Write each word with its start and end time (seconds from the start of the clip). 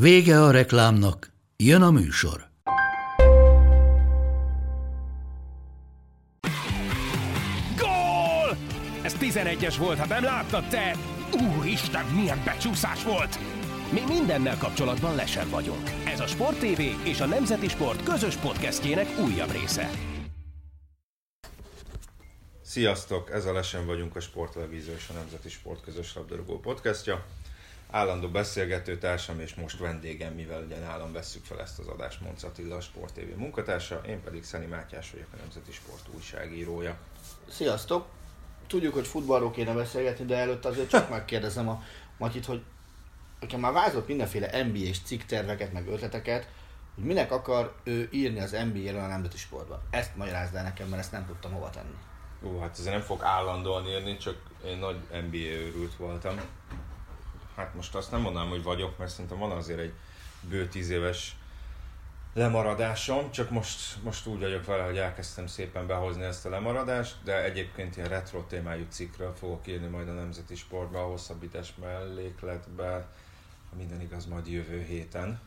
Vége 0.00 0.42
a 0.42 0.50
reklámnak, 0.50 1.32
jön 1.56 1.82
a 1.82 1.90
műsor. 1.90 2.48
Gól! 7.76 8.56
Ez 9.02 9.16
11-es 9.20 9.74
volt, 9.78 9.98
ha 9.98 10.06
nem 10.06 10.24
láttad 10.24 10.68
te! 10.68 10.96
Úristen, 11.32 12.04
milyen 12.04 12.42
becsúszás 12.44 13.04
volt! 13.04 13.38
Mi 13.92 14.00
mindennel 14.08 14.58
kapcsolatban 14.58 15.14
lesen 15.14 15.50
vagyunk. 15.50 15.90
Ez 16.04 16.20
a 16.20 16.26
Sport 16.26 16.58
TV 16.58 16.80
és 17.04 17.20
a 17.20 17.26
Nemzeti 17.26 17.68
Sport 17.68 18.02
közös 18.02 18.36
podcastjének 18.36 19.18
újabb 19.18 19.50
része. 19.50 19.90
Sziasztok! 22.62 23.30
Ez 23.30 23.44
a 23.44 23.52
Lesen 23.52 23.86
vagyunk 23.86 24.16
a 24.16 24.20
Sporttelevízió 24.20 24.94
és 24.94 25.08
a 25.10 25.12
Nemzeti 25.12 25.48
Sport 25.48 25.82
közös 25.82 26.14
labdarúgó 26.14 26.58
podcastja. 26.60 27.24
Állandó 27.96 28.28
beszélgetőtársam 28.28 29.40
és 29.40 29.54
most 29.54 29.78
vendégem, 29.78 30.32
mivel 30.32 30.62
ugye 30.62 30.78
nálam 30.78 31.12
vesszük 31.12 31.44
fel 31.44 31.60
ezt 31.60 31.78
az 31.78 31.86
adást, 31.86 32.20
Monc 32.20 32.42
Attila, 32.42 32.76
a 32.76 32.80
Sport 32.80 33.14
TV 33.14 33.38
munkatársa, 33.38 34.00
én 34.06 34.22
pedig 34.22 34.44
Szeni 34.44 34.66
Mátyás 34.66 35.10
vagyok, 35.10 35.26
a 35.32 35.36
Nemzeti 35.36 35.72
Sport 35.72 36.08
újságírója. 36.14 36.96
Sziasztok! 37.48 38.06
Tudjuk, 38.66 38.94
hogy 38.94 39.06
futballról 39.06 39.50
kéne 39.50 39.72
beszélgetni, 39.72 40.24
de 40.24 40.36
előtt 40.36 40.64
azért 40.64 40.88
csak 40.88 41.10
megkérdezem 41.10 41.68
a 41.68 41.82
Matyit, 42.18 42.44
hogy 42.44 42.62
nekem 43.40 43.60
már 43.60 43.72
vázolt 43.72 44.06
mindenféle 44.06 44.62
NBA-s 44.62 44.98
cikkterveket, 45.04 45.72
meg 45.72 45.88
ötleteket, 45.88 46.48
hogy 46.94 47.04
minek 47.04 47.32
akar 47.32 47.74
ő 47.84 48.08
írni 48.12 48.40
az 48.40 48.50
NBA-ről 48.72 49.00
a 49.00 49.06
nemzeti 49.06 49.36
sportba. 49.36 49.82
Ezt 49.90 50.16
magyarázd 50.16 50.54
el 50.54 50.62
nekem, 50.62 50.88
mert 50.88 51.02
ezt 51.02 51.12
nem 51.12 51.26
tudtam 51.26 51.52
hova 51.52 51.70
tenni. 51.70 51.96
Ó, 52.42 52.60
hát 52.60 52.78
ezért 52.78 52.94
nem 52.94 53.04
fog 53.04 53.22
állandóan 53.22 53.86
írni, 53.86 54.16
csak 54.16 54.36
én 54.64 54.78
nagy 54.78 54.96
NBA 55.10 55.36
őrült 55.36 55.96
voltam. 55.96 56.40
Hát 57.56 57.74
most 57.74 57.94
azt 57.94 58.10
nem 58.10 58.20
mondanám, 58.20 58.48
hogy 58.48 58.62
vagyok, 58.62 58.98
mert 58.98 59.10
szerintem 59.10 59.38
van 59.38 59.50
azért 59.50 59.78
egy 59.78 59.92
bő 60.48 60.68
tíz 60.68 60.90
éves 60.90 61.36
lemaradásom, 62.34 63.30
csak 63.30 63.50
most, 63.50 64.02
most 64.02 64.26
úgy 64.26 64.40
vagyok 64.40 64.64
vele, 64.64 64.82
hogy 64.82 64.98
elkezdtem 64.98 65.46
szépen 65.46 65.86
behozni 65.86 66.22
ezt 66.22 66.46
a 66.46 66.50
lemaradást, 66.50 67.16
de 67.24 67.44
egyébként 67.44 67.96
ilyen 67.96 68.08
retro 68.08 68.42
témájú 68.42 68.84
cikkről 68.88 69.34
fogok 69.34 69.66
írni 69.66 69.86
majd 69.86 70.08
a 70.08 70.12
Nemzeti 70.12 70.54
Sportba, 70.54 70.98
a 70.98 71.06
hosszabbítás 71.06 71.74
mellékletbe, 71.80 73.08
ha 73.70 73.76
minden 73.76 74.00
igaz, 74.00 74.26
majd 74.26 74.46
jövő 74.46 74.82
héten. 74.82 75.40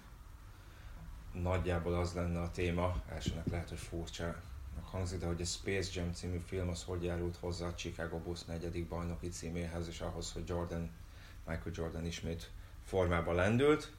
Nagyjából 1.33 1.93
az 1.93 2.13
lenne 2.13 2.41
a 2.41 2.52
téma, 2.52 2.95
elsőnek 3.09 3.47
lehet, 3.47 3.69
hogy 3.69 3.80
furcsa 3.80 4.35
hangzik, 4.83 5.19
de 5.19 5.25
hogy 5.25 5.41
a 5.41 5.45
Space 5.45 5.89
Jam 5.93 6.13
című 6.13 6.41
film 6.45 6.69
az 6.69 6.83
hogy 6.83 7.03
járult 7.03 7.37
hozzá 7.39 7.67
a 7.67 7.75
Chicago 7.75 8.17
Bulls 8.17 8.43
negyedik 8.43 8.87
bajnoki 8.87 9.30
címéhez, 9.30 9.87
és 9.87 10.02
ahhoz, 10.02 10.31
hogy 10.31 10.47
Jordan, 10.47 10.89
Michael 11.50 11.75
Jordan 11.75 12.05
ismét 12.05 12.50
formába 12.86 13.33
lendült. 13.33 13.92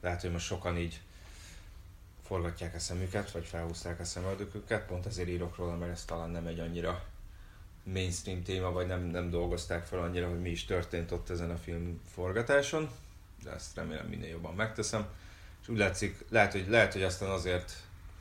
Lehet, 0.00 0.20
hogy 0.20 0.32
most 0.32 0.46
sokan 0.46 0.76
így 0.76 1.00
forgatják 2.22 2.74
a 2.74 2.78
szemüket, 2.78 3.30
vagy 3.30 3.44
felhúzták 3.44 4.00
a 4.00 4.04
szemöldöküket, 4.04 4.86
pont 4.86 5.06
ezért 5.06 5.28
írok 5.28 5.56
róla, 5.56 5.76
mert 5.76 5.92
ez 5.92 6.04
talán 6.04 6.30
nem 6.30 6.46
egy 6.46 6.58
annyira 6.58 7.04
mainstream 7.82 8.42
téma, 8.42 8.72
vagy 8.72 8.86
nem, 8.86 9.02
nem 9.02 9.30
dolgozták 9.30 9.86
fel 9.86 9.98
annyira, 9.98 10.28
hogy 10.28 10.40
mi 10.40 10.50
is 10.50 10.64
történt 10.64 11.10
ott 11.10 11.30
ezen 11.30 11.50
a 11.50 11.56
film 11.56 12.00
forgatáson, 12.12 12.90
de 13.42 13.50
ezt 13.50 13.74
remélem 13.74 14.06
minél 14.06 14.28
jobban 14.28 14.54
megteszem. 14.54 15.06
És 15.62 15.68
úgy 15.68 15.78
látszik, 15.78 16.24
lehet, 16.28 16.52
hogy, 16.52 16.68
lehet, 16.68 16.92
hogy 16.92 17.02
aztán 17.02 17.30
azért 17.30 17.72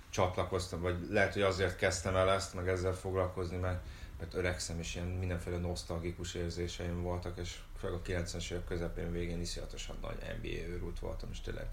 csatlakoztam, 0.10 0.82
vagy 0.82 1.08
lehet, 1.10 1.34
hogy 1.34 1.42
azért 1.42 1.76
kezdtem 1.76 2.16
el 2.16 2.32
ezt, 2.32 2.54
meg 2.54 2.68
ezzel 2.68 2.94
foglalkozni, 2.94 3.58
mert, 3.58 3.86
mert 4.20 4.34
öregszem, 4.34 4.80
és 4.80 4.96
ilyen 4.96 5.08
mindenféle 5.08 5.58
nosztalgikus 5.58 6.34
érzéseim 6.34 7.02
voltak, 7.02 7.38
és 7.38 7.58
főleg 7.80 8.00
a 8.00 8.02
90-es 8.02 8.52
évek 8.52 8.66
közepén 8.66 9.12
végén 9.12 9.42
iszonyatosan 9.42 9.98
nagy 10.02 10.18
NBA 10.42 10.68
őrült 10.74 11.00
voltam, 11.00 11.30
és 11.32 11.42
tényleg 11.42 11.68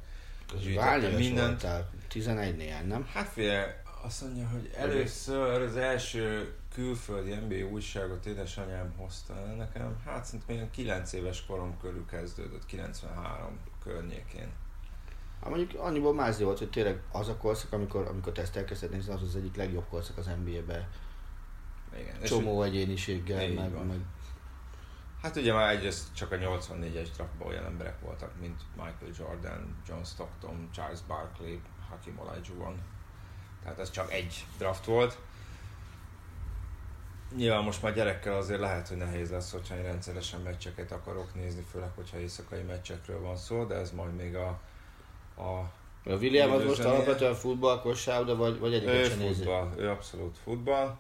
Várjál, 0.74 1.18
mindent. 1.18 1.62
voltál, 1.62 1.90
11 2.08 2.56
néhány, 2.56 2.86
nem? 2.86 3.06
Hát 3.12 3.28
figyelj, 3.28 3.70
azt 4.04 4.22
mondja, 4.22 4.48
hogy 4.48 4.70
először 4.76 5.60
az 5.62 5.76
első 5.76 6.54
külföldi 6.74 7.34
NBA 7.34 7.68
újságot 7.70 8.26
édesanyám 8.26 8.92
hozta 8.96 9.36
el 9.36 9.54
nekem, 9.54 9.96
hát 10.04 10.24
szerintem 10.24 10.56
én 10.56 10.70
9 10.70 11.12
éves 11.12 11.46
korom 11.46 11.78
körül 11.80 12.04
kezdődött, 12.10 12.66
93 12.66 13.58
környékén. 13.82 14.48
Hát 15.40 15.50
mondjuk 15.50 15.80
annyiból 15.80 16.14
mázi 16.14 16.44
volt, 16.44 16.58
hogy 16.58 16.70
tényleg 16.70 17.00
az 17.12 17.28
a 17.28 17.36
korszak, 17.36 17.72
amikor, 17.72 18.06
amikor 18.06 18.32
te 18.32 18.42
ezt 18.42 18.56
elkezdted 18.56 18.90
nézni, 18.90 19.12
az 19.12 19.22
az 19.22 19.36
egyik 19.36 19.56
legjobb 19.56 19.88
korszak 19.88 20.16
az 20.16 20.30
NBA-be. 20.44 20.88
Igen. 21.98 22.22
Csomó 22.22 22.64
és 22.64 22.70
egyéniséggel, 22.70 23.52
meg, 23.52 23.72
meg, 23.86 23.98
Hát 25.22 25.36
ugye 25.36 25.52
már 25.52 25.74
egyrészt 25.74 26.14
csak 26.14 26.32
a 26.32 26.36
84-es 26.36 27.08
draftban 27.14 27.48
olyan 27.48 27.64
emberek 27.64 28.00
voltak, 28.00 28.40
mint 28.40 28.60
Michael 28.74 29.12
Jordan, 29.18 29.76
John 29.88 30.02
Stockton, 30.02 30.68
Charles 30.72 31.00
Barkley, 31.06 31.58
Hakim 31.90 32.18
Olajuwon. 32.18 32.82
Tehát 33.62 33.78
ez 33.78 33.90
csak 33.90 34.12
egy 34.12 34.46
draft 34.58 34.84
volt. 34.84 35.18
Nyilván 37.36 37.62
most 37.62 37.82
már 37.82 37.94
gyerekkel 37.94 38.36
azért 38.36 38.60
lehet, 38.60 38.88
hogy 38.88 38.96
nehéz 38.96 39.30
lesz, 39.30 39.52
hogyha 39.52 39.76
én 39.76 39.82
rendszeresen 39.82 40.40
meccseket 40.40 40.92
akarok 40.92 41.34
nézni, 41.34 41.64
főleg, 41.70 41.90
hogyha 41.94 42.18
éjszakai 42.18 42.62
meccsekről 42.62 43.20
van 43.20 43.36
szó, 43.36 43.64
de 43.64 43.74
ez 43.74 43.90
majd 43.90 44.14
még 44.14 44.36
a... 44.36 44.60
A, 45.34 45.58
a 46.04 46.14
William 46.14 46.50
az 46.50 46.64
most 46.64 46.84
alapvetően 46.84 47.34
futball, 47.34 47.80
kosárlabda, 47.80 48.36
vagy, 48.36 48.58
vagy 48.58 48.74
egyiket 48.74 49.08
sem 49.08 49.18
futball, 49.18 49.72
ő 49.76 49.88
abszolút 49.90 50.38
futball. 50.38 50.96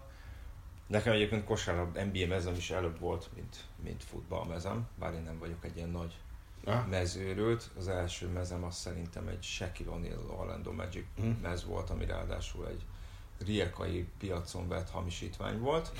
Nekem 0.86 1.12
egyébként 1.12 1.44
kosárlabda 1.44 2.04
NBA 2.04 2.26
mezem 2.26 2.54
is 2.54 2.70
előbb 2.70 2.98
volt, 2.98 3.28
mint, 3.34 3.56
mint 3.84 4.04
futballmezem, 4.04 4.88
bár 4.98 5.12
én 5.12 5.22
nem 5.22 5.38
vagyok 5.38 5.64
egy 5.64 5.76
ilyen 5.76 5.90
nagy 5.90 6.14
ah. 6.64 6.86
mezőrült. 6.86 7.70
Az 7.78 7.88
első 7.88 8.28
mezem 8.28 8.64
az 8.64 8.76
szerintem 8.76 9.28
egy 9.28 9.42
Shaquille 9.42 9.92
O'Neal 9.92 10.38
Orlando 10.38 10.72
Magic 10.72 11.04
hmm. 11.16 11.38
mez 11.42 11.64
volt, 11.64 11.90
ami 11.90 12.06
ráadásul 12.06 12.68
egy 12.68 12.82
riekai 13.46 14.06
piacon 14.18 14.68
vett 14.68 14.90
hamisítvány 14.90 15.58
volt. 15.58 15.92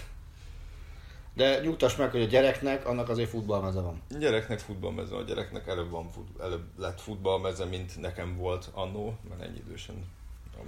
De 1.35 1.61
nyugtass 1.61 1.97
meg, 1.97 2.11
hogy 2.11 2.23
a 2.23 2.27
gyereknek 2.27 2.87
annak 2.87 3.09
azért 3.09 3.29
futballmeze 3.29 3.81
van. 3.81 4.03
A 4.15 4.17
gyereknek 4.17 4.59
futballmeze, 4.59 5.17
a 5.17 5.23
gyereknek 5.23 5.67
előbb, 5.67 5.91
van 5.91 6.11
fut, 6.11 6.41
előbb 6.41 6.65
lett 6.77 7.01
futballmeze, 7.01 7.65
mint 7.65 8.01
nekem 8.01 8.37
volt 8.37 8.71
annó, 8.73 9.17
mert 9.29 9.43
ennyi 9.43 9.59
idősen, 9.67 10.05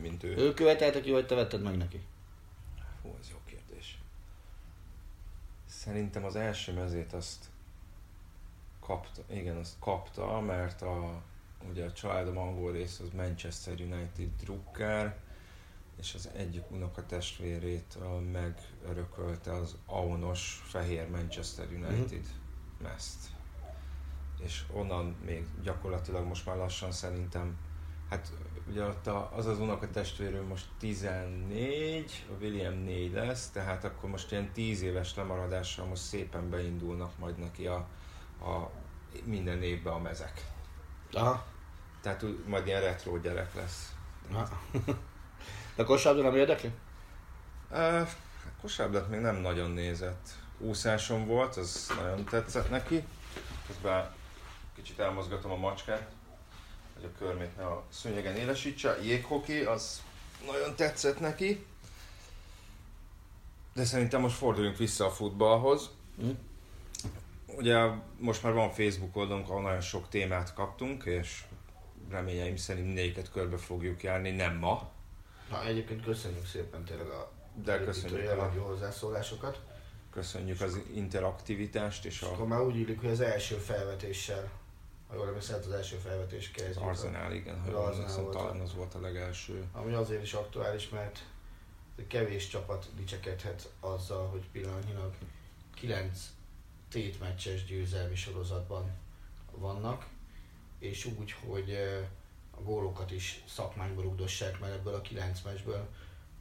mint 0.00 0.22
ő. 0.22 0.36
Ő 0.36 0.54
követelte 0.54 1.00
ki, 1.00 1.10
vagy 1.10 1.26
te 1.26 1.34
vetted 1.34 1.62
meg 1.62 1.76
neki? 1.76 2.00
Hú, 3.02 3.16
ez 3.20 3.30
jó. 3.30 3.37
Szerintem 5.88 6.24
az 6.24 6.36
első 6.36 6.72
mezét 6.72 7.12
azt 7.12 7.44
kapta, 8.80 9.22
igen, 9.26 9.56
azt 9.56 9.76
kapta, 9.78 10.40
mert 10.40 10.82
a, 10.82 11.22
ugye 11.70 11.84
a 11.84 11.92
családom 11.92 12.38
angol 12.38 12.72
rész 12.72 13.00
az 13.00 13.08
Manchester 13.16 13.80
United 13.80 14.30
drukker, 14.40 15.16
és 15.98 16.14
az 16.14 16.28
egyik 16.36 16.70
unokatestvérét 16.70 17.98
megörökölte 18.32 19.52
az 19.52 19.76
Aunos 19.86 20.62
Fehér 20.64 21.08
Manchester 21.08 21.66
United 21.66 22.12
mm-hmm. 22.12 22.92
meszt. 22.92 23.28
És 24.38 24.64
onnan 24.72 25.16
még 25.24 25.46
gyakorlatilag 25.62 26.26
most 26.26 26.46
már 26.46 26.56
lassan 26.56 26.92
szerintem, 26.92 27.58
hát 28.10 28.32
ugye 28.70 28.84
ott 28.84 29.06
a, 29.06 29.30
az 29.36 29.46
az 29.46 29.58
unokatestvérő 29.58 30.42
most 30.42 30.66
14, 30.78 32.26
a 32.30 32.42
William 32.42 32.74
4 32.74 33.12
lesz, 33.12 33.50
tehát 33.50 33.84
akkor 33.84 34.10
most 34.10 34.32
ilyen 34.32 34.52
10 34.52 34.82
éves 34.82 35.14
lemaradással 35.16 35.86
most 35.86 36.02
szépen 36.02 36.50
beindulnak 36.50 37.18
majd 37.18 37.38
neki 37.38 37.66
a, 37.66 37.86
a 38.40 38.70
minden 39.24 39.62
évben 39.62 39.92
a 39.92 39.98
mezek. 39.98 40.46
Aha. 41.12 41.44
Tehát 42.00 42.24
majd 42.46 42.66
ilyen 42.66 42.80
retro 42.80 43.18
gyerek 43.18 43.54
lesz. 43.54 43.92
Aha. 44.32 44.60
De 45.76 45.84
kosárlabda 45.84 46.28
nem 46.28 46.38
érdekli? 46.38 46.70
Uh, 47.70 48.08
kosárlabdát 48.60 49.08
még 49.08 49.20
nem 49.20 49.36
nagyon 49.36 49.70
nézett. 49.70 50.28
Úszáson 50.58 51.26
volt, 51.26 51.56
az 51.56 51.90
nagyon 52.00 52.24
tetszett 52.24 52.70
neki. 52.70 53.04
Közben 53.66 54.10
kicsit 54.74 54.98
elmozgatom 54.98 55.50
a 55.50 55.56
macskát, 55.56 56.10
hogy 57.00 57.10
a 57.14 57.18
körmét 57.18 57.56
ne 57.56 57.64
a 57.64 57.84
szőnyegen 57.90 58.36
élesítse. 58.36 58.98
Jéghoki, 59.02 59.60
az 59.60 60.02
nagyon 60.46 60.74
tetszett 60.76 61.20
neki. 61.20 61.66
De 63.74 63.84
szerintem 63.84 64.20
most 64.20 64.36
forduljunk 64.36 64.76
vissza 64.76 65.04
a 65.06 65.10
futballhoz. 65.10 65.90
Mm. 66.22 66.30
Ugye 67.46 67.78
most 68.18 68.42
már 68.42 68.52
van 68.52 68.70
Facebook 68.70 69.16
oldalunk, 69.16 69.48
ahol 69.48 69.62
nagyon 69.62 69.80
sok 69.80 70.08
témát 70.08 70.54
kaptunk, 70.54 71.04
és 71.04 71.44
reményeim 72.10 72.56
szerint 72.56 72.86
mindegyiket 72.86 73.30
körbe 73.30 73.56
fogjuk 73.56 74.02
járni, 74.02 74.30
nem 74.30 74.56
ma. 74.56 74.90
Na 75.50 75.66
egyébként 75.66 76.04
köszönjük 76.04 76.46
szépen 76.46 76.84
tényleg 76.84 77.06
a 77.08 77.32
De 77.64 77.84
köszönjük 77.84 78.18
a- 78.18 78.22
jellegű 78.22 78.58
hozzászólásokat. 78.58 79.60
Köszönjük 80.10 80.60
az 80.60 80.80
interaktivitást 80.94 82.04
és 82.04 82.20
Akkor 82.22 82.40
a, 82.40 82.46
már 82.46 82.60
úgy 82.60 82.76
illik, 82.76 83.00
hogy 83.00 83.10
az 83.10 83.20
első 83.20 83.54
felvetéssel, 83.56 84.50
ha 85.08 85.14
jól 85.14 85.26
emlékszem, 85.26 85.58
az 85.58 85.70
első 85.70 85.96
felvetés 85.96 86.50
kezdjük. 86.50 86.84
Arzenál, 86.84 87.32
igen, 87.32 87.58
Az 87.58 87.74
Arsenal 87.74 87.90
emlékszem, 87.90 88.30
talán 88.30 88.60
a- 88.60 88.62
az 88.62 88.74
volt 88.74 88.94
a 88.94 89.00
legelső. 89.00 89.64
Ami 89.72 89.92
azért 89.92 90.22
is 90.22 90.32
aktuális, 90.32 90.88
mert 90.88 91.24
kevés 92.08 92.48
csapat 92.48 92.86
dicsekedhet 92.96 93.72
azzal, 93.80 94.26
hogy 94.28 94.48
pillanatnyilag 94.52 95.14
9 95.74 96.30
tétmeccses 96.90 97.64
győzelmi 97.64 98.16
sorozatban 98.16 98.90
vannak, 99.50 100.06
és 100.78 101.04
úgy, 101.04 101.32
hogy 101.46 101.72
a 102.50 102.60
gólokat 102.62 103.10
is 103.10 103.42
szakmányba 103.48 104.02
rugdossák, 104.02 104.58
mert 104.60 104.72
ebből 104.74 104.94
a 104.94 105.00
9 105.00 105.42
meccsből, 105.42 105.88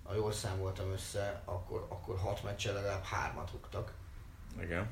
ha 0.03 0.13
jól 0.15 0.31
számoltam 0.31 0.91
össze, 0.91 1.41
akkor, 1.45 1.85
akkor 1.89 2.17
6 2.17 2.43
meccsen 2.43 2.73
legalább 2.73 3.03
3-at 3.03 3.47
rúgtak. 3.51 3.93
Igen. 4.61 4.89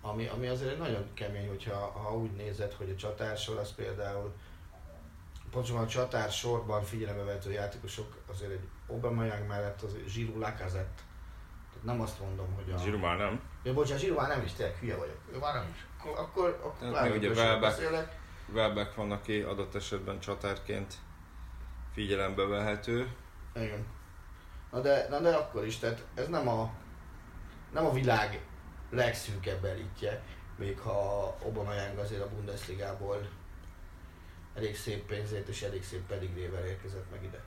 Ami, 0.00 0.26
ami 0.26 0.46
azért 0.46 0.70
egy 0.70 0.78
nagyon 0.78 1.14
kemény, 1.14 1.48
hogyha 1.48 1.74
ha 1.74 2.16
úgy 2.16 2.30
nézed, 2.30 2.72
hogy 2.72 2.90
a 2.90 2.96
csatársor 2.96 3.58
az 3.58 3.74
például 3.74 4.32
pontosabban 5.50 5.84
a 5.84 5.88
csatár 5.88 6.30
sorban 6.30 6.82
figyelembe 6.82 7.22
vehető 7.22 7.52
játékosok 7.52 8.16
azért 8.30 8.50
egy 8.50 8.68
Aubameyang 8.86 9.46
mellett 9.46 9.82
az 9.82 9.96
Giroud 10.14 10.38
Lacazette. 10.38 11.02
Tehát 11.72 11.84
nem 11.84 12.00
azt 12.00 12.20
mondom, 12.20 12.54
hogy 12.54 12.72
a... 12.72 12.78
Zsirú 12.78 12.98
már 12.98 13.18
nem. 13.18 13.40
Ja, 13.62 13.72
bocsánat, 13.72 14.02
Giroud 14.02 14.20
már 14.20 14.28
nem 14.28 14.42
is, 14.42 14.52
tényleg 14.52 14.76
hülye 14.76 14.96
vagyok. 14.96 15.18
Ő 15.32 15.38
már 15.38 15.54
nem 15.54 15.68
is. 15.74 15.86
Akkor, 15.98 16.18
akkor, 16.18 16.60
akkor 16.62 16.90
Tehát 16.92 17.08
még 17.08 17.18
ugye 17.18 17.30
Welbeck. 17.30 18.16
Welbeck 18.52 18.94
van, 18.94 19.12
aki 19.12 19.40
adott 19.40 19.74
esetben 19.74 20.20
csatárként 20.20 20.94
figyelembe 21.92 22.44
vehető. 22.44 23.16
Igen. 23.54 23.86
Na 24.70 24.80
de, 24.80 25.06
na 25.10 25.20
de 25.20 25.34
akkor 25.34 25.66
is, 25.66 25.78
tehát 25.78 26.04
ez 26.14 26.28
nem 26.28 26.48
a, 26.48 26.70
nem 27.72 27.86
a 27.86 27.92
világ 27.92 28.40
legszűkebb 28.90 29.64
elitje, 29.64 30.22
még 30.56 30.78
ha 30.78 31.26
Aubameyang 31.42 31.98
azért 31.98 32.22
a 32.22 32.28
Bundesligából 32.28 33.28
elég 34.54 34.76
szép 34.76 35.06
pénzért 35.06 35.48
és 35.48 35.62
elég 35.62 35.84
szép 35.84 36.06
pedigrével 36.06 36.66
érkezett 36.66 37.10
meg 37.10 37.24
ide. 37.24 37.44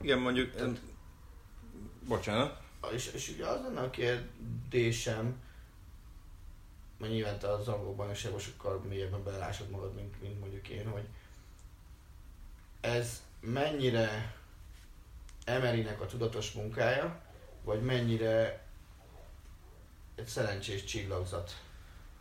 Igen, 0.00 0.18
mondjuk... 0.18 0.54
Tehát- 0.54 0.80
Bocsánat. 2.06 2.60
És, 2.92 3.12
és 3.12 3.28
ugye 3.28 3.46
az 3.46 3.60
lenne 3.62 3.80
a 3.80 3.90
kérdésem, 3.90 5.42
mert 6.98 7.12
nyilván 7.12 7.38
te 7.38 7.48
az 7.48 7.68
angol 7.68 7.94
bajnokságban 7.94 8.40
sokkal 8.40 8.78
mélyebben 8.78 9.24
belásod 9.24 9.70
magad, 9.70 9.94
mint, 9.94 10.22
mint 10.22 10.40
mondjuk 10.40 10.68
én, 10.68 10.88
hogy 10.88 11.04
ez 12.80 13.22
mennyire 13.40 14.34
Emerynek 15.44 16.00
a 16.00 16.06
tudatos 16.06 16.52
munkája, 16.52 17.20
vagy 17.64 17.82
mennyire 17.82 18.61
egy 20.14 20.26
szerencsés 20.26 20.84
csillagzat 20.84 21.60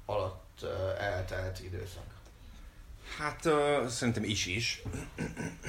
alatt 0.05 0.65
eltelt 0.99 1.59
időszak. 1.63 2.03
Hát 3.17 3.45
uh, 3.45 3.87
szerintem 3.87 4.23
is 4.23 4.45
is. 4.45 4.81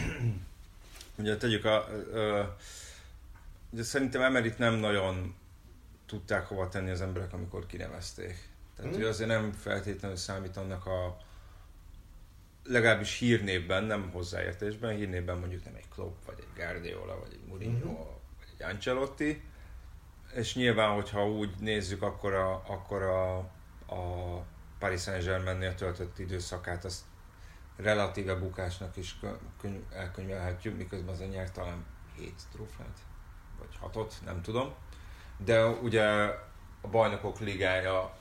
ugye 1.18 1.36
tegyük 1.36 1.64
a... 1.64 1.88
Uh, 2.12 2.46
ugye 3.70 3.82
szerintem 3.82 4.22
Emerit 4.22 4.58
nem 4.58 4.74
nagyon 4.74 5.34
tudták 6.06 6.46
hova 6.46 6.68
tenni 6.68 6.90
az 6.90 7.00
emberek, 7.00 7.32
amikor 7.32 7.66
kinevezték. 7.66 8.48
Tehát 8.76 8.92
Mhm. 8.92 9.00
mm. 9.02 9.06
azért 9.08 9.28
nem 9.28 9.52
feltétlenül 9.52 10.16
számít 10.16 10.56
annak 10.56 10.86
a 10.86 11.16
legalábbis 12.64 13.18
hírnévben, 13.18 13.84
nem 13.84 14.10
hozzáértésben, 14.10 14.94
hírnévben 14.96 15.38
mondjuk 15.38 15.64
nem 15.64 15.74
egy 15.74 15.88
Klopp, 15.94 16.24
vagy 16.26 16.38
egy 16.38 16.62
Guardiola, 16.64 17.18
vagy 17.20 17.32
egy 17.32 17.48
Mourinho, 17.48 17.90
Mhm. 17.90 17.98
vagy 18.38 18.48
egy 18.58 18.62
Ancelotti. 18.62 19.42
És 20.34 20.54
nyilván, 20.54 20.94
hogyha 20.94 21.28
úgy 21.28 21.54
nézzük, 21.58 22.02
akkor 22.02 22.34
a, 22.34 22.62
akkor 22.66 23.02
a, 23.02 23.36
a 23.94 24.42
Paris 24.78 25.02
Saint-Germainnél 25.02 25.74
töltött 25.74 26.18
időszakát 26.18 26.84
azt 26.84 27.00
relatíve 27.76 28.34
bukásnak 28.34 28.96
is 28.96 29.18
kö- 29.20 29.40
könyv- 29.60 29.92
elkönyvelhetjük, 29.92 30.76
miközben 30.76 31.14
az 31.14 31.22
nyert 31.30 31.52
talán 31.52 31.84
7 32.16 32.34
trófeát, 32.52 32.98
vagy 33.58 33.92
6 33.94 34.14
nem 34.24 34.42
tudom. 34.42 34.74
De 35.36 35.66
ugye 35.66 36.04
a 36.80 36.88
bajnokok 36.90 37.38
ligája 37.38 38.16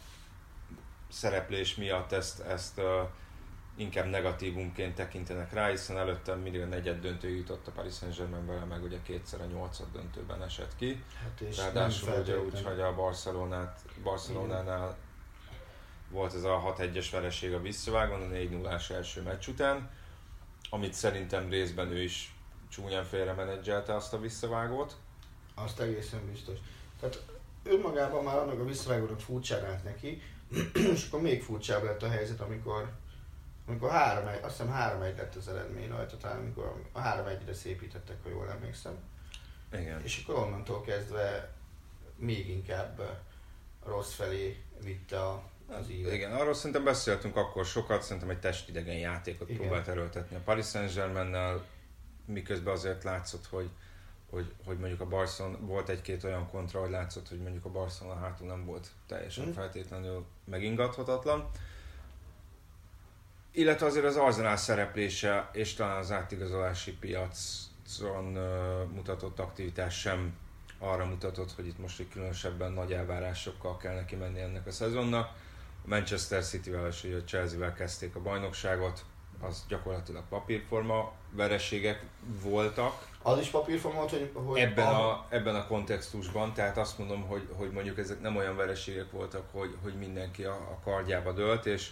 szereplés 1.09 1.75
miatt 1.75 2.11
ezt, 2.11 2.39
ezt 2.39 2.81
inkább 3.75 4.06
negatívumként 4.06 4.95
tekintenek 4.95 5.53
rá, 5.53 5.69
hiszen 5.69 5.97
előtte 5.97 6.35
mindig 6.35 6.62
a 6.62 6.65
negyed 6.65 7.01
döntő 7.01 7.29
jutott 7.29 7.68
a 7.68 7.71
Paris 7.71 7.94
Saint-Germain 7.94 8.45
vele, 8.45 8.63
meg 8.65 8.83
ugye 8.83 8.97
kétszer 9.03 9.41
a 9.41 9.45
nyolcad 9.45 9.88
döntőben 9.94 10.44
esett 10.44 10.75
ki. 10.75 11.03
Hát 11.23 11.41
és 11.41 11.57
Ráadásul 11.57 12.19
ugye 12.21 12.39
úgy, 12.39 12.62
hogy 12.63 12.79
a 12.79 12.95
Barcelonát, 12.95 13.79
Barcelonánál 14.03 14.97
volt 16.09 16.33
ez 16.33 16.44
a 16.44 16.75
6-1-es 16.77 17.07
vereség 17.12 17.53
a 17.53 17.62
visszavágon, 17.62 18.21
a 18.21 18.33
4-0-ás 18.33 18.89
első 18.89 19.21
meccs 19.21 19.47
után, 19.47 19.89
amit 20.69 20.94
szerintem 20.94 21.50
részben 21.50 21.91
ő 21.91 22.01
is 22.01 22.35
csúnyán 22.69 23.03
félre 23.03 23.33
menedzselte 23.33 23.95
azt 23.95 24.13
a 24.13 24.19
visszavágót. 24.19 24.95
Azt 25.56 25.79
egészen 25.79 26.31
biztos. 26.31 26.57
Tehát 27.00 27.25
önmagában 27.63 28.24
már 28.24 28.38
annak 28.38 28.59
a 28.59 28.65
visszavágónak 28.65 29.19
furcsán 29.19 29.65
állt 29.65 29.83
neki, 29.83 30.21
és 30.94 31.07
akkor 31.07 31.21
még 31.21 31.44
furcsább 31.44 31.83
lett 31.83 32.03
a 32.03 32.09
helyzet, 32.09 32.41
amikor 32.41 32.91
amikor 33.67 33.89
3 33.89 34.27
azt 34.41 34.57
hiszem 34.57 34.71
3 34.73 35.01
1 35.01 35.17
lett 35.17 35.35
az 35.35 35.47
eredmény 35.47 35.89
rajta, 35.89 36.17
talán 36.17 36.37
amikor 36.37 36.81
a 36.91 36.99
3 36.99 37.25
1 37.25 37.45
re 37.45 37.53
szépítettek, 37.53 38.17
ha 38.23 38.29
jól 38.29 38.49
emlékszem. 38.49 38.97
Igen. 39.73 40.01
És 40.03 40.23
akkor 40.23 40.43
onnantól 40.43 40.81
kezdve 40.81 41.53
még 42.15 42.49
inkább 42.49 43.01
rossz 43.85 44.13
felé 44.13 44.63
vitte 44.83 45.21
a, 45.21 45.43
az 45.67 45.89
ívet. 45.89 46.13
Igen, 46.13 46.31
arról 46.33 46.53
szerintem 46.53 46.83
beszéltünk 46.83 47.35
akkor 47.35 47.65
sokat, 47.65 48.01
szerintem 48.03 48.29
egy 48.29 48.39
testidegen 48.39 48.95
játékot 48.95 49.49
Igen. 49.49 49.61
próbált 49.61 49.87
erőltetni 49.87 50.35
a 50.35 50.39
Paris 50.39 50.65
saint 50.65 50.93
germain 50.93 51.61
miközben 52.25 52.73
azért 52.73 53.03
látszott, 53.03 53.45
hogy, 53.47 53.69
hogy, 54.29 54.53
hogy 54.65 54.77
mondjuk 54.77 55.01
a 55.01 55.05
Barcelona, 55.07 55.57
volt 55.59 55.89
egy-két 55.89 56.23
olyan 56.23 56.49
kontra, 56.49 56.79
hogy 56.79 56.89
látszott, 56.89 57.29
hogy 57.29 57.41
mondjuk 57.41 57.65
a 57.65 57.69
Barcelona 57.69 58.19
hátul 58.19 58.47
nem 58.47 58.65
volt 58.65 58.87
teljesen 59.07 59.45
Mhm. 59.45 59.53
feltétlenül 59.53 60.25
megingathatatlan. 60.43 61.49
Illetve 63.53 63.86
azért 63.86 64.06
az 64.06 64.15
Arsenal 64.15 64.56
szereplése 64.56 65.50
és 65.53 65.74
talán 65.74 65.98
az 65.98 66.12
átigazolási 66.12 66.91
piacon 66.91 68.24
mutatott 68.93 69.39
aktivitás 69.39 70.00
sem 70.00 70.34
arra 70.79 71.05
mutatott, 71.05 71.51
hogy 71.55 71.67
itt 71.67 71.79
most 71.79 72.00
egy 72.00 72.08
különösebben 72.10 72.72
nagy 72.72 72.93
elvárásokkal 72.93 73.77
kell 73.77 73.96
neki 73.96 74.15
menni 74.15 74.39
ennek 74.39 74.67
a 74.67 74.72
szezonnak. 74.72 75.29
A 75.86 75.88
Manchester 75.88 76.43
City-vel 76.43 76.88
és 76.88 77.17
a 77.22 77.24
Chelsea-vel 77.24 77.74
kezdték 77.74 78.15
a 78.15 78.22
bajnokságot, 78.22 79.03
az 79.41 79.65
gyakorlatilag 79.67 80.24
papírforma 80.29 81.12
vereségek 81.31 82.03
voltak 82.41 83.08
Az 83.22 83.39
is 83.39 83.48
papírforma 83.48 83.98
volt, 83.98 84.10
hogy, 84.10 84.31
hogy 84.34 84.60
ebben 84.60 84.88
a, 84.88 85.25
ebben 85.29 85.55
a 85.55 85.67
kontextusban, 85.67 86.53
tehát 86.53 86.77
azt 86.77 86.98
mondom, 86.98 87.22
hogy, 87.22 87.48
hogy 87.51 87.72
mondjuk 87.72 87.98
ezek 87.98 88.22
nem 88.22 88.36
olyan 88.36 88.55
vereségek 88.55 89.12
voltak, 89.12 89.50
hogy, 89.51 89.75
hogy 89.81 89.93
mindenki 89.93 90.43
a, 90.43 90.53
a 90.53 90.79
kardjába 90.84 91.31
dölt, 91.31 91.65
és, 91.65 91.91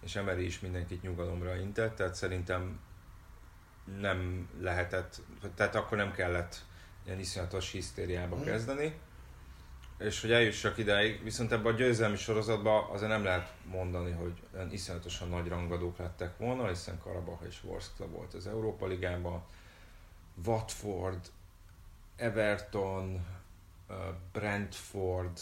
és 0.00 0.16
Emery 0.16 0.44
is 0.44 0.60
mindenkit 0.60 1.02
nyugalomra 1.02 1.56
intett, 1.56 1.96
tehát 1.96 2.14
szerintem 2.14 2.80
nem 4.00 4.48
lehetett, 4.60 5.20
tehát 5.54 5.74
akkor 5.74 5.96
nem 5.96 6.12
kellett 6.12 6.64
ilyen 7.06 7.18
iszonyatos 7.18 7.70
hisztériába 7.70 8.36
Mhm. 8.36 8.44
kezdeni. 8.44 8.98
És 9.98 10.20
hogy 10.20 10.32
eljussak 10.32 10.78
idáig, 10.78 11.22
viszont 11.22 11.52
ebben 11.52 11.72
a 11.72 11.76
győzelmi 11.76 12.16
sorozatban 12.16 12.90
azért 12.90 13.10
nem 13.10 13.24
lehet 13.24 13.52
mondani, 13.70 14.10
hogy 14.10 14.42
iszonyatosan 14.70 15.28
nagy 15.28 15.48
rangadók 15.48 15.96
lettek 15.98 16.36
volna, 16.36 16.68
hiszen 16.68 17.00
Karabach 17.00 17.44
és 17.46 17.60
Vorskla 17.60 18.06
volt 18.06 18.34
az 18.34 18.46
Európa 18.46 18.86
Ligában, 18.86 19.42
Watford, 20.46 21.30
Everton, 22.16 23.26
Brentford, 24.32 25.38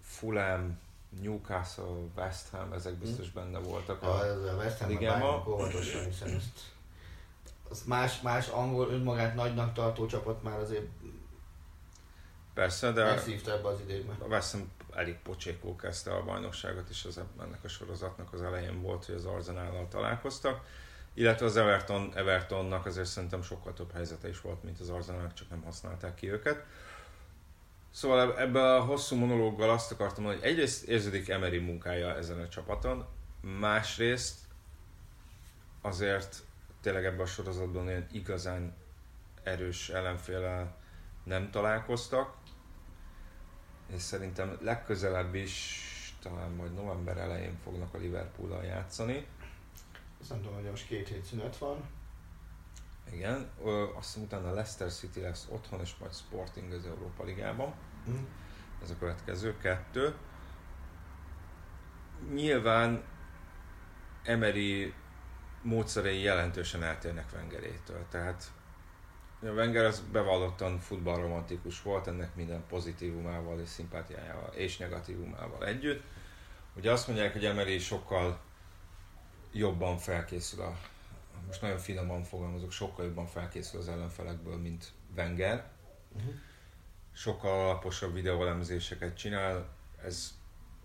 Fulham, 0.00 0.78
Newcastle, 1.22 1.84
West 2.16 2.48
Ham, 2.50 2.72
ezek 2.72 2.94
biztos 2.94 3.30
benne 3.30 3.58
voltak. 3.58 4.02
A, 4.02 4.06
A, 4.06 4.50
a 4.52 4.54
West 4.56 4.78
Ham 4.78 4.88
Ligában. 4.88 5.20
bánjuk 5.20 5.48
óvatosan, 5.48 6.04
hiszen 6.04 6.28
ezt 6.28 6.72
az 7.70 7.82
más, 7.86 8.20
más 8.20 8.48
angol 8.48 8.88
önmagát 8.88 9.34
nagynak 9.34 9.72
tartó 9.72 10.06
csapat 10.06 10.42
már 10.42 10.58
azért 10.58 10.86
persze, 12.54 12.92
de 12.92 13.04
megszívta 13.04 13.52
ebbe 13.52 13.68
az 13.68 13.80
idénybe. 13.80 14.12
a 14.18 14.24
West 14.24 14.52
Ham 14.52 14.72
elég 14.94 15.18
pocsékul 15.18 15.76
kezdte 15.76 16.14
a 16.14 16.24
bajnokságot, 16.24 16.88
és 16.88 17.04
az 17.04 17.20
ennek 17.40 17.64
a 17.64 17.68
sorozatnak 17.68 18.32
az 18.32 18.42
elején 18.42 18.82
volt, 18.82 19.04
hogy 19.04 19.14
az 19.14 19.24
Arsenállal 19.24 19.88
találkoztak. 19.88 20.64
Illetve 21.14 21.46
az 21.46 21.56
Everton, 21.56 22.12
Evertonnak 22.14 22.86
azért 22.86 23.06
szerintem 23.06 23.42
sokkal 23.42 23.72
több 23.72 23.92
helyzete 23.92 24.28
is 24.28 24.40
volt, 24.40 24.62
mint 24.62 24.80
az 24.80 24.88
Arsenalnak, 24.88 25.34
csak 25.34 25.50
nem 25.50 25.62
használták 25.62 26.14
ki 26.14 26.30
őket. 26.30 26.64
Szóval 27.94 28.38
ebben 28.38 28.64
a 28.64 28.80
hosszú 28.80 29.16
monológgal 29.16 29.70
azt 29.70 29.92
akartam 29.92 30.22
mondani, 30.22 30.42
hogy 30.42 30.52
egyrészt 30.52 30.84
érződik 30.84 31.28
Emery 31.28 31.58
munkája 31.58 32.16
ezen 32.16 32.40
a 32.40 32.48
csapaton, 32.48 33.06
másrészt 33.40 34.38
azért 35.80 36.42
tényleg 36.80 37.04
ebben 37.04 37.20
a 37.20 37.26
sorozatban 37.26 37.88
ilyen 37.88 38.06
igazán 38.12 38.74
erős 39.42 39.88
ellenféle 39.88 40.76
nem 41.24 41.50
találkoztak, 41.50 42.36
és 43.86 44.02
szerintem 44.02 44.58
legközelebb 44.60 45.34
is 45.34 45.82
talán 46.22 46.50
majd 46.50 46.74
november 46.74 47.16
elején 47.16 47.58
fognak 47.62 47.94
a 47.94 47.98
Liverpool-al 47.98 48.64
játszani. 48.64 49.26
Azt 50.20 50.30
nem 50.30 50.40
tudom, 50.42 50.54
hogy 50.54 50.70
most 50.70 50.86
két 50.86 51.08
hét 51.08 51.24
szünet 51.24 51.56
van. 51.56 51.84
Igen, 53.12 53.50
ö, 53.64 53.86
azt 53.96 54.06
hiszem 54.06 54.22
utána 54.22 54.52
Leicester 54.52 54.92
City 54.92 55.20
lesz 55.20 55.46
otthon, 55.50 55.80
és 55.80 55.94
majd 56.00 56.14
Sporting 56.14 56.72
az 56.72 56.86
Európa 56.86 57.24
Ligában. 57.24 57.74
Mm. 58.10 58.24
Ez 58.82 58.90
a 58.90 58.98
következő 58.98 59.56
kettő. 59.58 60.14
Nyilván 62.32 63.02
Emery 64.22 64.94
módszerei 65.62 66.20
jelentősen 66.22 66.82
eltérnek 66.82 67.26
Wengerétől. 67.34 68.06
Tehát 68.10 68.52
Wenger 69.40 69.84
az 69.84 70.02
bevallottan 70.12 70.78
futballromantikus 70.78 71.82
volt, 71.82 72.06
ennek 72.06 72.34
minden 72.34 72.64
pozitívumával 72.68 73.60
és 73.60 73.68
szimpátiájával 73.68 74.52
és 74.52 74.76
negatívumával 74.76 75.66
együtt. 75.66 76.02
Ugye 76.76 76.92
azt 76.92 77.06
mondják, 77.06 77.32
hogy 77.32 77.44
Emery 77.44 77.78
sokkal 77.78 78.40
jobban 79.52 79.98
felkészül 79.98 80.60
a 80.60 80.78
most 81.46 81.60
nagyon 81.60 81.78
finoman 81.78 82.22
fogalmazok, 82.22 82.72
sokkal 82.72 83.04
jobban 83.04 83.26
felkészül 83.26 83.80
az 83.80 83.88
ellenfelekből, 83.88 84.56
mint 84.56 84.92
Wenger. 85.16 85.70
Uh-huh. 86.16 86.34
Sokkal 87.12 87.60
alaposabb 87.60 88.14
videóelemzéseket 88.14 89.16
csinál, 89.16 89.68
ez, 90.04 90.34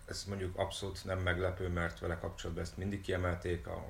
ez 0.05 0.23
mondjuk 0.27 0.57
abszolút 0.57 1.05
nem 1.05 1.19
meglepő, 1.19 1.67
mert 1.67 1.99
vele 1.99 2.17
kapcsolatban 2.17 2.63
ezt 2.63 2.77
mindig 2.77 3.01
kiemelték, 3.01 3.67
a, 3.67 3.85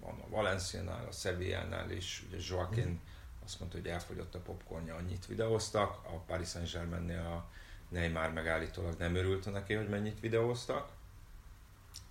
a, 0.00 0.06
a 0.06 0.28
Valenciánál, 0.28 1.06
a 1.06 1.12
Sevillánál 1.12 1.90
is, 1.90 2.24
ugye 2.28 2.36
Joaquin 2.48 2.84
uh-huh. 2.84 2.98
azt 3.44 3.58
mondta, 3.58 3.78
hogy 3.78 3.86
elfogyott 3.86 4.34
a 4.34 4.38
popcornja, 4.38 4.94
annyit 4.94 5.26
videóztak, 5.26 5.90
a 6.04 6.18
Paris 6.26 6.48
Saint-Germainnél 6.48 7.26
a 7.26 7.48
Neymar 7.88 8.32
megállítólag 8.32 8.98
nem 8.98 9.14
örült 9.14 9.52
neki, 9.52 9.74
hogy 9.74 9.88
mennyit 9.88 10.20
videóztak. 10.20 10.92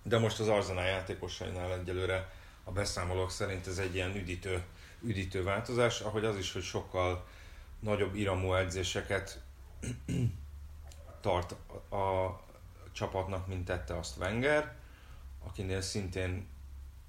De 0.02 0.18
most 0.18 0.40
az 0.40 0.48
Arsenal 0.48 0.86
játékosainál 0.86 1.72
egyelőre 1.72 2.32
a 2.64 2.72
beszámolók 2.72 3.30
szerint 3.30 3.66
ez 3.66 3.78
egy 3.78 3.94
ilyen 3.94 4.16
üdítő, 4.16 4.62
üdítő 5.02 5.42
változás, 5.42 6.00
ahogy 6.00 6.24
az 6.24 6.36
is, 6.36 6.52
hogy 6.52 6.62
sokkal 6.62 7.26
nagyobb 7.78 8.14
iramú 8.14 8.54
edzéseket 8.54 9.40
tart 11.20 11.54
a, 11.92 12.40
csapatnak, 12.92 13.46
mint 13.46 13.64
tette 13.64 13.96
azt 13.96 14.16
Wenger, 14.16 14.74
akinél 15.46 15.80
szintén 15.80 16.46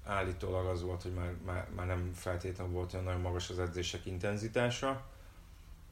állítólag 0.04 0.66
az 0.66 0.82
volt, 0.82 1.02
hogy 1.02 1.12
már, 1.12 1.34
már, 1.46 1.68
már 1.76 1.86
nem 1.86 2.12
feltétlenül 2.14 2.72
volt 2.72 2.92
olyan 2.92 3.04
nagyon 3.04 3.20
magas 3.20 3.50
az 3.50 3.58
edzések 3.58 4.06
intenzitása, 4.06 5.04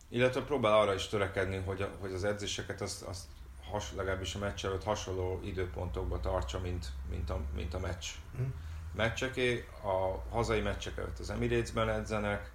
illetve 0.09 0.43
próbál 0.43 0.79
arra 0.79 0.95
is 0.95 1.07
törekedni, 1.07 1.57
hogy, 1.57 1.83
a, 1.83 1.91
hogy 1.99 2.13
az 2.13 2.25
edzéseket 2.25 2.81
azt, 2.81 3.03
azt 3.03 3.25
has, 3.71 3.93
legalábbis 3.97 4.35
a 4.35 4.39
meccs 4.39 4.65
előtt 4.65 4.85
hasonló 4.85 5.41
időpontokba 5.45 6.21
tartsa, 6.21 6.61
mint, 6.61 6.87
mint, 7.11 7.31
a, 7.31 7.41
mint 7.55 7.75
a 7.75 7.79
meccs. 7.79 8.07
Mm 8.41 8.49
meccseké, 8.95 9.69
a 9.83 10.23
hazai 10.31 10.61
meccsek 10.61 10.97
előtt 10.97 11.19
az 11.19 11.31
Emirates-ben 11.31 11.89
edzenek, 11.89 12.51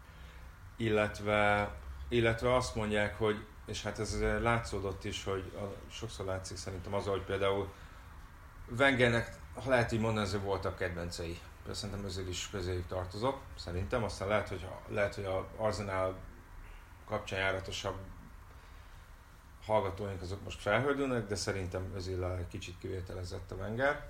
illetve, 0.77 1.71
illetve 2.09 2.55
azt 2.55 2.75
mondják, 2.75 3.17
hogy, 3.17 3.45
és 3.65 3.83
hát 3.83 3.99
ez 3.99 4.21
látszódott 4.41 5.03
is, 5.03 5.23
hogy 5.23 5.51
a, 5.55 5.91
sokszor 5.91 6.25
látszik 6.25 6.57
szerintem 6.57 6.93
az, 6.93 7.05
hogy 7.05 7.21
például 7.21 7.73
Wengernek, 8.77 9.35
ha 9.63 9.69
lehet 9.69 9.91
így 9.91 9.99
mondani, 9.99 10.29
hogy 10.29 10.41
voltak 10.41 10.77
kedvencei. 10.77 11.39
Például 11.55 11.75
szerintem 11.75 12.05
ezért 12.05 12.27
is 12.27 12.49
közéjük 12.51 12.87
tartozok, 12.87 13.41
szerintem. 13.55 14.03
Aztán 14.03 14.27
lehet, 14.27 14.49
hogy, 14.49 14.67
lehet, 14.87 15.15
hogy 15.15 15.25
a 15.25 15.47
Arsenal 15.57 16.15
kapcsán 17.05 17.39
járatosabb 17.39 17.97
hallgatóink 19.65 20.21
azok 20.21 20.43
most 20.43 20.61
felhördülnek, 20.61 21.27
de 21.27 21.35
szerintem 21.35 21.93
ezért 21.95 22.37
egy 22.39 22.47
kicsit 22.47 22.77
kivételezett 22.79 23.51
a 23.51 23.55
Wenger. 23.55 24.09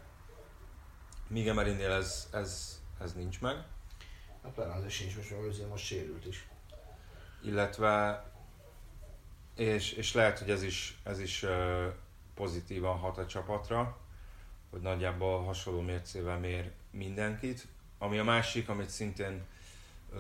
Míg 1.28 1.48
Emerinél 1.48 1.92
ez, 1.92 2.30
ez, 2.32 2.82
ez 3.00 3.14
nincs 3.14 3.42
meg. 3.42 3.64
Hát 4.44 4.54
pláne 4.54 4.74
azért 4.74 4.92
sincs, 4.92 5.16
most 5.16 5.32
azért 5.32 5.70
most 5.70 5.86
sérült 5.86 6.26
is. 6.26 6.48
Illetve, 7.44 8.26
és, 9.56 9.92
és 9.92 10.14
lehet, 10.14 10.40
hogy 10.40 10.50
ez 10.50 10.64
is, 10.64 11.00
ez 11.04 11.20
is 11.20 11.46
pozitívan 12.34 12.98
hat 12.98 13.18
a 13.18 13.26
csapatra, 13.26 13.98
hogy 14.70 14.82
nagyjából 14.82 15.44
hasonló 15.44 15.82
mércével 15.82 16.40
mér 16.40 16.72
mindenkit. 16.92 17.68
Ami 17.98 18.18
a 18.18 18.24
másik, 18.24 18.70
amit 18.70 18.90
szintén 18.90 19.46
uh, 20.12 20.20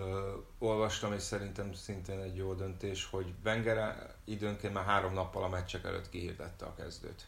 olvastam, 0.57 1.13
és 1.13 1.21
szerintem 1.21 1.73
szintén 1.73 2.19
egy 2.19 2.35
jó 2.35 2.53
döntés, 2.53 3.05
hogy 3.05 3.33
Wenger 3.43 4.13
időnként 4.23 4.73
már 4.73 4.85
három 4.85 5.13
nappal 5.13 5.43
a 5.43 5.49
meccsek 5.49 5.83
előtt 5.83 6.09
kihirdette 6.09 6.65
a 6.65 6.75
kezdőt. 6.75 7.25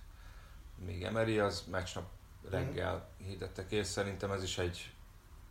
Még 0.86 1.04
Emery 1.04 1.40
az 1.40 1.64
meccsnap 1.72 2.10
reggel 2.50 3.10
hirdettek, 3.18 3.72
és 3.72 3.88
szerintem 3.88 4.32
ez 4.32 4.44
is 4.44 4.58
egy, 4.58 4.92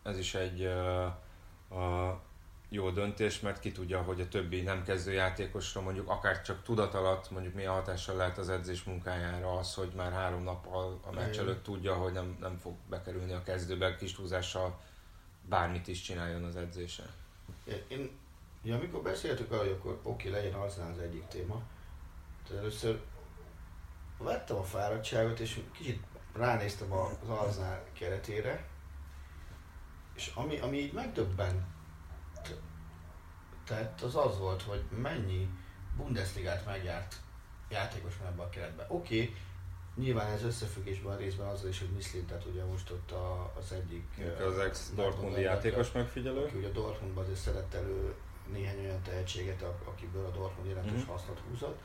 ez 0.03 0.19
is 0.19 0.35
egy 0.35 0.61
uh, 0.61 1.05
a 1.81 2.21
jó 2.69 2.91
döntés, 2.91 3.41
mert 3.41 3.61
ki 3.61 3.73
tudja, 3.73 4.03
hogy 4.03 4.21
a 4.21 4.29
többi 4.29 4.61
nem 4.61 4.83
kezdő 4.83 5.13
játékosra 5.13 5.81
mondjuk 5.81 6.09
akár 6.09 6.43
csak 6.43 6.63
tudat 6.63 6.95
alatt 6.95 7.31
mondjuk 7.31 7.55
milyen 7.55 7.73
hatással 7.73 8.17
lehet 8.17 8.39
az 8.39 8.49
edzés 8.49 8.83
munkájára 8.83 9.59
az, 9.59 9.75
hogy 9.75 9.93
már 9.97 10.13
három 10.13 10.43
nap 10.43 10.67
a 11.07 11.13
meccs 11.13 11.39
előtt 11.39 11.63
tudja, 11.63 11.95
hogy 11.95 12.13
nem, 12.13 12.37
nem 12.41 12.59
fog 12.59 12.75
bekerülni 12.89 13.33
a 13.33 13.43
kezdőbe, 13.43 13.97
kis 13.97 14.15
túlzással 14.15 14.81
bármit 15.49 15.89
is 15.89 16.01
csináljon 16.01 16.45
az 16.45 16.57
edzése. 16.57 17.05
Én, 17.89 18.11
ja, 18.63 18.77
amikor 18.77 19.03
beszéltük 19.03 19.53
arról, 19.53 19.65
hogy 19.65 19.73
akkor 19.73 20.01
oké, 20.03 20.31
legyen 20.31 20.55
az 20.55 20.81
az 20.93 20.99
egyik 20.99 21.27
téma, 21.27 21.63
tehát 22.47 22.63
először 22.63 23.01
vettem 24.19 24.57
a 24.57 24.63
fáradtságot, 24.63 25.41
és 25.41 25.61
kicsit 25.73 26.03
ránéztem 26.37 26.93
az 26.93 27.29
Arznál 27.29 27.85
keretére, 27.93 28.65
és 30.15 30.33
ami, 30.35 30.59
ami 30.59 30.79
így 30.79 30.93
megdöbbent 30.93 31.63
tehát 33.67 34.03
az 34.03 34.17
az 34.17 34.39
volt, 34.39 34.63
hogy 34.63 34.83
mennyi 35.03 35.49
Bundesligát 35.97 36.67
megjárt 36.67 37.17
játékos 37.69 38.17
van 38.17 38.33
ebbe 38.33 38.43
a 38.43 38.49
keretbe. 38.49 38.87
Oké, 38.89 39.21
okay, 39.23 39.35
nyilván 39.97 40.33
ez 40.33 40.43
összefüggésben 40.43 41.13
a 41.13 41.17
részben 41.17 41.47
azzal 41.47 41.69
is, 41.69 41.79
hogy 41.79 41.91
Mislin, 41.91 42.27
tehát 42.27 42.45
ugye 42.45 42.65
most 42.65 42.91
ott 42.91 43.11
a, 43.11 43.53
az 43.59 43.73
egyik... 43.73 44.21
Az 44.47 44.59
ex 44.59 44.93
Dortmundi 44.95 45.41
játékos 45.41 45.93
megfigyelő. 45.93 46.45
Aki 46.45 46.57
ugye 46.57 46.69
Dortmundban 46.69 47.25
azért 47.25 47.39
szedett 47.39 47.75
elő 47.75 48.15
néhány 48.53 48.79
olyan 48.79 49.03
tehetséget, 49.03 49.65
akiből 49.85 50.25
a 50.25 50.31
Dortmund 50.31 50.69
jelentős 50.69 51.05
mm. 51.05 51.07
hasznot 51.07 51.41
húzott. 51.49 51.79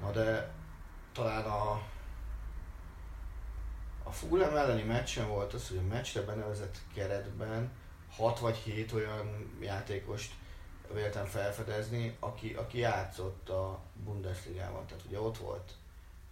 Na 0.00 0.10
de 0.10 0.54
talán 1.12 1.44
a 1.44 1.82
a 4.02 4.10
Fulham 4.10 4.56
elleni 4.56 4.82
meccsen 4.82 5.28
volt 5.28 5.54
az, 5.54 5.68
hogy 5.68 5.76
a 5.76 5.82
meccsre 5.82 6.22
benevezett 6.22 6.78
keretben 6.94 7.70
6 8.16 8.38
vagy 8.38 8.56
7 8.56 8.92
olyan 8.92 9.56
játékost 9.60 10.34
véltem 10.92 11.26
felfedezni, 11.26 12.16
aki, 12.20 12.54
aki 12.54 12.78
játszott 12.78 13.48
a 13.48 13.80
Bundesligában. 14.04 14.86
Tehát 14.86 15.04
ugye 15.06 15.20
ott 15.20 15.38
volt 15.38 15.72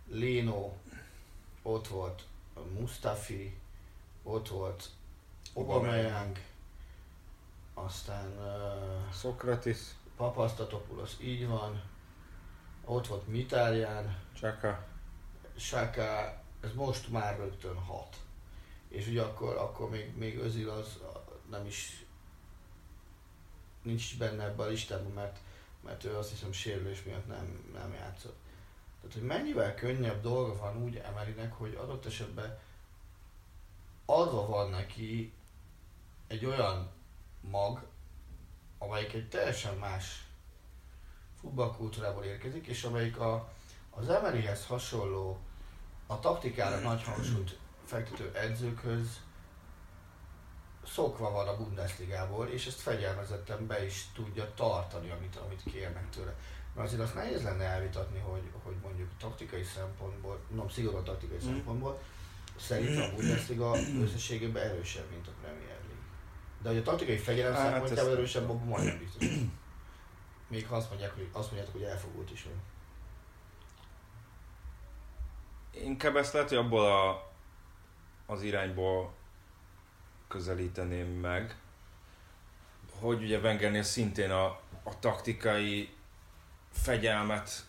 Leno, 0.07 0.73
ott 1.63 1.89
volt 1.89 2.23
Mustafi, 2.79 3.59
ott 4.23 4.49
volt 4.49 4.89
Aubameyang, 5.55 6.39
aztán 7.75 8.27
uh, 8.39 9.13
Sokratis, 9.13 9.79
Papasztatopoulos, 10.17 11.11
így 11.21 11.47
van, 11.47 11.83
ott 12.85 13.07
volt 13.07 13.27
Mitárján, 13.27 14.19
Csaka, 14.41 14.87
Saka, 15.57 16.43
ez 16.61 16.73
most 16.75 17.09
már 17.09 17.37
rögtön 17.37 17.77
hat. 17.77 18.17
És 18.89 19.07
ugye 19.07 19.23
akkor, 19.23 19.57
akkor 19.57 19.91
még, 19.91 20.17
még 20.17 20.39
Özil 20.39 20.71
az 20.71 20.99
nem 21.51 21.67
is 21.67 22.05
nincs 23.83 24.19
benne 24.19 24.45
ebben 24.45 24.67
a 24.67 24.71
listában, 24.71 25.13
mert, 25.13 25.39
mert 25.81 26.05
ő 26.05 26.17
azt 26.17 26.31
hiszem 26.31 26.53
sérülés 26.53 27.03
miatt 27.03 27.27
nem, 27.27 27.71
nem 27.73 27.93
játszott. 27.93 28.37
Tehát, 29.01 29.15
hogy 29.15 29.23
mennyivel 29.23 29.75
könnyebb 29.75 30.23
dolga 30.23 30.57
van 30.57 30.83
úgy 30.83 30.97
Emelinek, 30.97 31.53
hogy 31.53 31.75
adott 31.75 32.07
esetben 32.07 32.59
adva 34.05 34.47
van 34.47 34.71
neki 34.71 35.33
egy 36.27 36.45
olyan 36.45 36.91
mag, 37.41 37.87
amelyik 38.79 39.13
egy 39.13 39.29
teljesen 39.29 39.77
más 39.77 40.27
futballkultúrából 41.41 42.25
érkezik, 42.25 42.67
és 42.67 42.85
amelyik 42.85 43.19
a, 43.19 43.53
az 43.91 44.09
Emeryhez 44.09 44.67
hasonló 44.67 45.39
a 46.11 46.21
taktikára 46.21 46.79
nagy 46.79 47.03
hangsúlyt 47.03 47.59
fektető 47.85 48.31
edzőkhöz 48.35 49.21
szokva 50.87 51.31
van 51.31 51.49
a 51.49 51.57
Bundesligából, 51.57 52.47
és 52.47 52.67
ezt 52.67 52.81
fegyelmezetten 52.81 53.67
be 53.67 53.85
is 53.85 54.07
tudja 54.15 54.55
tartani, 54.55 55.11
amit, 55.11 55.37
amit 55.37 55.63
kérnek 55.73 56.11
tőle. 56.11 56.35
Mert 56.75 56.87
azért 56.87 57.03
azt 57.03 57.15
nehéz 57.15 57.43
lenne 57.43 57.65
elvitatni, 57.65 58.19
hogy, 58.19 58.51
hogy 58.63 58.75
mondjuk 58.83 59.09
taktikai 59.19 59.63
szempontból, 59.63 60.41
nem 60.55 60.69
szigorúan 60.69 61.05
taktikai 61.05 61.37
mm. 61.37 61.47
szempontból, 61.47 62.01
szerintem 62.57 63.11
a 63.11 63.15
Bundesliga 63.15 63.77
összességében 64.03 64.63
erősebb, 64.63 65.11
mint 65.11 65.27
a 65.27 65.33
Premier 65.41 65.79
League. 65.87 66.05
De 66.63 66.69
hogy 66.69 66.79
a 66.79 66.83
taktikai 66.83 67.17
fegyelem 67.17 67.55
Hát, 67.55 67.71
szempontjából 67.71 68.13
erősebb, 68.13 68.51
abban 68.51 68.67
majdnem 68.67 68.99
biztos. 68.99 69.27
Még 70.49 70.67
ha 70.67 70.77
azt 70.77 70.89
mondják, 70.89 71.15
hogy, 71.15 71.29
azt 71.33 71.47
mondjátok, 71.47 71.75
hogy 71.75 71.83
elfogult 71.83 72.31
is 72.31 72.43
vagy. 72.43 72.53
Inkább 75.85 76.17
ezt 76.17 76.33
lehet, 76.33 76.49
hogy 76.49 76.59
abból 76.59 76.87
a, 76.87 77.31
az 78.27 78.43
irányból 78.43 79.15
közelíteném 80.29 81.07
meg, 81.07 81.57
hogy 83.01 83.23
ugye 83.23 83.39
Wengernél 83.39 83.83
szintén 83.83 84.31
a, 84.31 84.45
a 84.83 84.99
taktikai 84.99 85.95
fegyelmet 86.73 87.67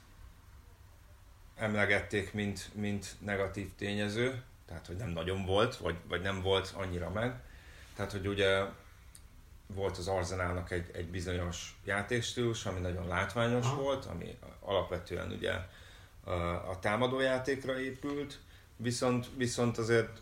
emlegették, 1.55 2.33
mint, 2.33 2.69
mint 2.73 3.15
negatív 3.19 3.75
tényező, 3.75 4.43
tehát 4.65 4.87
hogy 4.87 4.95
nem 4.95 5.09
nagyon 5.09 5.45
volt, 5.45 5.77
vagy, 5.77 5.95
vagy 6.07 6.21
nem 6.21 6.41
volt 6.41 6.73
annyira 6.75 7.09
meg. 7.09 7.41
Tehát, 7.95 8.11
hogy 8.11 8.27
ugye 8.27 8.63
volt 9.67 9.97
az 9.97 10.07
Arzenálnak 10.07 10.71
egy, 10.71 10.89
egy 10.93 11.07
bizonyos 11.07 11.79
játékstílus, 11.85 12.65
ami 12.65 12.79
nagyon 12.79 13.07
látványos 13.07 13.65
Aha. 13.65 13.81
volt, 13.81 14.05
ami 14.05 14.37
alapvetően 14.59 15.31
ugye 15.31 15.51
a, 16.69 16.79
támadójátékra 16.79 17.79
épült, 17.79 18.39
viszont, 18.75 19.27
viszont 19.37 19.77
azért 19.77 20.21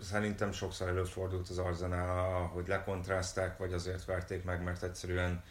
szerintem 0.00 0.52
sokszor 0.52 0.88
előfordult 0.88 1.48
az 1.48 1.58
Arzenál, 1.58 2.46
hogy 2.46 2.68
lekontrázták, 2.68 3.58
vagy 3.58 3.72
azért 3.72 4.04
verték 4.04 4.44
meg, 4.44 4.62
mert 4.62 4.82
egyszerűen 4.82 5.42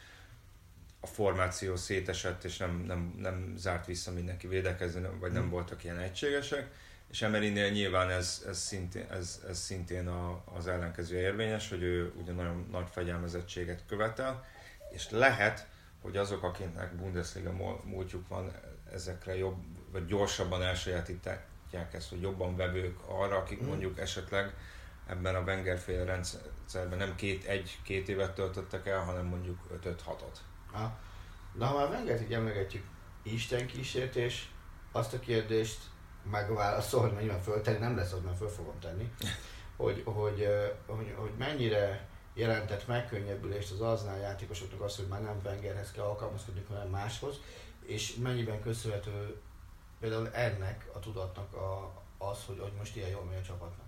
a 1.00 1.08
formáció 1.08 1.75
szétesett, 1.75 2.43
és 2.43 2.58
nem, 2.58 2.84
nem, 2.88 3.15
nem 3.17 3.53
zárt 3.58 3.86
vissza 3.86 4.12
mindenki 4.12 4.48
védekezni, 4.48 5.08
vagy 5.20 5.31
nem 5.31 5.50
voltak 5.50 5.84
ilyen 5.84 5.98
egységesek. 5.98 6.72
És 7.12 7.22
Emerynél 7.22 7.70
nyilván 7.70 8.10
ez, 8.10 8.43
ez 8.48 8.60
szintén, 8.60 9.05
ez, 9.12 9.41
ez 9.48 9.60
szintén 9.60 10.08
a, 10.08 10.43
az 10.55 10.67
ellenkező 10.67 11.17
érvényes, 11.17 11.70
hogy 11.70 11.81
ő 11.81 12.13
ugye 12.22 12.31
nagyon 12.31 12.67
nagy 12.72 12.88
fegyelmezettséget 12.91 13.84
követel, 13.88 14.46
és 14.89 15.10
lehet, 15.10 15.67
hogy 16.01 16.17
azok, 16.17 16.43
akiknek 16.43 16.96
Bundesliga 16.96 17.79
múltjuk 17.84 18.27
van, 18.27 18.51
ezekre 18.93 19.38
jobb, 19.38 19.63
vagy 19.91 20.05
gyorsabban 20.05 20.62
elsajátítják 20.62 21.93
ezt, 21.93 22.10
hogy 22.10 22.21
jobban 22.21 22.55
vevők 22.55 23.00
arra, 23.07 23.38
akik 23.38 23.62
mondjuk 23.62 24.00
esetleg 24.00 24.53
ebben 25.07 25.36
a 25.36 25.41
Wenger 25.41 25.77
fél 25.77 26.05
rendszerben 26.05 26.98
nem 26.98 27.15
két, 27.15 27.45
egy-két 27.45 28.10
évet 28.10 28.36
töltöttek 28.36 28.88
el, 28.88 29.00
hanem 29.00 29.25
mondjuk 29.25 29.60
5-6-ot. 29.83 30.38
Ha. 30.71 31.00
De 31.53 31.65
ha 31.65 31.77
már 31.77 31.89
Wengert 31.89 32.21
így 32.21 32.33
emlegetjük, 32.33 32.83
Isten 33.24 33.67
kísértés, 33.67 34.51
azt 34.91 35.13
a 35.13 35.19
kérdést 35.19 35.79
megválaszolni, 36.31 37.12
mert 37.12 37.21
nyilván 37.21 37.41
föltenni 37.41 37.77
nem 37.77 37.95
lesz 37.95 38.12
az, 38.12 38.21
mert 38.24 38.38
föl 38.38 38.50
fogom 38.50 38.79
tenni, 38.79 39.12
hogy, 39.75 40.01
hogy, 40.05 40.48
hogy, 40.86 41.13
hogy 41.15 41.31
mennyire 41.38 42.07
jelentett 42.33 42.88
megkönnyebbülést 42.88 43.71
az 43.71 43.81
aznál 43.81 44.17
játékosoknak 44.17 44.81
az, 44.81 44.95
hogy 44.95 45.07
már 45.07 45.21
nem 45.21 45.39
Wengerhez 45.43 45.91
kell 45.91 46.03
alkalmazkodni, 46.03 46.65
hanem 46.67 46.88
máshoz, 46.88 47.39
és 47.86 48.15
mennyiben 48.15 48.62
köszönhető 48.62 49.41
például 50.01 50.29
ennek 50.34 50.86
a 50.93 51.00
tudatnak 51.00 51.53
a, 51.53 52.01
az, 52.17 52.43
hogy, 52.46 52.60
hogy 52.60 52.74
most 52.77 52.96
ilyen 52.96 53.10
jól 53.10 53.24
megy 53.24 53.38
a 53.38 53.41
csapatnak. 53.41 53.86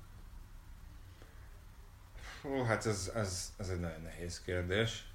Hú, 2.41 2.63
hát 2.63 2.86
ez, 2.86 3.12
ez, 3.15 3.53
ez 3.58 3.70
egy 3.70 3.79
nagyon 3.79 4.01
nehéz 4.01 4.41
kérdés. 4.41 5.08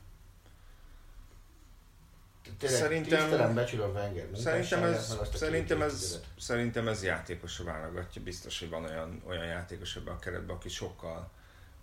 Tényleg 2.59 2.79
Szerintem- 2.79 3.55
becsülöm 3.55 3.91
Wenger 3.95 4.29
Szerintem 4.35 4.83
ez, 4.83 5.19
szerintem, 5.35 5.83
ez, 5.83 6.21
szerintem 6.39 6.89
ez 6.89 7.03
játékosra 7.03 7.65
válogatja. 7.65 8.23
Biztos, 8.23 8.59
hogy 8.59 8.69
van 8.69 8.85
olyan, 8.85 9.23
olyan 9.27 9.45
játékos 9.45 9.97
ebben 9.97 10.15
a 10.15 10.19
keretben, 10.19 10.57
aki 10.57 10.69
sokkal 10.69 11.31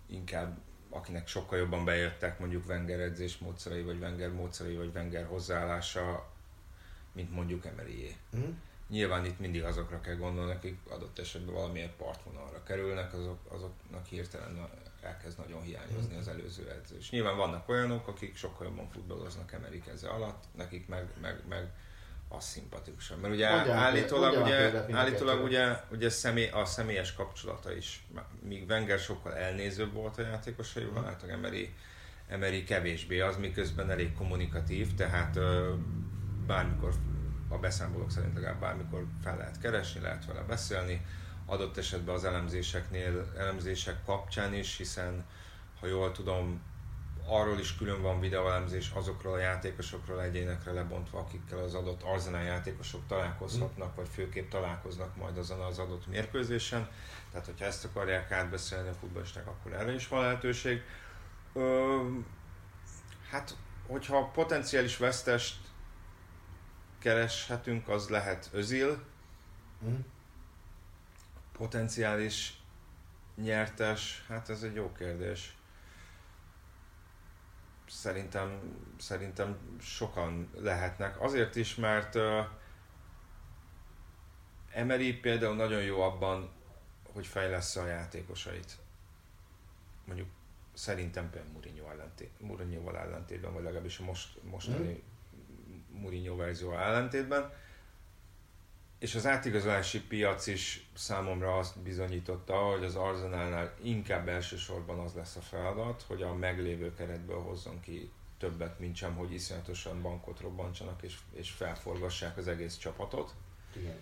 inkább, 0.06 0.58
akinek 0.90 1.28
sokkal 1.28 1.58
jobban 1.58 1.84
bejöttek 1.84 2.38
mondjuk 2.38 2.68
Wenger 2.68 3.00
edzés 3.00 3.38
módszerei, 3.38 3.82
vagy 3.82 3.98
Wenger 4.00 4.32
módszerei, 4.32 4.76
vagy 4.76 4.90
Wenger 4.94 5.26
hozzáállása, 5.26 6.26
mint 7.12 7.30
mondjuk 7.32 7.66
Emeryé. 7.66 8.16
Mhm. 8.30 8.48
Nyilván 8.88 9.24
itt 9.24 9.38
mindig 9.38 9.64
azokra 9.64 10.00
kell 10.00 10.14
gondolni, 10.14 10.52
akik 10.52 10.78
adott 10.90 11.18
esetben 11.18 11.54
valamilyen 11.54 11.92
partvonalra 11.96 12.62
kerülnek, 12.62 13.14
azok, 13.14 13.38
azoknak 13.48 14.06
hirtelen 14.06 14.68
elkezd 15.02 15.38
nagyon 15.38 15.62
hiányozni 15.62 16.16
az 16.16 16.28
előző 16.28 16.70
edző. 16.70 16.96
És 16.98 17.10
nyilván 17.10 17.36
vannak 17.36 17.68
olyanok, 17.68 18.08
akik 18.08 18.36
sokkal 18.36 18.66
jobban 18.66 18.88
futballoznak 18.88 19.52
Emery 19.52 19.80
keze 19.80 20.08
alatt, 20.08 20.44
nekik 20.56 20.88
meg, 20.88 21.06
meg, 21.20 21.42
meg 21.48 21.68
az 22.28 22.44
szimpatikusabb. 22.44 23.20
Mert 23.20 23.34
ugye 23.34 23.50
Mondjál 23.50 23.78
állítólag, 23.78 24.32
példát, 24.32 24.88
ugye, 24.88 24.98
állítólag 24.98 25.44
ugye, 25.44 25.80
ugye 25.90 26.08
személy, 26.08 26.48
a 26.48 26.64
személyes 26.64 27.12
kapcsolata 27.12 27.76
is, 27.76 28.06
míg 28.42 28.68
Wenger 28.68 28.98
sokkal 28.98 29.34
elnézőbb 29.34 29.92
volt 29.92 30.18
a 30.18 30.22
játékosaival, 30.22 31.04
hát 31.04 31.22
a 31.22 31.28
Emery, 31.28 31.74
Emery 32.28 32.64
kevésbé 32.64 33.20
az, 33.20 33.36
miközben 33.36 33.90
elég 33.90 34.12
kommunikatív, 34.12 34.94
tehát 34.94 35.38
bármikor 36.46 36.94
a 37.56 37.60
beszámolók 37.60 38.10
szerint 38.10 38.34
legalább 38.34 38.60
bármikor 38.60 39.04
fel 39.22 39.36
lehet 39.36 39.60
keresni, 39.60 40.00
lehet 40.00 40.26
vele 40.26 40.40
beszélni, 40.40 41.04
adott 41.46 41.76
esetben 41.76 42.14
az 42.14 42.24
elemzéseknél, 42.24 43.32
elemzések 43.38 44.04
kapcsán 44.04 44.54
is, 44.54 44.76
hiszen 44.76 45.24
ha 45.80 45.86
jól 45.86 46.12
tudom, 46.12 46.60
arról 47.28 47.58
is 47.58 47.76
külön 47.76 48.02
van 48.02 48.20
videóelemzés 48.20 48.90
azokról 48.94 49.32
a 49.32 49.38
játékosokról 49.38 50.22
egyénekre 50.22 50.72
lebontva, 50.72 51.18
akikkel 51.18 51.58
az 51.58 51.74
adott 51.74 52.02
Arsenal 52.02 52.42
játékosok 52.42 53.00
találkozhatnak, 53.08 53.96
vagy 53.96 54.08
főképp 54.12 54.50
találkoznak 54.50 55.16
majd 55.16 55.38
azon 55.38 55.60
az 55.60 55.78
adott 55.78 56.06
mérkőzésen. 56.06 56.88
Tehát, 57.30 57.46
hogyha 57.46 57.64
ezt 57.64 57.84
akarják 57.84 58.30
átbeszélni 58.30 58.88
a 58.88 58.94
futballisták, 59.00 59.46
akkor 59.46 59.72
erre 59.72 59.94
is 59.94 60.08
van 60.08 60.22
lehetőség. 60.22 60.82
Ö, 61.52 61.98
hát, 63.30 63.56
hogyha 63.86 64.24
potenciális 64.24 64.96
vesztest 64.96 65.56
kereshetünk, 67.06 67.88
az 67.88 68.08
lehet 68.08 68.48
Özil, 68.52 69.04
Mhm. 69.78 69.94
potenciális 71.52 72.60
nyertes, 73.34 74.24
hát 74.28 74.48
ez 74.48 74.62
egy 74.62 74.74
jó 74.74 74.92
kérdés. 74.92 75.56
Szerintem, 77.88 78.76
szerintem 78.98 79.78
sokan 79.80 80.50
lehetnek. 80.54 81.20
Azért 81.20 81.56
is, 81.56 81.74
mert 81.74 82.14
uh, 82.14 82.46
Emery 84.72 85.12
például 85.12 85.54
nagyon 85.54 85.82
jó 85.82 86.00
abban, 86.00 86.50
hogy 87.12 87.26
fejlesz 87.26 87.76
a 87.76 87.86
játékosait. 87.86 88.76
Mondjuk 90.04 90.28
szerintem 90.74 91.30
például 91.30 91.52
Mourinho 91.52 91.90
ellentét, 91.90 92.40
Mourinho-val 92.40 92.98
ellentétben, 92.98 93.52
vagy 93.52 93.62
legalábbis 93.62 93.98
a 93.98 94.04
most, 94.04 94.42
mostani 94.42 95.02
Mourinho 96.00 96.36
verzió 96.36 96.72
ellentétben. 96.72 97.52
És 98.98 99.14
az 99.14 99.26
átigazolási 99.26 100.00
piac 100.02 100.46
is 100.46 100.88
számomra 100.94 101.58
azt 101.58 101.78
bizonyította, 101.78 102.54
hogy 102.56 102.84
az 102.84 102.94
Arsenalnál 102.94 103.74
inkább 103.82 104.28
elsősorban 104.28 104.98
az 104.98 105.14
lesz 105.14 105.36
a 105.36 105.40
feladat, 105.40 106.02
hogy 106.06 106.22
a 106.22 106.34
meglévő 106.34 106.94
keretből 106.94 107.40
hozzon 107.40 107.80
ki 107.80 108.10
többet, 108.38 108.78
mint 108.78 108.96
sem, 108.96 109.14
hogy 109.14 109.32
iszonyatosan 109.32 110.02
bankot 110.02 110.40
robbantsanak 110.40 111.02
és, 111.02 111.18
és 111.32 111.50
felforgassák 111.50 112.36
az 112.36 112.48
egész 112.48 112.76
csapatot. 112.76 113.34
Igen. 113.76 113.96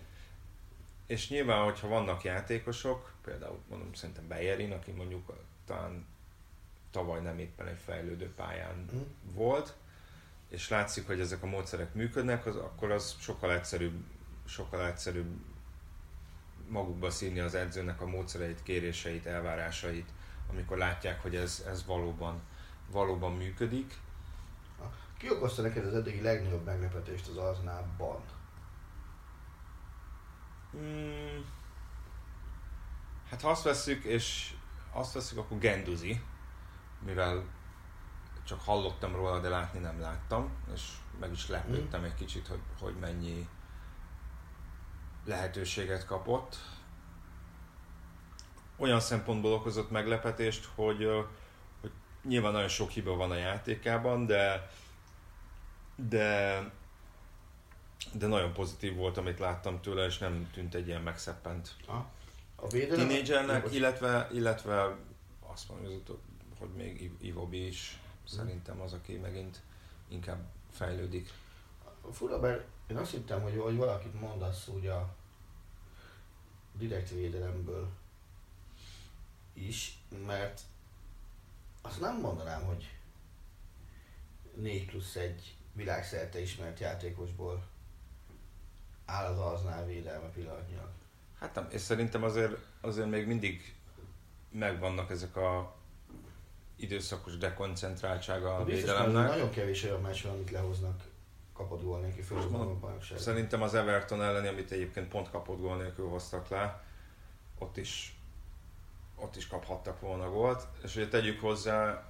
És 1.05 1.29
nyilván, 1.29 1.63
hogyha 1.63 1.87
vannak 1.87 2.23
játékosok, 2.23 3.13
például 3.23 3.59
mondom 3.69 3.93
szerintem 3.93 4.27
Bejerin, 4.27 4.71
aki 4.71 4.91
mondjuk 4.91 5.33
talán 5.65 6.05
tavaly 6.91 7.21
nem 7.21 7.39
éppen 7.39 7.67
egy 7.67 7.79
fejlődő 7.85 8.33
pályán 8.35 8.75
Mhm. 8.91 9.01
volt, 9.33 9.75
és 10.55 10.69
látszik, 10.69 11.07
hogy 11.07 11.19
ezek 11.19 11.43
a 11.43 11.47
módszerek 11.47 11.93
működnek, 11.93 12.45
az, 12.45 12.55
akkor 12.55 12.91
az 12.91 13.15
sokkal 13.19 13.53
egyszerűbb, 13.53 14.03
sokkal 14.45 14.85
egyszerűbb 14.85 15.39
magukba 16.67 17.09
szívni 17.09 17.39
az 17.39 17.55
edzőnek 17.55 18.01
a 18.01 18.07
módszereit, 18.07 18.63
kéréseit, 18.63 19.25
elvárásait, 19.25 20.09
amikor 20.49 20.77
látják, 20.77 21.21
hogy 21.21 21.35
ez, 21.35 21.63
ez 21.67 21.85
valóban, 21.85 22.41
valóban 22.91 23.35
működik. 23.35 23.93
Ki 25.17 25.31
okozta 25.31 25.61
neked 25.61 25.85
az 25.85 25.93
eddigi 25.93 26.21
legnagyobb 26.21 26.65
meglepetést 26.65 27.27
az 27.27 27.37
Arsenalban? 27.37 28.23
Mm, 30.75 31.41
hát 33.29 33.41
ha 33.41 33.49
azt 33.49 33.63
veszük, 33.63 34.03
és 34.03 34.53
azt 34.91 35.13
veszük, 35.13 35.37
akkor 35.37 35.57
Genduzi, 35.57 36.21
mivel 37.05 37.43
csak 38.45 38.61
hallottam 38.61 39.15
róla, 39.15 39.39
de 39.39 39.49
látni 39.49 39.79
nem 39.79 39.99
láttam, 39.99 40.49
és 40.73 40.81
meg 41.19 41.31
is 41.31 41.47
lepődtem 41.47 42.03
egy 42.03 42.15
kicsit, 42.15 42.47
hogy, 42.47 42.59
hogy 42.79 42.95
mennyi 42.99 43.47
lehetőséget 45.25 46.05
kapott. 46.05 46.57
Olyan 48.77 48.99
szempontból 48.99 49.53
okozott 49.53 49.91
meglepetést, 49.91 50.69
hogy, 50.75 51.09
hogy 51.81 51.91
nyilván 52.23 52.51
nagyon 52.51 52.67
sok 52.67 52.89
hiba 52.89 53.15
van 53.15 53.31
a 53.31 53.35
játékában, 53.35 54.25
de 54.25 54.69
de 55.95 56.59
de 58.13 58.27
nagyon 58.27 58.53
pozitív 58.53 58.95
volt, 58.95 59.17
amit 59.17 59.39
láttam 59.39 59.81
tőle, 59.81 60.05
és 60.05 60.17
nem 60.17 60.49
tűnt 60.53 60.75
egy 60.75 60.87
ilyen 60.87 61.01
megszeppent 61.01 61.75
Ha? 61.87 62.11
A 62.55 62.67
tínédzsernek, 62.67 63.73
illetve, 63.73 64.29
illetve 64.33 64.97
azt 65.39 65.69
mondom, 65.69 66.01
hogy, 66.59 66.69
még 66.69 67.11
Ivobi 67.21 67.67
is 67.67 67.99
szerintem 68.27 68.81
az, 68.81 68.93
aki 68.93 69.15
megint 69.15 69.61
inkább 70.07 70.45
fejlődik. 70.71 71.33
Fura, 72.11 72.39
mert 72.39 72.63
én 72.87 72.97
azt 72.97 73.11
hittem, 73.11 73.41
hogy, 73.41 73.57
hogy 73.57 73.75
valakit 73.75 74.19
mondasz 74.19 74.67
úgy 74.67 74.87
a 74.87 75.15
direkt 76.73 77.09
védelemből 77.09 77.89
is, 79.53 79.97
mert 80.25 80.61
azt 81.81 81.99
nem 81.99 82.19
mondanám, 82.19 82.63
hogy 82.63 82.89
4 84.55 84.85
plusz 84.85 85.15
1 85.15 85.55
világszerte 85.73 86.41
ismert 86.41 86.79
játékosból 86.79 87.65
áll 89.05 89.25
az 89.25 89.39
Arznál 89.39 89.85
védelme 89.85 90.27
pillanatnyilag. 90.27 90.89
Hát 91.39 91.55
nem, 91.55 91.67
és 91.71 91.81
szerintem 91.81 92.23
azért, 92.23 92.57
azért 92.81 93.09
még 93.09 93.27
mindig 93.27 93.75
megvannak 94.49 95.11
ezek 95.11 95.35
a 95.35 95.74
időszakos 96.75 97.37
dekoncentráltsága 97.37 98.55
a 98.55 98.57
mert 98.57 98.69
védelemnek. 98.69 99.27
nagyon 99.27 99.49
kevés 99.49 99.83
olyan 99.83 100.01
meccs 100.01 100.23
van, 100.23 100.33
amit 100.33 100.51
lehoznak 100.51 101.03
kapott 101.53 101.83
gól 101.83 101.99
nélkül, 101.99 102.23
főleg 102.23 102.43
a 102.43 102.79
bajnokság. 102.79 103.17
Szerintem 103.17 103.61
az 103.61 103.73
Everton 103.73 104.23
elleni, 104.23 104.47
amit 104.47 104.71
egyébként 104.71 105.07
pont 105.07 105.29
kapott 105.31 105.59
gól 105.59 105.77
nélkül 105.77 106.07
hoztak 106.07 106.47
le, 106.47 106.83
ott 107.59 107.77
is, 107.77 108.19
ott 109.15 109.35
is 109.35 109.47
kaphattak 109.47 109.99
volna 109.99 110.29
gólt. 110.29 110.67
És 110.83 110.95
ugye 110.95 111.07
tegyük 111.07 111.39
hozzá, 111.39 112.03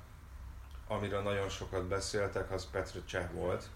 amiről 0.87 1.21
nagyon 1.21 1.49
sokat 1.49 1.87
beszéltek, 1.87 2.51
az 2.51 2.69
Petr 2.71 3.05
Cseh 3.05 3.29
volt, 3.33 3.69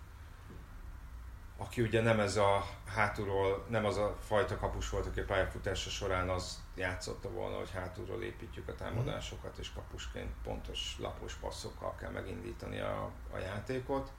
aki 1.62 1.82
ugye 1.82 2.02
nem 2.02 2.20
ez 2.20 2.36
a 2.38 2.66
hátulról, 2.86 3.66
nem 3.70 3.86
az 3.86 3.98
a 3.98 4.18
fajta 4.28 4.58
kapus 4.58 4.90
volt, 4.90 5.06
aki 5.06 5.20
a 5.20 5.26
pályafutása 5.26 5.90
során 5.90 6.30
az 6.30 6.64
játszotta 6.76 7.30
volna, 7.30 7.58
hogy 7.58 7.72
hátulról 7.72 8.24
építjük 8.24 8.68
a 8.68 8.76
támadásokat, 8.76 9.58
és 9.58 9.72
kapusként 9.74 10.32
pontos 10.44 10.96
lapos 11.00 11.34
passzokkal 11.34 11.96
kell 11.96 12.12
megindítani 12.12 12.80
a, 12.80 13.12
a 13.34 13.38
játékot. 13.38 14.12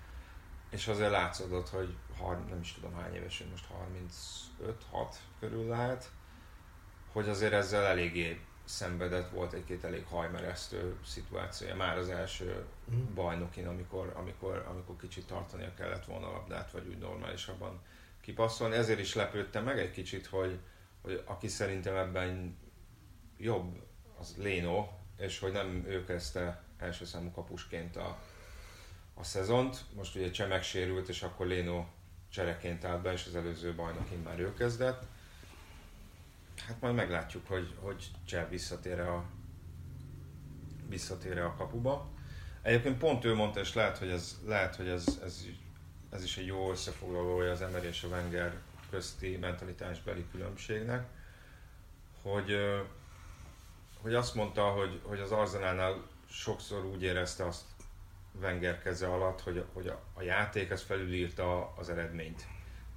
És 0.70 0.88
azért 0.88 1.10
látszódott, 1.10 1.68
hogy 1.68 1.96
har, 2.18 2.44
nem 2.48 2.60
is 2.60 2.72
tudom 2.72 2.94
hány 2.94 3.14
éves, 3.14 3.38
hogy 3.38 3.50
most 3.50 3.66
35-6 4.92 5.14
körül 5.40 5.68
lehet, 5.68 6.10
hogy 7.12 7.28
azért 7.28 7.52
ezzel 7.52 7.84
eléggé 7.84 8.40
szenvedett, 8.70 9.30
volt 9.30 9.52
egy-két 9.52 9.84
elég 9.84 10.04
hajmeresztő 10.06 10.96
szituációja 11.06 11.76
már 11.76 11.98
az 11.98 12.08
első 12.08 12.64
Mhm. 12.90 13.14
bajnokin, 13.14 13.66
amikor, 13.66 14.12
amikor, 14.16 14.66
amikor 14.70 14.96
kicsit 14.96 15.26
tartania 15.26 15.74
kellett 15.74 16.04
volna 16.04 16.26
a 16.28 16.32
labdát, 16.32 16.70
vagy 16.70 16.86
úgy 16.88 16.98
normálisabban 16.98 17.80
kipasszolni. 18.20 18.74
Ezért 18.74 18.98
is 19.00 19.14
lepődtem 19.14 19.64
meg 19.64 19.78
egy 19.78 19.90
kicsit, 19.90 20.26
hogy, 20.26 20.58
hogy 21.02 21.22
aki 21.26 21.48
szerintem 21.48 21.96
ebben 21.96 22.56
jobb, 23.38 23.82
az 24.18 24.34
Léno, 24.38 24.88
és 25.18 25.38
hogy 25.38 25.52
nem 25.52 25.84
ő 25.86 26.04
kezdte 26.04 26.62
első 26.78 27.04
számú 27.04 27.30
kapusként 27.30 27.96
a, 27.96 28.18
a 29.14 29.24
szezont. 29.24 29.84
Most 29.94 30.16
ugye 30.16 30.30
Cseh 30.30 30.48
megsérült, 30.48 31.08
és 31.08 31.22
akkor 31.22 31.46
Léno 31.46 31.84
csereként 32.28 32.84
állt 32.84 33.02
be, 33.02 33.12
és 33.12 33.26
az 33.26 33.34
előző 33.34 33.74
bajnokin 33.74 34.18
már 34.18 34.38
ő 34.38 34.54
kezdett. 34.54 35.02
Hát 36.66 36.80
majd 36.80 36.94
meglátjuk, 36.94 37.46
hogy, 37.46 37.74
hogy 37.80 38.10
Cseh 38.24 38.48
visszatér 38.48 39.00
a, 39.00 39.24
visszatér 40.88 41.38
a 41.38 41.54
kapuba. 41.54 42.08
Egyébként 42.62 42.98
pont 42.98 43.24
ő 43.24 43.34
mondta, 43.34 43.60
és 43.60 43.74
lehet, 43.74 43.98
hogy 43.98 44.08
ez, 44.08 44.38
lehet, 44.46 44.76
hogy 44.76 44.88
ez, 44.88 45.20
ez, 45.24 45.44
ez 46.10 46.22
is 46.22 46.36
egy 46.36 46.46
jó 46.46 46.70
összefoglalója 46.70 47.50
az 47.50 47.62
Emery 47.62 47.86
és 47.86 48.02
a 48.02 48.08
Wenger 48.08 48.58
közti 48.90 49.36
mentalitásbeli 49.36 50.26
különbségnek, 50.30 51.06
hogy, 52.22 52.56
hogy 54.02 54.14
azt 54.14 54.34
mondta, 54.34 54.62
hogy, 54.62 55.00
hogy 55.02 55.20
az 55.20 55.32
Arzenálnál 55.32 56.06
sokszor 56.30 56.84
úgy 56.84 57.02
érezte 57.02 57.46
azt 57.46 57.64
Wenger 58.40 58.82
keze 58.82 59.06
alatt, 59.06 59.40
hogy, 59.40 59.64
hogy 59.72 59.86
a, 59.86 60.02
a 60.14 60.22
játék 60.22 60.70
ez 60.70 60.82
felülírta 60.82 61.74
az 61.76 61.88
eredményt. 61.88 62.46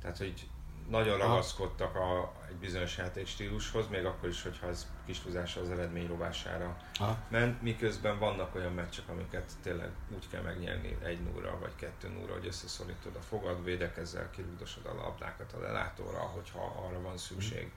Tehát, 0.02 0.17
hogy 0.17 0.49
nagyon 0.89 1.19
Aha. 1.19 1.30
ragaszkodtak 1.30 1.96
a, 1.96 2.32
egy 2.50 2.56
bizonyos 2.56 2.98
játékstílushoz, 2.98 3.88
még 3.88 4.06
akkor 4.06 4.30
is, 4.30 4.43
hogyha 4.43 4.67
ez 4.67 4.88
kis 5.06 5.19
túlzása 5.19 5.62
az 5.62 5.69
eredmény 5.69 6.08
rovására 6.08 6.78
Ha? 6.93 7.17
ment, 7.30 7.62
miközben 7.62 8.19
vannak 8.19 8.56
olyan 8.56 8.74
meccsek, 8.74 9.10
amiket 9.10 9.52
tényleg 9.62 9.89
úgy 10.15 10.30
kell 10.30 10.41
megnyerni 10.41 10.98
egy 11.04 11.19
0 11.34 11.58
vagy 11.60 11.76
kettő 11.76 12.10
0 12.10 12.34
hogy 12.34 12.46
összeszorítod 12.46 13.15
a 13.15 13.22
fogad, 13.22 13.63
védekezzel, 13.63 14.30
kirúgdosod 14.30 14.86
a 14.86 14.93
labdákat 14.93 15.54
a 15.54 15.60
lelátóra, 15.60 16.19
hogyha 16.19 16.86
arra 16.88 17.02
van 17.02 17.17
szükség. 17.17 17.72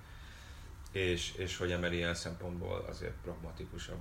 És, 0.92 1.32
és 1.32 1.56
hogy 1.56 1.72
Emery 1.72 1.96
ilyen 1.96 2.14
szempontból 2.14 2.84
azért 2.88 3.14
pragmatikusabb. 3.22 4.00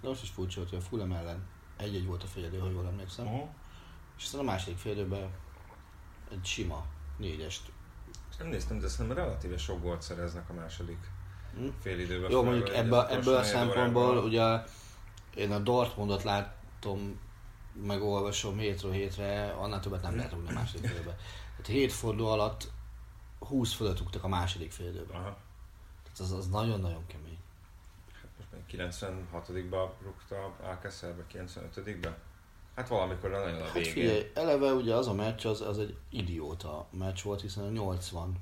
De 0.00 0.08
most 0.08 0.22
is 0.22 0.30
furcsa 0.30 0.60
hogy 0.60 0.78
a 0.78 0.80
Fulham 0.80 1.12
ellen 1.12 1.46
egy-egy 1.76 2.06
volt 2.06 2.22
a 2.22 2.26
félidő, 2.26 2.58
ha 2.58 2.70
jól 2.70 2.86
emlékszem. 2.86 3.26
Uh-huh. 3.26 3.48
És 4.16 4.24
aztán 4.24 4.40
a 4.40 4.44
második 4.44 4.78
félidőben 4.78 5.30
egy 6.30 6.44
sima 6.44 6.86
négyest. 7.16 7.72
Nem 8.38 8.48
néztem, 8.48 8.78
de 8.78 8.88
szerintem 8.88 9.24
relatíve 9.24 9.58
sok 9.58 9.82
gólt 9.82 10.02
szereznek 10.02 10.50
a 10.50 10.52
második 10.52 10.98
Hm? 11.56 11.68
fél 11.80 11.98
időben. 11.98 12.30
Jó, 12.30 12.42
mondjuk 12.42 12.68
ebből, 12.68 13.00
ebből 13.00 13.36
a 13.36 13.42
szempontból, 13.42 14.16
ugye 14.16 14.62
én 15.34 15.52
a 15.52 15.58
Dortmundot 15.58 16.22
látom, 16.22 17.20
megolvasom 17.86 18.58
hétről 18.58 18.92
hétre, 18.92 19.52
annál 19.52 19.80
többet 19.80 20.02
nem 20.02 20.16
lehet 20.16 20.32
rúgni 20.32 20.48
a 20.48 20.52
második 20.52 20.86
félidőben. 20.86 21.16
Tehát 21.50 21.66
hét 21.66 21.92
forduló 21.92 22.28
alatt 22.28 22.70
20 23.38 23.72
fölött 23.72 23.98
rúgtak 23.98 24.24
a 24.24 24.28
második 24.28 24.72
félidőben. 24.72 25.16
Aha. 25.16 25.36
Tehát 26.02 26.18
az, 26.18 26.32
az 26.32 26.48
nagyon-nagyon 26.48 27.06
kemény. 27.06 27.38
Hát 28.12 28.30
most 28.36 28.50
még 28.52 28.90
96-ba 29.32 29.88
rúgta 30.02 30.54
Alcacerbe, 30.62 31.24
95-be? 31.32 32.18
Hát 32.78 32.88
valamikor 32.88 33.30
nagyon 33.30 33.60
a 33.60 33.64
Hát 33.64 33.72
végén. 33.72 33.92
figyelj, 33.92 34.30
eleve 34.34 34.72
ugye 34.72 34.94
az 34.94 35.06
a 35.06 35.12
meccs 35.12 35.46
az, 35.46 35.60
az 35.60 35.78
egy 35.78 35.96
idióta 36.10 36.86
meccs 36.90 37.22
volt, 37.22 37.40
hiszen 37.40 37.64
a 37.64 37.70
80 37.70 38.36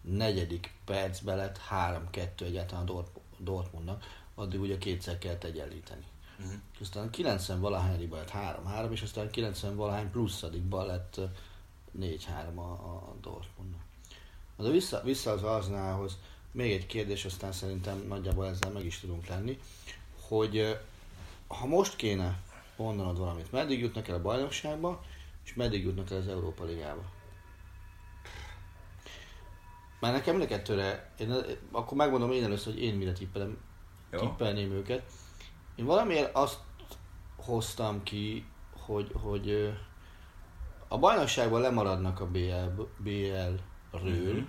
negyedik 0.00 0.72
percben 0.84 1.36
lett 1.36 1.60
3-2 1.70 2.40
egyáltalán 2.40 2.82
a 2.82 2.86
Dort- 2.86 3.18
Dortmundnak, 3.38 4.04
addig 4.34 4.60
ugye 4.60 4.78
kétszer 4.78 5.18
kellett 5.18 5.44
egyenlíteni. 5.44 6.04
És 6.74 6.80
aztán 6.80 7.10
90 7.10 7.60
valahányadikban 7.60 8.18
lett 8.18 8.32
3-3, 8.66 8.90
és 8.90 9.02
aztán 9.02 9.30
90 9.30 9.76
valahány 9.76 10.10
pluszadikban 10.10 10.86
lett 10.86 11.16
ö, 11.16 11.24
4-3 12.00 12.54
a, 12.54 12.60
a 12.60 13.14
Dortmundnak. 13.20 13.80
De 14.56 14.68
vissza, 14.70 15.02
vissza 15.02 15.30
az 15.30 15.42
Arzenálhoz, 15.42 16.18
még 16.50 16.72
egy 16.72 16.86
kérdés, 16.86 17.24
aztán 17.24 17.52
szerintem 17.52 18.04
nagyjából 18.08 18.46
ezzel 18.46 18.70
meg 18.70 18.84
is 18.84 19.00
tudunk 19.00 19.26
lenni, 19.26 19.58
hogy 20.20 20.78
ha 21.46 21.66
most 21.66 21.96
kéne 21.96 22.42
mondanod 22.76 23.18
valamit, 23.18 23.52
meddig 23.52 23.80
jutnak 23.80 24.08
el 24.08 24.14
a 24.14 24.22
bajnokságba, 24.22 25.02
és 25.44 25.54
meddig 25.54 25.84
jutnak 25.84 26.10
el 26.10 26.16
az 26.18 26.28
Európa 26.28 26.64
Ligába? 26.64 27.02
Már 30.00 30.12
nekem 30.12 30.36
mind 30.36 30.50
a 30.50 30.54
kettőre, 30.54 31.12
én, 31.18 31.34
akkor 31.72 31.96
megmondom 31.96 32.32
én 32.32 32.44
először, 32.44 32.72
hogy 32.72 32.82
én 32.82 32.94
mire 32.94 33.12
tippelem, 33.12 33.58
Jó. 34.10 34.18
tippelném 34.18 34.72
őket. 34.72 35.02
Én 35.74 35.84
valamiért 35.84 36.34
azt 36.34 36.58
hoztam 37.36 38.02
ki, 38.02 38.46
hogy, 38.76 39.10
hogy 39.22 39.72
a 40.88 40.98
bajnokságban 40.98 41.60
lemaradnak 41.60 42.20
a 42.20 42.26
BL, 42.30 42.82
BL-ről, 42.98 44.32
Mhm. 44.34 44.42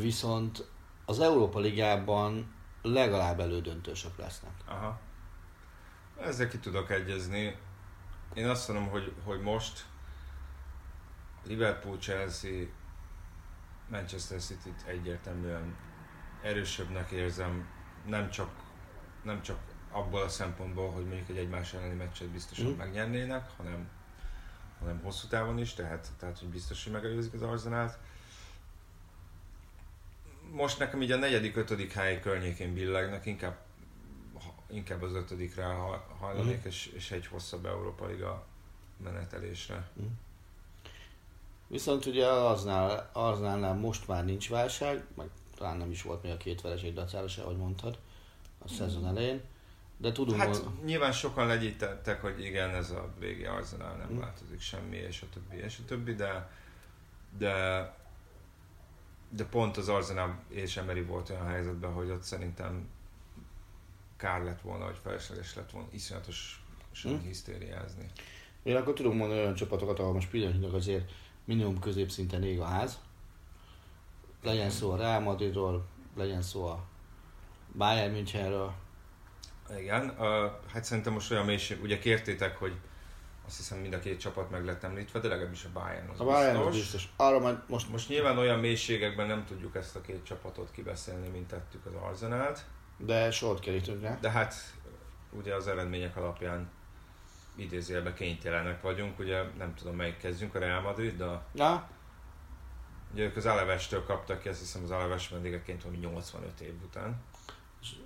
viszont 0.00 0.68
az 1.04 1.20
Európa 1.20 1.58
Ligában 1.58 2.54
legalább 2.82 3.40
elődöntősök 3.40 4.18
lesznek. 4.18 4.52
Aha. 4.66 5.00
Ezzel 6.20 6.48
ki 6.48 6.58
tudok 6.58 6.90
egyezni. 6.90 7.56
Én 8.34 8.48
azt 8.48 8.68
mondom, 8.68 8.88
hogy, 8.88 9.14
hogy 9.24 9.40
most 9.40 9.84
Liverpool, 11.46 11.98
Chelsea, 11.98 12.66
Manchester 13.88 14.40
City-t 14.40 14.82
egyértelműen 14.86 15.76
erősebbnek 16.42 17.10
érzem, 17.10 17.68
nem 18.06 18.30
csak, 18.30 18.50
nem 19.22 19.42
csak 19.42 19.58
abból 19.90 20.22
a 20.22 20.28
szempontból, 20.28 20.90
hogy 20.90 21.06
mondjuk 21.06 21.28
egy 21.28 21.36
egymás 21.36 21.72
elleni 21.74 21.94
meccset 21.94 22.28
biztosan 22.28 22.66
Mhm. 22.66 22.78
megnyernének, 22.78 23.50
hanem, 23.56 23.88
hanem 24.78 25.00
hosszú 25.02 25.28
távon 25.28 25.58
is, 25.58 25.74
tehát, 25.74 26.08
tehát 26.18 26.38
hogy 26.38 26.48
biztos, 26.48 26.84
hogy 26.84 26.92
megelőzik 26.92 27.32
az 27.32 27.42
Arzenát. 27.42 27.98
Most 30.50 30.78
nekem 30.78 31.02
így 31.02 31.12
a 31.12 31.16
negyedik, 31.16 31.56
ötödik 31.56 31.92
hely 31.92 32.20
környékén 32.20 32.74
billegnek, 32.74 33.26
inkább 33.26 33.58
inkább 34.72 35.02
az 35.02 35.12
ötödikre 35.14 35.64
ha- 35.64 36.06
hajlanék, 36.18 36.58
Mhm. 36.58 36.66
és, 36.66 36.86
és 36.86 37.10
egy 37.10 37.26
hosszabb 37.26 37.66
Európa 37.66 38.06
Liga 38.06 38.44
menetelésre. 38.96 39.88
Viszont 41.66 42.06
ugye 42.06 42.26
aznál, 42.26 43.10
aználnál 43.12 43.74
most 43.74 44.08
már 44.08 44.24
nincs 44.24 44.48
válság, 44.48 45.04
meg 45.16 45.28
talán 45.56 45.76
nem 45.76 45.90
is 45.90 46.02
volt 46.02 46.22
még 46.22 46.32
a 46.32 46.36
két 46.36 46.60
vereség 46.60 46.94
dacára 46.94 47.28
se, 47.28 47.42
ahogy 47.42 47.56
mondtad, 47.56 47.98
a 48.58 48.68
szezon 48.68 49.06
elején. 49.06 49.40
De 49.96 50.12
tudunk, 50.12 50.38
Hát 50.40 50.56
hogy 50.56 50.66
nyilván 50.84 51.12
sokan 51.12 51.46
legyítettek, 51.46 52.20
hogy 52.20 52.44
igen, 52.44 52.70
ez 52.74 52.90
a 52.90 53.08
régi 53.18 53.44
Arsenal 53.44 53.96
nem 53.96 54.08
Mhm. 54.08 54.18
változik 54.20 54.60
semmi, 54.60 54.96
és 54.96 55.22
a 55.22 55.26
többi, 55.32 55.56
és 55.56 55.78
a 55.78 55.84
többi, 55.86 56.14
de, 56.14 56.50
de, 57.38 57.54
de 59.28 59.44
pont 59.44 59.76
az 59.76 59.88
Arsenal 59.88 60.38
és 60.48 60.76
Emery 60.76 61.02
volt 61.02 61.30
olyan 61.30 61.46
helyzetben, 61.46 61.92
hogy 61.92 62.10
ott 62.10 62.22
szerintem 62.22 62.88
kár 64.20 64.42
lett 64.42 64.60
volna, 64.60 64.84
vagy 64.84 64.98
felesleges 65.02 65.54
lett 65.54 65.70
volna 65.70 65.88
iszonyatosan 65.92 66.58
Hm? 67.02 67.18
hisztériázni. 67.26 68.06
Én 68.62 68.76
akkor 68.76 68.92
tudunk 68.92 69.14
mondani 69.18 69.40
olyan 69.40 69.54
csapatokat, 69.54 69.98
ahol 69.98 70.12
most 70.12 70.30
pillanatnyilag 70.30 70.74
azért 70.74 71.10
minimum 71.44 71.78
középszinten 71.78 72.42
ég 72.42 72.60
a 72.60 72.64
ház. 72.64 72.98
Legyen 74.42 74.70
szó 74.70 74.90
a 74.92 74.96
Real 74.96 75.20
Madridról, 75.20 75.86
legyen 76.16 76.42
szó 76.42 76.64
a 76.66 76.84
Bayern 77.76 78.12
Münchenről. 78.12 78.72
Igen, 79.78 80.08
uh, 80.18 80.50
hát 80.72 80.84
szerintem 80.84 81.12
most 81.12 81.30
olyan 81.30 81.44
mélység, 81.44 81.82
ugye 81.82 81.98
kértétek, 81.98 82.56
hogy 82.56 82.72
azt 83.46 83.56
hiszem 83.56 83.78
mind 83.78 83.92
a 83.94 83.98
két 83.98 84.20
csapat 84.20 84.50
meg 84.50 84.64
lett 84.64 84.82
említve, 84.82 85.20
de 85.20 85.28
legalábbis 85.28 85.64
a 85.64 85.68
Bayern 85.72 86.08
az 86.08 86.20
A 86.20 86.24
Bayern 86.24 86.56
az 86.56 86.64
biztos. 86.64 86.80
biztos. 86.82 87.08
Arra 87.16 87.38
majd 87.38 87.58
most, 87.68 87.90
Most 87.90 88.08
nyilván 88.08 88.38
olyan 88.38 88.58
mélységekben 88.58 89.26
nem 89.26 89.44
tudjuk 89.44 89.74
ezt 89.76 89.96
a 89.96 90.00
két 90.00 90.24
csapatot 90.24 90.70
kibeszélni, 90.70 91.28
mint 91.28 91.46
tettük 91.48 91.86
az 91.86 91.92
Arzenált, 92.02 92.64
de 93.04 93.30
sort 93.30 93.60
kerítünk 93.60 94.02
rá. 94.02 94.18
de 94.20 94.30
hát 94.30 94.54
ugye 95.30 95.54
az 95.54 95.68
eredmények 95.68 96.16
alapján 96.16 96.70
idézőjelben 97.56 98.14
kénytelenek 98.14 98.82
vagyunk, 98.82 99.18
ugye 99.18 99.42
nem 99.58 99.74
tudom 99.74 99.96
melyik 99.96 100.16
kezdjünk, 100.16 100.54
a 100.54 100.58
Real 100.58 100.80
Madrid, 100.80 101.16
de 101.16 101.42
Na, 101.52 101.88
ugye 103.12 103.22
ők 103.22 103.36
az 103.36 103.46
Alevestől 103.46 104.04
kaptak 104.04 104.42
ki, 104.42 104.48
azt 104.48 104.58
hiszem 104.58 104.82
az 104.82 104.90
Aleves 104.90 105.28
vendégeként 105.28 105.82
valami 105.82 106.00
85 106.00 106.60
év 106.60 106.74
után. 106.84 107.22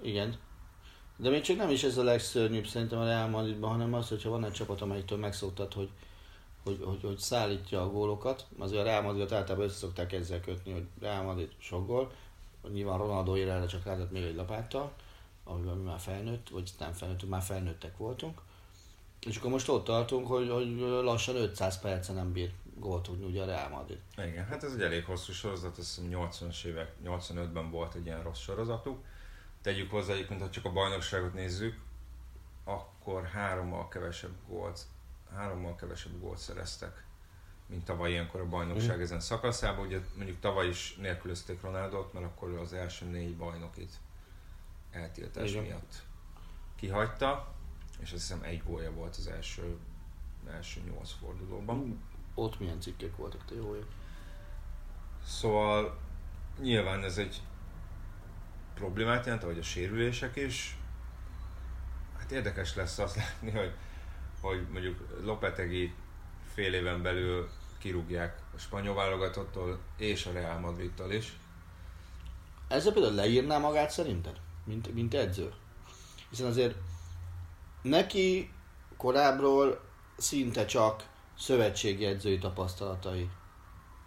igen. 0.02 0.36
De 1.16 1.30
még 1.30 1.42
csak 1.42 1.56
nem 1.56 1.70
is 1.70 1.82
ez 1.82 1.96
a 1.96 2.02
legszörnyűbb 2.02 2.66
szerintem 2.66 2.98
a 2.98 3.04
Real 3.04 3.28
Madridban, 3.28 3.70
hanem 3.70 3.94
az, 3.94 4.08
hogyha 4.08 4.30
van 4.30 4.44
egy 4.44 4.52
csapat, 4.52 4.80
amelyiktől 4.80 5.18
megszoktad, 5.18 5.72
hogy, 5.72 5.90
hogy, 6.64 6.80
hogy, 6.84 7.02
hogy 7.02 7.18
szállítja 7.18 7.82
a 7.82 7.90
gólokat. 7.90 8.46
Azért 8.58 8.80
a 8.80 8.84
Real 8.84 9.02
Madridot 9.02 9.32
általában 9.32 9.66
össze 9.66 9.76
szokták 9.76 10.12
ezzel 10.12 10.40
kötni, 10.40 10.72
hogy 10.72 10.86
Real 11.00 11.22
Madrid 11.22 11.52
sok 11.58 11.86
gól. 11.86 12.12
Nyilván 12.72 12.98
Ronaldo 12.98 13.36
ér 13.36 13.66
csak 13.66 13.84
rádott 13.84 14.10
még 14.10 14.22
egy 14.22 14.34
lapáttal, 14.34 14.92
amiben 15.44 15.76
mi 15.76 15.84
már 15.84 15.98
felnőtt, 15.98 16.48
vagy 16.48 16.70
nem 16.78 16.92
felnőttünk, 16.92 17.30
már 17.30 17.42
felnőttek 17.42 17.96
voltunk. 17.96 18.40
És 19.26 19.36
akkor 19.36 19.50
most 19.50 19.68
ott 19.68 19.84
tartunk, 19.84 20.26
hogy, 20.26 20.50
hogy 20.50 20.78
lassan 20.78 21.36
500 21.36 21.80
percen 21.80 22.14
nem 22.14 22.32
bír 22.32 22.52
gólt 22.78 23.02
tudni 23.02 23.24
ugye 23.24 23.42
a 23.42 23.46
Real 23.46 23.68
Madrid. 23.68 23.98
Igen, 24.16 24.44
hát 24.44 24.64
ez 24.64 24.72
egy 24.72 24.82
elég 24.82 25.04
hosszú 25.04 25.32
sorozat, 25.32 25.78
azt 25.78 25.94
hiszem 25.94 26.10
80-as 26.10 26.64
évek, 26.64 26.92
85-ben 27.04 27.70
volt 27.70 27.94
egy 27.94 28.06
ilyen 28.06 28.22
rossz 28.22 28.40
sorozatuk. 28.40 29.04
Tegyük 29.62 29.90
hozzá 29.90 30.12
egyébként, 30.12 30.40
ha 30.40 30.50
csak 30.50 30.64
a 30.64 30.72
bajnokságot 30.72 31.34
nézzük, 31.34 31.80
akkor 32.64 33.24
hárommal 33.24 33.88
kevesebb 33.88 34.34
gólt, 34.48 34.80
hárommal 35.34 35.74
kevesebb 35.74 36.20
gólt 36.20 36.38
szereztek, 36.38 37.04
mint 37.66 37.84
tavaly 37.84 38.10
ilyenkor 38.10 38.40
a 38.40 38.48
bajnokság 38.48 38.96
Mm. 38.96 39.00
ezen 39.00 39.20
szakaszában. 39.20 39.86
Ugye 39.86 40.00
mondjuk 40.16 40.40
tavaly 40.40 40.68
is 40.68 40.96
nélkülözték 41.00 41.60
Ronaldot, 41.60 42.12
mert 42.12 42.26
akkor 42.26 42.52
az 42.52 42.72
első 42.72 43.06
négy 43.06 43.36
bajnokit 43.36 43.92
eltiltás 44.90 45.50
Igen. 45.50 45.62
miatt 45.62 46.02
kihagyta, 46.76 47.54
és 47.98 48.12
azt 48.12 48.28
hiszem 48.28 48.42
egy 48.42 48.62
gólja 48.64 48.92
volt 48.92 49.16
az 49.16 49.26
első, 49.26 49.76
első 50.50 50.80
nyolc 50.90 51.10
fordulóban. 51.10 52.02
Ott 52.34 52.60
milyen 52.60 52.80
cikkek 52.80 53.16
voltak, 53.16 53.44
te 53.44 53.54
jó 53.54 53.74
ég. 53.74 53.84
Szóval 55.24 55.98
nyilván 56.60 57.04
ez 57.04 57.18
egy 57.18 57.42
problémát 58.74 59.24
jelent, 59.24 59.42
ahogy 59.42 59.58
a 59.58 59.62
sérülések 59.62 60.36
is. 60.36 60.78
Hát 62.18 62.30
érdekes 62.30 62.74
lesz 62.74 62.98
azt 62.98 63.16
látni, 63.16 63.50
hogy, 63.50 63.72
hogy 64.40 64.66
mondjuk 64.72 65.20
Lopetegi 65.22 65.94
fél 66.54 66.74
éven 66.74 67.02
belül 67.02 67.48
kirúgják 67.78 68.38
a 68.54 68.58
spanyol 68.58 68.94
válogatottól 68.94 69.78
és 69.96 70.26
a 70.26 70.32
Real 70.32 70.58
Madridtól 70.58 71.12
is. 71.12 71.36
Ezzel 72.68 72.92
például 72.92 73.14
leírná 73.14 73.58
magát 73.58 73.90
szerinted? 73.90 74.36
Mint, 74.64 74.94
mint 74.94 75.14
edző? 75.14 75.52
Hiszen 76.30 76.46
azért 76.46 76.74
neki 77.82 78.52
korábbról 78.96 79.80
szinte 80.16 80.64
csak 80.64 81.08
szövetségi 81.38 82.04
edzői 82.04 82.38
tapasztalatai. 82.38 83.28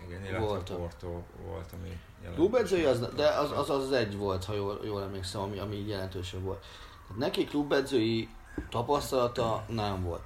Igen, 0.06 0.22
illetve 0.22 0.40
Voltak. 0.40 0.78
Porto 0.78 1.24
volt, 1.46 1.72
ami. 1.74 2.00
Klubedzői 2.34 2.84
az, 2.84 3.00
de 3.16 3.28
az, 3.28 3.52
az, 3.52 3.70
az 3.70 3.92
egy 3.92 4.18
volt, 4.18 4.46
ha 4.46 4.54
jól, 4.54 4.80
jól 4.84 5.02
emlékszem, 5.02 5.42
ami, 5.42 5.60
ami 5.60 5.88
jelentősebb 5.88 6.42
volt. 6.42 6.66
Tehát 7.08 7.18
neki 7.18 7.46
klubedzői 7.46 8.30
tapasztalata 8.70 9.66
nem 9.68 10.04
volt. 10.04 10.22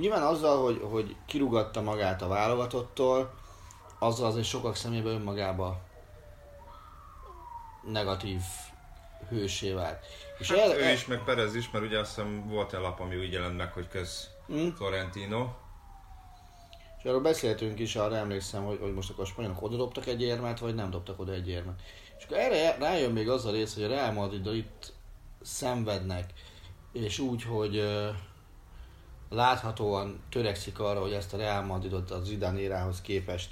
Nyilván 0.00 0.22
azzal, 0.22 0.62
hogy, 0.62 0.80
hogy 0.90 1.16
kirugatta 1.26 1.82
magát 1.82 2.22
a 2.22 2.28
válogatottól, 2.28 3.34
azzal 3.98 4.26
azért 4.26 4.46
sokak 4.46 4.76
szemében 4.76 5.12
önmagába 5.12 5.80
negatív 7.90 8.40
hősé 9.28 9.72
vált. 9.72 10.04
És 10.38 10.50
Hát 10.50 10.58
el- 10.58 10.78
ő 10.78 10.92
is, 10.92 11.06
meg 11.06 11.24
Perez 11.24 11.54
is, 11.54 11.70
mert 11.70 11.84
ugye 11.84 11.98
azt 11.98 12.14
hiszem 12.14 12.48
volt 12.48 12.74
egy 12.74 12.80
lap, 12.80 13.00
ami 13.00 13.16
úgy 13.16 13.32
jelent 13.32 13.56
meg, 13.56 13.72
hogy 13.72 13.88
köz 13.88 14.28
Mm. 14.52 14.68
Florentino. 14.68 15.46
És 16.98 17.04
arról 17.04 17.20
beszéltünk 17.20 17.78
is, 17.78 17.96
arra 17.96 18.16
emlékszem, 18.16 18.64
hogy, 18.64 18.78
hogy 18.80 18.94
most 18.94 19.10
akkor 19.10 19.24
a 19.24 19.26
spanyolok 19.26 19.62
oda 19.62 19.76
dobtak 19.76 20.06
egy 20.06 20.22
érmet, 20.22 20.58
vagy 20.58 20.74
nem 20.74 20.90
dobtak 20.90 21.20
oda 21.20 21.32
egy 21.32 21.48
érmet. 21.48 21.80
És 22.18 22.24
akkor 22.24 22.36
erre 22.36 22.76
rájön 22.76 23.12
még 23.12 23.28
az 23.28 23.44
a 23.46 23.50
rész, 23.50 23.74
hogy 23.74 23.82
a 23.82 23.88
Real 23.88 24.12
Madriddal 24.12 24.54
itt 24.54 24.92
szenvednek, 25.42 26.32
és 26.92 27.18
úgy, 27.18 27.42
hogy 27.42 27.88
láthatóan 29.28 30.20
törekszik 30.28 30.78
arra, 30.78 31.00
hogy 31.00 31.12
ezt 31.12 31.34
a 31.34 31.36
Real 31.36 31.62
Madridot 31.62 32.10
az 32.10 32.26
Zidane 32.26 32.58
érához 32.58 33.00
képest 33.00 33.50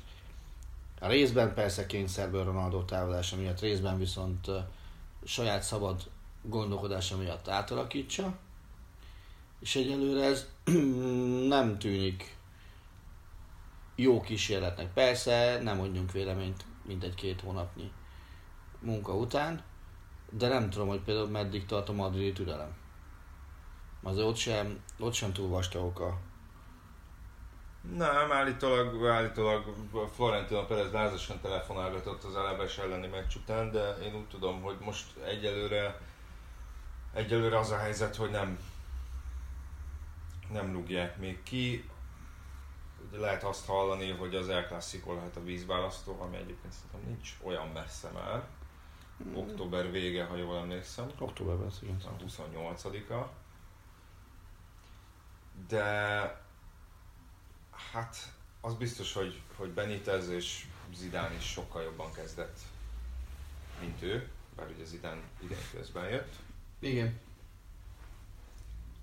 a 1.05 1.09
részben 1.09 1.55
persze 1.55 1.87
kényszerből 1.87 2.45
Ronaldo 2.45 2.83
távozása 2.83 3.37
miatt, 3.37 3.61
részben 3.61 3.99
viszont 3.99 4.51
saját 5.25 5.63
szabad 5.63 6.11
gondolkodása 6.43 7.17
miatt 7.17 7.49
átalakítsa. 7.49 8.37
És 9.61 9.77
egyelőre 9.77 10.25
ez 10.25 10.47
nem 11.55 11.79
tűnik 11.79 12.37
jó 13.95 14.21
kísérletnek. 14.21 14.93
Persze 14.93 15.61
nem 15.63 15.77
mondjunk 15.77 16.13
véleményt 16.13 16.65
mint 16.83 17.05
egy-két 17.05 17.41
hónapnyi 17.41 17.93
munka 18.81 19.15
után, 19.15 19.63
de 20.31 20.49
nem 20.49 20.71
tudom, 20.71 20.89
hogy 20.89 21.01
például 21.01 21.29
meddig 21.29 21.67
tart 21.67 21.89
a 21.89 21.93
madridi 21.93 22.33
türelem. 22.33 22.77
Azért 24.07 24.27
ott 24.27 24.37
sem, 24.37 24.83
ott 24.99 25.13
sem 25.13 25.33
túl 25.33 25.49
vastagok 25.49 26.01
a... 26.01 26.19
Nem, 27.97 28.33
állítólag, 28.33 29.07
állítólag 29.07 29.75
Florentino 30.15 30.67
Perez 30.67 30.93
lázasan 30.93 31.41
telefonálgatott 31.41 32.25
az 32.25 32.37
Eleves 32.37 32.79
elleni 32.79 33.07
meccs 33.07 33.37
után, 33.37 33.71
de 33.71 33.97
én 33.97 34.15
úgy 34.15 34.29
tudom, 34.29 34.63
hogy 34.63 34.77
most 34.81 35.17
egyelőre, 35.17 36.01
egyelőre 37.13 37.59
az 37.59 37.71
a 37.71 37.77
helyzet, 37.77 38.17
hogy 38.17 38.31
nem, 38.31 38.59
nem 40.53 40.73
rúgják 40.73 41.19
még 41.19 41.43
ki. 41.43 41.91
Ugye 43.09 43.19
lehet 43.19 43.43
azt 43.43 43.67
hallani, 43.67 44.11
hogy 44.11 44.35
az 44.35 44.49
El 44.49 44.67
Clasico 44.67 45.15
lehet 45.15 45.37
a 45.37 45.45
vízválasztó, 45.45 46.19
ami 46.21 46.37
egyébként 46.37 46.73
szerintem 46.73 47.11
nincs 47.11 47.37
olyan 47.43 47.69
messze 47.69 48.11
már. 48.11 48.45
Október 49.35 49.91
vége, 49.91 50.25
ha 50.25 50.37
jól 50.37 50.57
emlékszem 50.57 51.11
Októberben 51.19 51.67
az 51.67 51.79
igen. 51.83 52.01
a 52.05 52.25
28-a. 52.25 53.44
De 55.69 56.43
hát 57.93 58.17
az 58.61 58.75
biztos, 58.75 59.13
hogy, 59.13 59.43
hogy 59.57 59.71
Benitez 59.71 60.29
és 60.29 60.67
Zidane 60.95 61.35
is 61.35 61.45
sokkal 61.45 61.83
jobban 61.83 62.13
kezdett, 62.13 62.59
mint 63.81 64.03
ő, 64.03 64.29
bár 64.57 64.71
ugye 64.71 64.85
Zidane 64.85 65.21
idén 65.43 65.59
közben 65.73 66.09
jött. 66.09 66.33
Igen. 66.79 67.21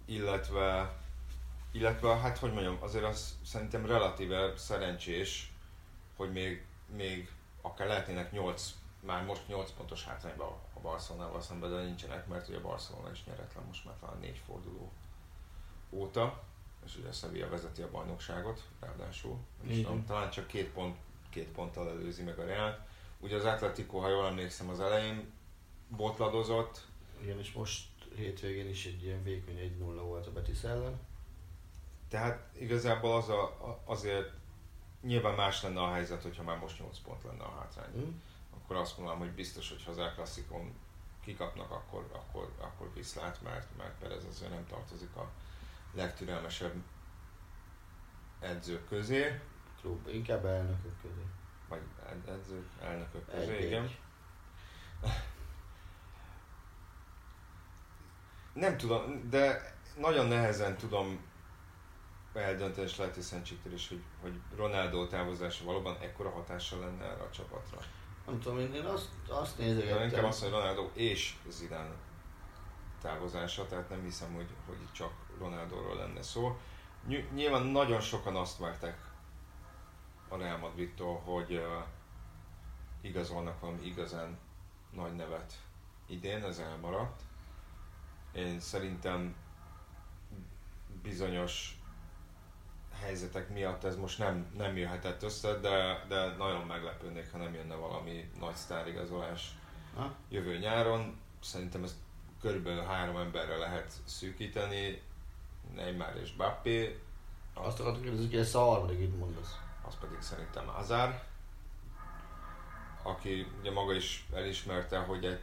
Illetve, 0.05 0.97
illetve 1.71 2.17
hát 2.17 2.37
hogy 2.37 2.53
mondjam, 2.53 2.77
azért 2.79 3.03
az 3.03 3.37
szerintem 3.45 3.85
relatíve 3.85 4.57
szerencsés, 4.57 5.51
hogy 6.15 6.31
még, 6.31 6.65
még 6.95 7.31
akár 7.61 7.87
lehetnének 7.87 8.31
8, 8.31 8.73
már 8.99 9.25
most 9.25 9.47
8 9.47 9.71
pontos 9.71 10.05
hátrányban 10.05 10.47
a 10.73 10.79
Barcelonával 10.79 11.41
szemben, 11.41 11.69
de 11.69 11.81
nincsenek, 11.81 12.27
mert 12.27 12.47
ugye 12.47 12.57
a 12.57 12.61
Barcelona 12.61 13.11
is 13.11 13.23
nyeretlen 13.25 13.63
most 13.63 13.85
már 13.85 13.95
talán 13.99 14.19
négy 14.19 14.41
forduló 14.45 14.91
óta, 15.91 16.43
és 16.85 16.97
ugye 16.97 17.11
Sevilla 17.11 17.49
vezeti 17.49 17.81
a 17.81 17.91
bajnokságot, 17.91 18.67
ráadásul, 18.79 19.37
nem 19.61 19.71
is 19.71 19.81
tudom, 19.81 20.05
talán 20.05 20.29
csak 20.29 20.47
két, 20.47 20.69
pont, 20.69 20.97
két 21.29 21.47
ponttal 21.47 21.89
előzi 21.89 22.23
meg 22.23 22.39
a 22.39 22.45
Real. 22.45 22.85
Ugye 23.19 23.35
az 23.35 23.45
Atletico, 23.45 23.97
ha 23.97 24.09
jól 24.09 24.25
emlékszem, 24.25 24.69
az 24.69 24.79
elején 24.79 25.31
botladozott, 25.87 26.89
Igen, 27.21 27.39
és 27.39 27.51
most 27.51 27.87
hétvégén 28.15 28.69
is 28.69 28.85
egy 28.85 29.03
ilyen 29.03 29.23
vékony 29.23 29.73
1-0 29.79 30.01
volt 30.03 30.27
a 30.27 30.31
Betis 30.31 30.63
ellen. 30.63 30.99
Tehát 32.09 32.49
igazából 32.59 33.15
az 33.15 33.29
a, 33.29 33.81
azért 33.85 34.31
nyilván 35.01 35.35
más 35.35 35.61
lenne 35.61 35.81
a 35.81 35.91
helyzet, 35.91 36.21
hogyha 36.21 36.43
már 36.43 36.57
most 36.57 36.79
8 36.79 36.99
pont 36.99 37.23
lenne 37.23 37.43
a 37.43 37.55
hátrány. 37.59 37.97
Mm. 37.97 38.19
Akkor 38.55 38.75
azt 38.75 38.97
mondanám, 38.97 39.21
hogy 39.21 39.31
biztos, 39.31 39.69
hogy 39.69 39.83
ha 39.83 39.91
az 39.91 39.97
El 39.97 40.13
Clasico-n 40.13 40.73
kikapnak, 41.23 41.71
akkor, 41.71 42.09
akkor, 42.11 42.51
akkor 42.57 42.91
viszlát, 42.93 43.41
mert, 43.41 43.77
mert 43.77 43.99
Perez 43.99 44.25
azért 44.25 44.51
nem 44.51 44.67
tartozik 44.67 45.15
a 45.15 45.31
legtürelmesebb 45.93 46.73
edzők 48.39 48.87
közé, 48.87 49.39
Klub, 49.81 50.07
inkább 50.07 50.45
elnökök 50.45 51.01
közé. 51.01 51.25
vagy 51.67 51.81
ed- 52.09 52.27
edzők, 52.29 52.67
elnökök 52.81 53.25
közé, 53.31 53.55
Egy- 53.55 53.65
igen. 53.65 53.89
nem 58.53 58.77
tudom, 58.77 59.29
de 59.29 59.75
nagyon 59.97 60.27
nehezen 60.27 60.77
tudom 60.77 61.19
eldönteni, 62.33 62.87
és 62.87 62.97
lehet, 62.97 63.13
hogy 63.13 63.73
is, 63.73 63.87
hogy, 63.89 64.01
hogy 64.21 64.39
Ronaldo 64.55 65.07
távozása 65.07 65.63
valóban 65.65 65.97
ekkora 66.01 66.29
hatással 66.29 66.79
lenne 66.79 67.03
erre 67.03 67.23
a 67.23 67.29
csapatra. 67.29 67.77
Nem 68.25 68.39
tudom, 68.39 68.59
én, 68.59 68.73
én 68.73 68.85
azt, 68.85 69.09
azt 69.29 69.57
nézegettem. 69.57 70.03
inkább 70.03 70.23
azt, 70.23 70.41
hogy 70.41 70.49
Ronaldo 70.51 70.89
és 70.93 71.35
Zidane 71.49 71.95
távozása, 73.01 73.67
tehát 73.67 73.89
nem 73.89 74.03
hiszem, 74.03 74.33
hogy, 74.33 74.49
hogy 74.65 74.77
csak 74.91 75.11
Ronaldóról 75.41 75.95
lenne 75.95 76.21
szó. 76.21 76.59
Ny- 77.07 77.33
nyilván 77.33 77.65
nagyon 77.65 77.99
sokan 77.99 78.35
azt 78.35 78.57
várták 78.57 78.97
a 80.27 80.37
Real 80.37 80.57
Madridtól, 80.57 81.19
hogy 81.19 81.53
uh, 81.53 81.83
igazolnak 83.01 83.59
valami 83.59 83.85
igazán 83.85 84.37
nagy 84.89 85.15
nevet 85.15 85.53
idén, 86.05 86.43
ez 86.43 86.59
elmaradt. 86.59 87.21
Én 88.33 88.59
szerintem 88.59 89.35
bizonyos 91.01 91.79
helyzetek 92.99 93.49
miatt 93.49 93.83
ez 93.83 93.95
most 93.95 94.17
nem, 94.17 94.51
nem 94.57 94.77
jöhetett 94.77 95.23
össze, 95.23 95.53
de, 95.53 96.05
de 96.07 96.35
nagyon 96.37 96.65
meglepődnék, 96.65 97.31
ha 97.31 97.37
nem 97.37 97.53
jönne 97.53 97.75
valami 97.75 98.31
nagy 98.39 98.55
sztárigazolás 98.55 99.55
Ha? 99.95 100.15
jövő 100.29 100.57
nyáron. 100.57 101.19
Szerintem 101.39 101.83
ezt 101.83 101.95
körülbelül 102.41 102.83
három 102.83 103.17
emberre 103.17 103.57
lehet 103.57 103.93
szűkíteni, 104.05 105.01
Neymar 105.75 106.15
és 106.21 106.31
Bappé, 106.31 106.99
Azt 107.53 107.79
akartuk 107.79 108.01
kérdezni, 108.01 108.25
hogy 108.25 108.35
ez 108.39 108.55
a 108.55 108.59
harmadik, 108.59 109.17
mondasz. 109.17 109.59
az 109.87 109.97
pedig 109.99 110.21
szerintem 110.21 110.65
Hazard, 110.67 111.23
aki 113.03 113.47
ugye 113.59 113.71
maga 113.71 113.93
is 113.93 114.27
elismerte, 114.33 114.99
hogy, 114.99 115.25
egy, 115.25 115.39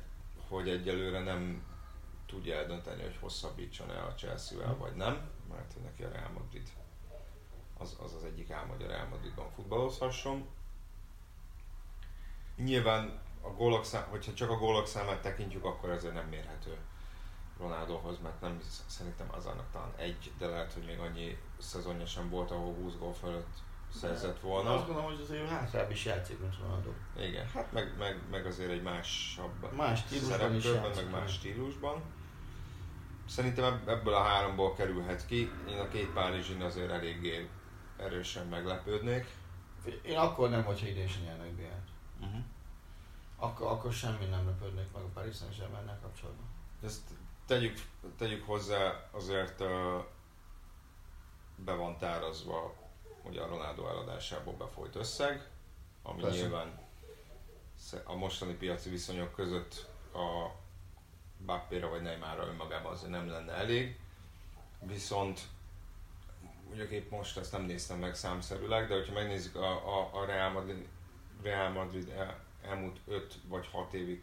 hogy 0.49 0.69
egyelőre 0.69 1.21
nem 1.21 1.63
tudja 2.27 2.57
eldönteni, 2.57 3.03
hogy 3.03 3.17
hosszabbítson 3.21 3.91
el 3.91 4.07
a 4.07 4.15
Chelsea-vel, 4.15 4.77
vagy 4.77 4.95
nem, 4.95 5.31
mert 5.49 5.75
neki 5.83 6.03
a 6.03 6.11
Real 6.11 6.31
Madrid 6.39 6.71
az 7.79 7.97
az, 8.03 8.15
az 8.15 8.25
egyik 8.25 8.51
álma, 8.51 8.73
hogy 8.73 8.85
a 8.85 8.89
Real 8.89 9.07
Madridban 9.09 9.51
futballozhasson. 9.51 10.47
Nyilván 12.57 13.21
a 13.41 13.49
gólok 13.49 13.85
szám, 13.85 14.07
hogyha 14.09 14.35
csak 14.35 14.51
a 14.51 14.59
gólok 14.59 14.87
számát 14.87 15.23
tekintjük, 15.23 15.65
akkor 15.65 15.91
ezért 15.91 16.15
nem 16.15 16.29
mérhető 16.29 16.79
Ronaldohoz, 17.59 18.19
mert 18.23 18.41
nem 18.41 18.61
szerintem 18.87 19.27
azonnak 19.31 19.71
talán 19.73 19.93
egy, 19.97 20.33
de 20.39 20.47
lehet, 20.47 20.73
hogy 20.73 20.85
még 20.85 20.99
annyi 20.99 21.39
szezonja 21.59 22.07
sem 22.07 22.31
volt, 22.31 22.51
ahol 22.51 22.75
20 22.75 22.93
gól 22.99 23.13
fölött 23.15 23.57
szerzett 23.95 24.41
volna. 24.41 24.75
Azt 24.75 24.87
gondolom, 24.87 25.11
hogy 25.11 25.21
azért 25.21 25.49
hátrább 25.49 25.91
is 25.91 26.05
játszik, 26.05 26.41
mint 26.41 26.59
Ronaldo. 26.61 26.91
Igen, 27.19 27.47
hát 27.49 27.73
meg, 27.73 27.95
meg, 27.99 28.21
meg 28.31 28.47
azért 28.47 28.71
egy 28.71 28.83
másabb 28.83 29.73
Más 29.77 29.99
stílusban 29.99 30.55
is 30.55 30.65
játszik. 30.65 31.11
meg 31.11 31.21
más 31.21 31.33
stílusban. 31.33 32.03
Szerintem 33.27 33.65
ebb- 33.65 33.89
ebből 33.89 34.15
a 34.15 34.23
háromból 34.23 34.75
kerülhet 34.75 35.27
ki. 35.27 35.51
Én 35.69 35.79
a 35.79 35.89
két 35.89 36.11
Párizsin 36.13 36.63
azért 36.63 36.91
eléggé 36.91 37.49
erősen 37.97 38.47
meglepődnék. 38.47 39.27
Én 40.03 40.17
akkor 40.17 40.49
nem, 40.51 40.65
hogyha 40.65 40.87
idén 40.87 41.09
sem 41.09 41.23
nyernek 41.23 41.53
BL-t. 41.55 41.89
Uh-huh. 42.21 42.41
Akkor, 43.37 43.67
akkor 43.71 43.93
semmi 43.93 44.25
nem 44.25 44.47
lepődnék 44.47 44.93
meg 44.93 45.03
a 45.03 45.09
Paris 45.15 45.37
Saint-Germain 45.37 45.99
kapcsolatban. 46.03 46.47
Ezt 46.83 47.11
tegyük, 47.49 47.79
tegyük 48.17 48.47
hozzá, 48.47 49.09
azért 49.11 49.59
be 51.57 51.73
van 51.73 51.99
tárazva 51.99 52.75
ugye 53.23 53.41
a 53.41 53.47
Ronaldo 53.47 53.89
eladásából 53.89 54.55
befolyt 54.55 54.97
összeg, 54.97 55.49
ami 56.03 56.23
Persze. 56.23 56.41
nyilván 56.41 56.87
a 58.05 58.15
mostani 58.15 58.55
piaci 58.55 58.91
viszonyok 58.91 59.33
között 59.33 59.87
a 60.15 60.51
Bappéra 61.47 61.89
vagy 61.89 62.03
Neymarra 62.03 62.47
önmagában 62.47 62.93
azért 62.93 63.11
nem 63.11 63.29
lenne 63.29 63.53
elég. 63.53 63.99
Viszont 64.81 65.41
ugye 66.71 66.89
épp 66.89 67.11
most 67.11 67.37
ezt 67.37 67.53
nem 67.53 67.63
néztem 67.63 67.99
meg 67.99 68.15
számszerűleg, 68.15 68.89
de 68.89 68.95
hogyha 68.95 69.13
megnézzük 69.13 69.57
a, 69.57 69.99
a, 69.99 70.21
a 70.21 70.25
Real 70.25 70.51
Madrid, 70.51 70.89
Real 71.43 71.71
Madrid 71.71 72.09
el, 72.09 72.45
elmúlt 72.63 72.99
5 73.07 73.35
vagy 73.49 73.69
6 73.73 73.93
évi 73.93 74.23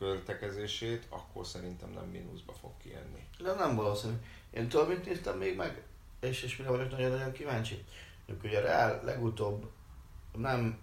költekezését, 0.00 1.06
akkor 1.08 1.46
szerintem 1.46 1.90
nem 1.90 2.04
mínuszba 2.04 2.52
fog 2.52 2.70
kijönni. 2.82 3.26
De 3.38 3.52
nem 3.52 3.76
valószínű. 3.76 4.14
Én 4.50 4.68
tudod, 4.68 4.88
mit 4.88 5.04
néztem 5.04 5.38
még 5.38 5.56
meg? 5.56 5.82
És, 6.20 6.42
és 6.42 6.56
mire 6.56 6.70
vagyok 6.70 6.90
nagyon-nagyon 6.90 7.32
kíváncsi? 7.32 7.84
Mondjuk 8.26 8.50
ugye 8.50 8.58
a 8.58 8.62
Real 8.62 9.00
legutóbb 9.04 9.70
nem, 10.36 10.78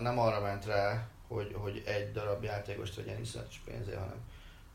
nem 0.00 0.18
arra 0.18 0.40
ment 0.40 0.64
rá, 0.64 1.08
hogy, 1.28 1.52
hogy 1.58 1.82
egy 1.86 2.12
darab 2.12 2.42
játékost 2.42 2.94
vegyen 2.94 3.20
iszonyatos 3.20 3.62
pénzé, 3.64 3.94
hanem, 3.94 4.20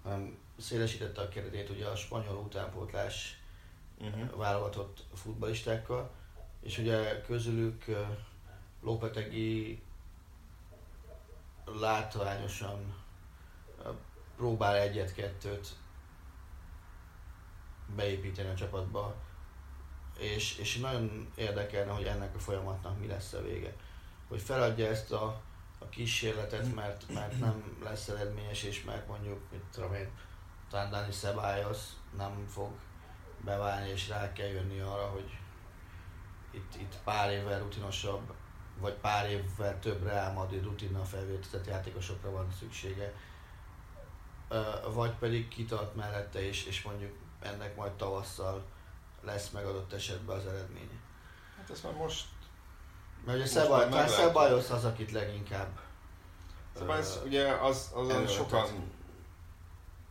hanem 0.04 0.38
szélesítette 0.60 1.22
a 1.22 1.30
keretét 1.30 1.70
ugye 1.70 1.86
a 1.86 1.96
spanyol 1.96 2.36
utánpótlás 2.36 3.42
Uh-huh. 4.08 4.38
válogatott 4.38 5.04
futballistákkal, 5.14 6.12
és 6.62 6.78
ugye 6.78 7.22
közülük 7.22 7.84
uh, 7.88 7.98
Lopetegi 8.82 9.82
látványosan 11.66 13.01
próbál 14.42 14.76
egyet-kettőt 14.76 15.68
beépíteni 17.96 18.50
a 18.50 18.56
csapatba, 18.56 19.16
és, 20.18 20.58
és 20.58 20.78
nagyon 20.78 21.32
érdekelne, 21.36 21.92
hogy 21.92 22.06
ennek 22.06 22.36
a 22.36 22.40
folyamatnak 22.40 23.00
mi 23.00 23.08
lesz 23.08 23.34
a 23.34 23.42
vége. 23.42 23.76
Hogy 24.28 24.42
feladja 24.42 24.88
ezt 24.88 25.12
a, 25.12 25.42
a 25.80 25.90
kísérletet, 25.90 26.76
mert, 26.76 27.14
mert 27.14 27.40
nem 27.40 27.78
lesz 27.84 28.08
eredményes, 28.08 28.64
és 28.64 28.84
mert 28.84 29.08
mondjuk, 29.08 29.40
mit 29.52 29.64
tudom 29.72 29.94
én, 29.94 30.10
talán 30.70 30.90
Dani 30.90 31.12
Ceballos 31.12 31.80
nem 32.18 32.46
fog 32.48 32.72
beválni, 33.46 33.90
és 33.90 34.08
rá 34.08 34.34
kell 34.34 34.48
jönni 34.48 34.80
arra, 34.80 35.08
hogy 35.08 35.38
itt, 36.52 36.76
itt 36.76 36.98
pár 37.04 37.32
évvel 37.32 37.60
rutinosabb, 37.60 38.34
vagy 38.80 38.94
pár 38.94 39.30
évvel 39.30 39.80
több 39.80 40.04
Real 40.04 40.32
Madrid 40.32 40.64
rutinnal 40.64 41.06
felvértezett 41.06 41.68
játékosokra 41.68 42.32
van 42.32 42.52
szüksége, 42.60 43.14
vagy 44.94 45.12
pedig 45.12 45.48
kitart 45.48 45.96
mellette, 45.96 46.48
és, 46.48 46.66
és 46.66 46.82
mondjuk 46.82 47.12
ennek 47.42 47.76
majd 47.76 47.92
tavasszal 47.92 48.64
lesz 49.22 49.50
megadott 49.50 49.94
esetben 49.94 50.38
az 50.38 50.46
eredménye. 50.46 51.00
Hát 51.58 51.70
ez 51.70 51.82
már 51.82 51.94
most 51.94 52.26
Mert 53.26 53.38
ugye 53.38 53.48
Szebaj. 53.48 54.08
Ceballos 54.08 54.70
az, 54.70 54.86
akit 54.86 55.12
leginkább 55.12 55.80
ez 56.90 57.20
ö, 57.24 57.28
ugye 57.28 57.48
az, 57.48 57.92
azon 57.94 58.28
sokan, 58.28 58.68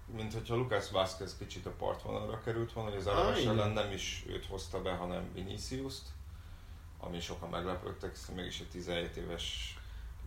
mint 0.06 0.32
hogyha 0.32 0.54
Lucas 0.54 0.90
Vázquez 0.90 1.36
kicsit 1.38 1.66
a 1.66 1.70
partvonalra 1.70 2.40
került 2.40 2.72
volna, 2.72 2.90
hogy 2.90 2.98
az 2.98 3.06
Ah, 3.06 3.18
Araras 3.18 3.40
igen. 3.40 3.58
ellen 3.58 3.70
nem 3.70 3.92
is 3.92 4.24
őt 4.28 4.46
hozta 4.46 4.82
be, 4.82 4.92
hanem 4.92 5.32
Vinicius-t, 5.32 6.08
ami 6.98 7.20
sokan 7.20 7.48
meglepődtek, 7.48 8.10
hiszen 8.10 8.34
mégis 8.34 8.60
egy 8.60 8.68
17 8.68 9.16
éves 9.16 9.78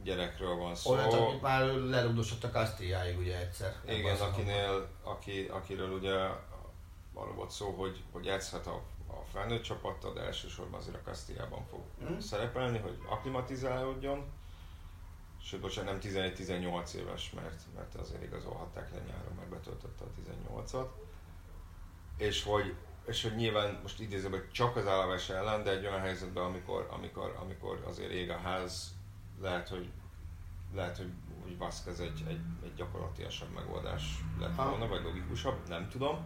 gyerekről 0.04 0.56
van 0.56 0.76
szó. 0.76 0.92
Olyat, 0.92 1.14
akit 1.14 1.42
már 1.42 1.66
lerugdosott 1.66 2.44
a 2.44 2.50
Castilláig 2.50 3.18
ugye 3.18 3.40
egyszer. 3.40 3.76
Igen, 3.88 4.18
akinél, 4.22 4.88
aki, 5.04 5.48
akiről 5.52 5.90
ugye 5.90 6.14
arról 7.14 7.34
volt 7.36 7.52
szó, 7.52 7.70
hogy, 7.72 8.04
hogy 8.12 8.26
játszhat 8.26 8.68
a, 8.68 8.82
a 9.08 9.24
felnőtt 9.32 9.62
csapattal, 9.64 10.14
de 10.14 10.22
elsősorban 10.22 10.80
azért 10.80 10.96
a 10.96 11.10
Castillában 11.10 11.66
fog 11.70 11.82
Mhm. 12.00 12.20
szerepelni, 12.20 12.78
hogy 12.78 12.98
aklimatizálódjon. 13.10 14.32
Sőt, 15.42 15.60
bocsánat, 15.62 16.04
nem 16.04 16.12
11-18 16.14 16.94
éves, 16.94 17.32
mert, 17.32 17.62
mert 17.76 17.96
azért 17.96 18.24
igazolhatták 18.24 18.92
le 18.92 19.00
nyáron, 19.00 19.34
mert 19.36 19.50
betöltötte 19.50 20.04
a 20.04 20.08
18-at. 20.20 20.88
És 22.18 22.44
hogy, 22.44 22.76
és 23.06 23.24
hogy 23.24 23.36
nyilván 23.36 23.80
most 23.82 23.98
hogy 23.98 24.52
csak 24.52 24.76
az 24.76 24.88
Állaves 24.88 25.30
ellen, 25.30 25.64
de 25.64 25.72
egy 25.72 25.86
olyan 25.86 26.00
helyzetben, 26.00 26.44
amikor, 26.44 26.88
amikor, 26.92 27.36
amikor 27.42 27.84
azért 27.88 28.12
ég 28.12 28.30
a 28.30 28.38
ház, 28.38 28.92
lehet, 29.42 29.70
hogy 29.70 29.90
lehet, 30.76 30.98
hogy, 30.98 31.12
hogy 31.44 31.58
Vázquez 31.58 32.00
egy, 32.00 32.24
egy, 32.28 32.40
egy 32.64 32.74
gyakorlatilasabb 32.76 33.54
megoldás 33.56 34.04
lett 34.40 34.56
volna, 34.56 34.88
vagy 34.88 35.04
logikusabb, 35.04 35.68
nem 35.68 35.90
tudom. 35.90 36.18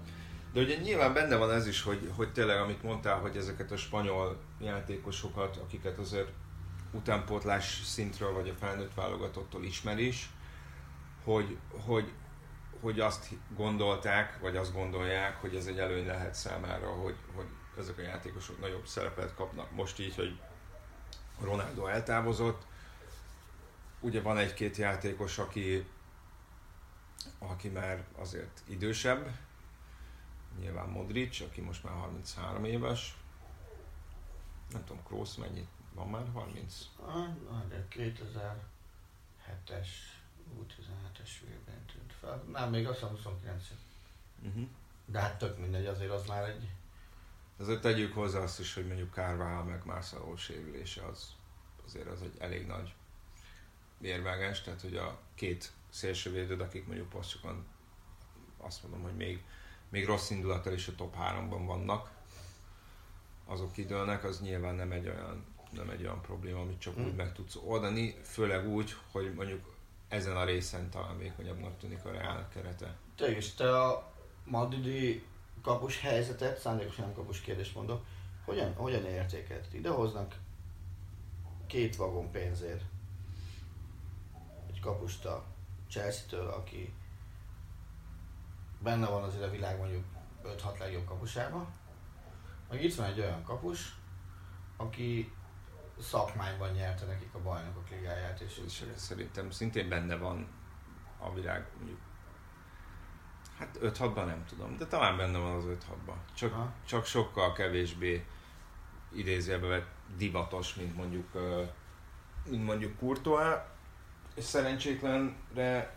De 0.53 0.62
ugye 0.62 0.80
nyilván 0.80 1.14
benne 1.14 1.36
van 1.36 1.51
ez 1.51 1.68
is, 1.68 1.82
hogy, 1.82 2.12
hogy 2.16 2.32
tényleg, 2.32 2.58
amit 2.58 2.84
mondtál, 2.84 3.20
hogy 3.20 3.38
ezeket 3.38 3.72
a 3.72 3.78
spanyol 3.78 4.38
játékosokat, 4.60 5.58
akiket 5.58 5.97
azért 5.97 6.32
utánpótlás 6.91 7.82
szintről, 7.84 8.34
vagy 8.34 8.49
a 8.49 8.53
felnőtt 8.53 8.93
válogatottól 8.93 9.64
ismer 9.64 9.99
is, 9.99 10.30
hogy, 11.24 11.58
hogy, 11.86 12.12
hogy 12.82 12.99
azt 12.99 13.30
gondolták, 13.55 14.39
vagy 14.39 14.55
azt 14.55 14.74
gondolják, 14.74 15.41
hogy 15.41 15.55
ez 15.55 15.66
egy 15.66 15.80
előny 15.80 16.05
lehet 16.05 16.34
számára, 16.34 16.88
hogy, 16.88 17.16
hogy 17.36 17.45
ezek 17.78 17.97
a 17.97 18.01
játékosok 18.01 18.60
nagyobb 18.60 18.88
szerepet 18.88 19.36
kapnak. 19.36 19.72
Most 19.72 19.99
így, 19.99 20.16
hogy 20.16 20.39
Ronaldo 21.41 21.86
eltávozott, 21.86 22.62
ugye 24.08 24.22
van 24.22 24.38
egy-két 24.38 24.78
játékos, 24.78 25.38
aki, 25.38 25.88
aki 27.39 27.70
már 27.70 28.05
azért 28.16 28.62
idősebb, 28.68 29.38
nyilván 30.60 30.89
Modric, 30.89 31.41
aki 31.41 31.62
most 31.62 31.84
már 31.84 31.93
33 31.93 32.66
éves, 32.66 33.18
nem 34.72 34.84
tudom, 34.86 35.03
Kroos 35.03 35.36
mennyit, 35.36 35.68
van 35.93 36.10
már 36.10 36.26
30? 36.34 36.76
Ah, 37.05 37.28
de 37.68 37.88
2007-es, 37.91 39.88
U17-es 40.60 41.30
végben 41.45 41.86
tűnt 41.86 42.14
fel. 42.20 42.43
Nem, 42.51 42.70
még 42.70 42.88
azt 42.88 42.99
hiszem 42.99 43.16
29 43.16 43.64
Uh-huh. 44.41 44.68
De 45.05 45.20
hát 45.20 45.38
tök 45.38 45.58
mindegy, 45.58 45.86
azért 45.86 46.12
az 46.12 46.28
már 46.28 46.49
egy... 46.49 46.70
Azért 47.58 47.82
tegyük 47.82 48.14
hozzá 48.14 48.39
azt 48.39 48.60
is, 48.60 48.74
hogy 48.74 48.88
mondjuk 48.88 49.12
Kárvál 49.12 49.64
meg 49.64 49.86
Marcelo 49.86 50.36
sérülése 50.36 51.05
az 51.05 51.36
azért 51.88 52.08
az 52.08 52.22
egy 52.22 52.36
elég 52.39 52.66
nagy 52.66 52.93
mérvágás, 53.98 54.62
tehát 54.62 54.82
hogy 54.82 54.95
a 54.95 55.20
két 55.36 55.72
szélsővédőd, 55.89 56.62
akik 56.62 56.86
mondjuk 56.88 57.10
posztjukon 57.10 57.66
azt 58.58 58.84
mondom, 58.84 59.02
hogy 59.02 59.16
még, 59.16 59.43
még 59.89 60.06
rossz 60.06 60.30
indulattal 60.30 60.74
is 60.74 60.88
a 60.88 60.95
top 60.95 61.16
3-ban 61.16 61.64
vannak, 61.66 62.12
azok 63.45 63.78
időlnek, 63.78 64.24
az 64.24 64.41
nyilván 64.41 64.76
nem 64.76 64.91
egy 64.91 65.08
olyan, 65.08 65.45
nem 65.72 65.89
egy 65.89 66.02
olyan 66.02 66.22
probléma, 66.22 66.62
amit 66.62 66.80
csak 66.80 67.00
mm. 67.00 67.06
úgy 67.06 67.16
meg 67.16 67.34
tudsz 67.34 67.56
oldani, 67.66 68.16
főleg 68.24 68.68
úgy, 68.68 68.95
hogy 69.12 69.34
mondjuk 69.34 69.76
ezen 70.08 70.38
a 70.38 70.45
részen 70.45 70.89
talán 70.89 71.18
vékonyabbnak 71.18 71.78
tűnik 71.78 72.06
a 72.06 72.12
Reál 72.12 72.50
kerete. 72.54 72.95
Te 73.16 73.36
és 73.36 73.54
te 73.54 73.82
a 73.82 74.14
madridi 74.43 75.26
kapus 75.62 76.00
helyzetet, 76.00 76.60
szándékosan 76.60 77.06
nem 77.06 77.14
kapus 77.14 77.41
kérdést 77.41 77.76
mondok, 77.76 78.06
hogyan, 78.45 78.74
hogyan 78.74 79.06
értékelt? 79.06 79.74
Idehoznak 79.74 80.36
két 81.68 81.95
vagon 81.95 82.32
pénzért 82.32 82.84
kapust 84.88 85.26
a 85.26 85.44
Chelsea-től, 85.90 86.48
aki 86.48 86.94
benne 88.80 89.08
van 89.08 89.24
azért 89.24 89.44
a 89.44 89.50
világ 89.50 89.78
mondjuk 89.78 90.04
5-6 90.44 90.80
legjobb 90.80 91.06
kapusában, 91.06 91.68
meg 92.70 92.84
itt 92.84 92.96
van 92.96 93.06
egy 93.06 93.20
olyan 93.20 93.44
kapus, 93.44 93.96
aki 94.78 95.32
szakmányban 96.00 96.72
nyerte 96.72 97.06
nekik 97.06 97.34
a 97.34 97.40
bajnokok 97.40 97.90
ligáját. 97.90 98.40
És, 98.40 98.62
és 98.66 98.84
szerintem 98.96 99.52
szintén 99.52 99.90
benne 99.90 100.16
van 100.16 100.48
a 101.20 101.34
világ 101.34 101.68
mondjuk 101.78 102.00
Hát 103.58 103.78
5-6-ban 103.82 104.26
nem 104.26 104.46
tudom, 104.46 104.78
de 104.78 104.86
talán 104.86 105.18
benne 105.18 105.38
van 105.38 105.56
az 105.56 105.64
5-6-ban. 105.66 106.16
Csak, 106.34 106.72
csak 106.86 107.06
sokkal 107.06 107.54
kevésbé 107.54 108.26
idézőjelbe 109.14 109.68
vett 109.68 109.88
divatos, 110.18 110.76
mint 110.76 110.96
mondjuk, 110.96 111.28
mint 112.50 112.66
mondjuk 112.66 112.98
Courtois, 112.98 113.56
és 114.38 114.44
szerencsétlenre 114.44 115.96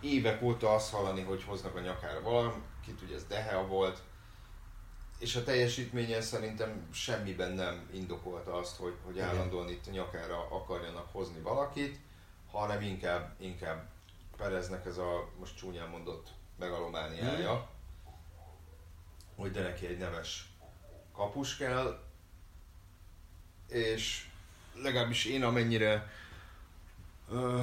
évek 0.00 0.42
óta 0.42 0.74
azt 0.74 0.92
hallani, 0.92 1.22
hogy 1.22 1.42
hoznak 1.42 1.74
a 1.74 1.80
nyakára 1.80 2.20
valamit, 2.20 3.02
ugye 3.02 3.14
ez 3.14 3.24
Dehea 3.24 3.66
volt, 3.66 4.02
és 5.18 5.36
a 5.36 5.44
teljesítménye 5.44 6.20
szerintem 6.20 6.88
semmiben 6.92 7.52
nem 7.52 7.88
indokolta 7.92 8.54
azt, 8.54 8.76
hogy, 8.76 8.94
hogy 9.04 9.18
állandóan 9.18 9.68
itt 9.68 9.90
nyakára 9.90 10.46
akarjanak 10.50 11.12
hozni 11.12 11.40
valakit, 11.40 11.98
hanem 12.50 12.82
inkább, 12.82 13.34
inkább 13.38 13.88
Pereznek 14.36 14.86
ez 14.86 14.98
a 14.98 15.28
most 15.38 15.56
csúnyán 15.56 15.88
mondott 15.88 16.28
megalomániája, 16.58 17.52
hmm. 17.52 17.66
hogy 19.36 19.50
de 19.50 19.62
neki 19.62 19.86
egy 19.86 19.98
neves 19.98 20.48
kapus 21.12 21.56
kell, 21.56 22.02
és 23.68 24.28
legalábbis 24.74 25.24
én 25.24 25.44
amennyire 25.44 26.10
ö, 27.30 27.62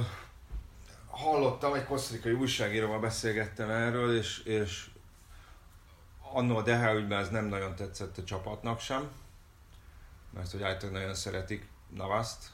hallottam, 1.06 1.74
egy 1.74 1.84
kosztrikai 1.84 2.32
újságíróval 2.32 3.00
beszélgettem 3.00 3.70
erről, 3.70 4.18
és, 4.18 4.38
és 4.38 4.90
annó 6.32 6.56
a 6.56 6.62
Deha 6.62 6.94
ügyben 6.94 7.20
ez 7.20 7.28
nem 7.28 7.44
nagyon 7.44 7.74
tetszett 7.74 8.18
a 8.18 8.24
csapatnak 8.24 8.80
sem, 8.80 9.10
mert 10.30 10.50
hogy 10.50 10.62
általában 10.62 11.00
nagyon 11.00 11.14
szeretik 11.14 11.68
Navaszt, 11.94 12.50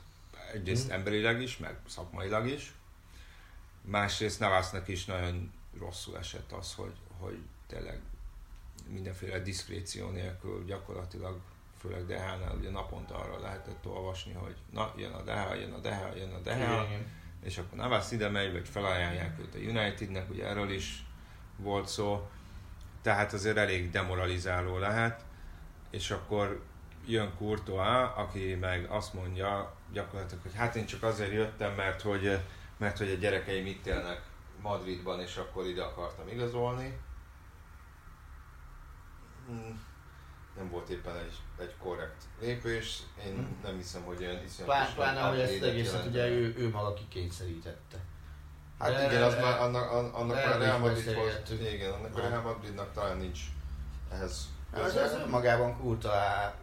egyrészt 0.52 0.88
mm. 0.88 0.92
emberileg 0.92 1.42
is, 1.42 1.58
meg 1.58 1.76
szakmailag 1.86 2.46
is. 2.46 2.72
Másrészt 3.80 4.40
Navasznak 4.40 4.88
is 4.88 5.04
nagyon 5.04 5.52
rosszul 5.78 6.16
esett 6.16 6.52
az, 6.52 6.74
hogy, 6.74 6.94
hogy 7.18 7.38
tényleg 7.66 8.00
mindenféle 8.88 9.38
diszkréció 9.38 10.10
nélkül 10.10 10.64
gyakorlatilag 10.64 11.40
főleg 11.82 12.06
Dehánál 12.06 12.56
ugye 12.56 12.70
naponta 12.70 13.14
arra 13.14 13.40
lehetett 13.40 13.86
olvasni, 13.86 14.32
hogy 14.32 14.56
na, 14.70 14.92
jön 14.96 15.12
a 15.12 15.22
Deha, 15.22 15.54
jön 15.54 15.72
a 15.72 15.78
Deha, 15.78 16.14
jön 16.16 16.32
a 16.32 16.38
Deha, 16.38 16.84
igen, 16.84 17.06
és 17.42 17.58
akkor 17.58 17.78
Navas 17.78 18.10
ide 18.10 18.28
megy, 18.28 18.52
vagy 18.52 18.68
felajánlják 18.68 19.38
őt 19.40 19.54
a 19.54 19.58
Unitednek, 19.58 20.30
ugye 20.30 20.46
erről 20.46 20.70
is 20.70 21.04
volt 21.56 21.88
szó, 21.88 22.30
tehát 23.02 23.32
azért 23.32 23.56
elég 23.56 23.90
demoralizáló 23.90 24.78
lehet, 24.78 25.24
és 25.90 26.10
akkor 26.10 26.62
jön 27.06 27.34
Courtois, 27.38 28.10
aki 28.16 28.54
meg 28.54 28.86
azt 28.90 29.14
mondja 29.14 29.74
gyakorlatilag, 29.92 30.42
hogy 30.42 30.54
hát 30.54 30.76
én 30.76 30.86
csak 30.86 31.02
azért 31.02 31.32
jöttem, 31.32 31.74
mert 31.74 32.00
hogy, 32.00 32.38
mert 32.76 32.98
hogy 32.98 33.10
a 33.10 33.14
gyerekeim 33.14 33.66
itt 33.66 33.86
élnek 33.86 34.22
Madridban, 34.60 35.20
és 35.20 35.36
akkor 35.36 35.66
ide 35.66 35.82
akartam 35.82 36.28
igazolni. 36.28 36.98
Hmm. 39.46 39.90
Nem 40.56 40.70
volt 40.70 40.88
éppen 40.88 41.16
egy, 41.16 41.36
egy 41.58 41.74
korrekt 41.82 42.22
lépés. 42.40 43.02
Én 43.26 43.34
hmm. 43.34 43.56
nem 43.62 43.76
hiszem, 43.76 44.02
hogy 44.02 44.16
olyan 44.20 44.44
iszonyatos... 44.44 44.94
Pláne, 44.94 45.20
hogy 45.20 45.40
ezt 45.40 45.62
egészet 45.62 46.06
ugye 46.06 46.28
ő, 46.28 46.54
ő 46.56 46.70
maga 46.70 46.94
kikényszerítette. 46.94 47.98
Hát 48.78 48.92
De 48.92 49.04
igen, 49.04 49.22
az 49.22 49.34
már 49.34 49.60
annak, 49.60 49.90
annak 50.14 50.36
a 50.36 50.58
Real 50.58 50.78
Madridhoz, 50.78 51.50
igen, 51.50 51.92
annak 51.92 52.16
a 52.16 52.20
Real 52.20 52.40
Madridnak 52.40 52.92
talán 52.92 53.16
nincs 53.16 53.40
ehhez 54.10 54.48
köze. 54.72 55.00
Ez, 55.02 55.12
önmagában 55.12 55.76
Kurta 55.76 56.54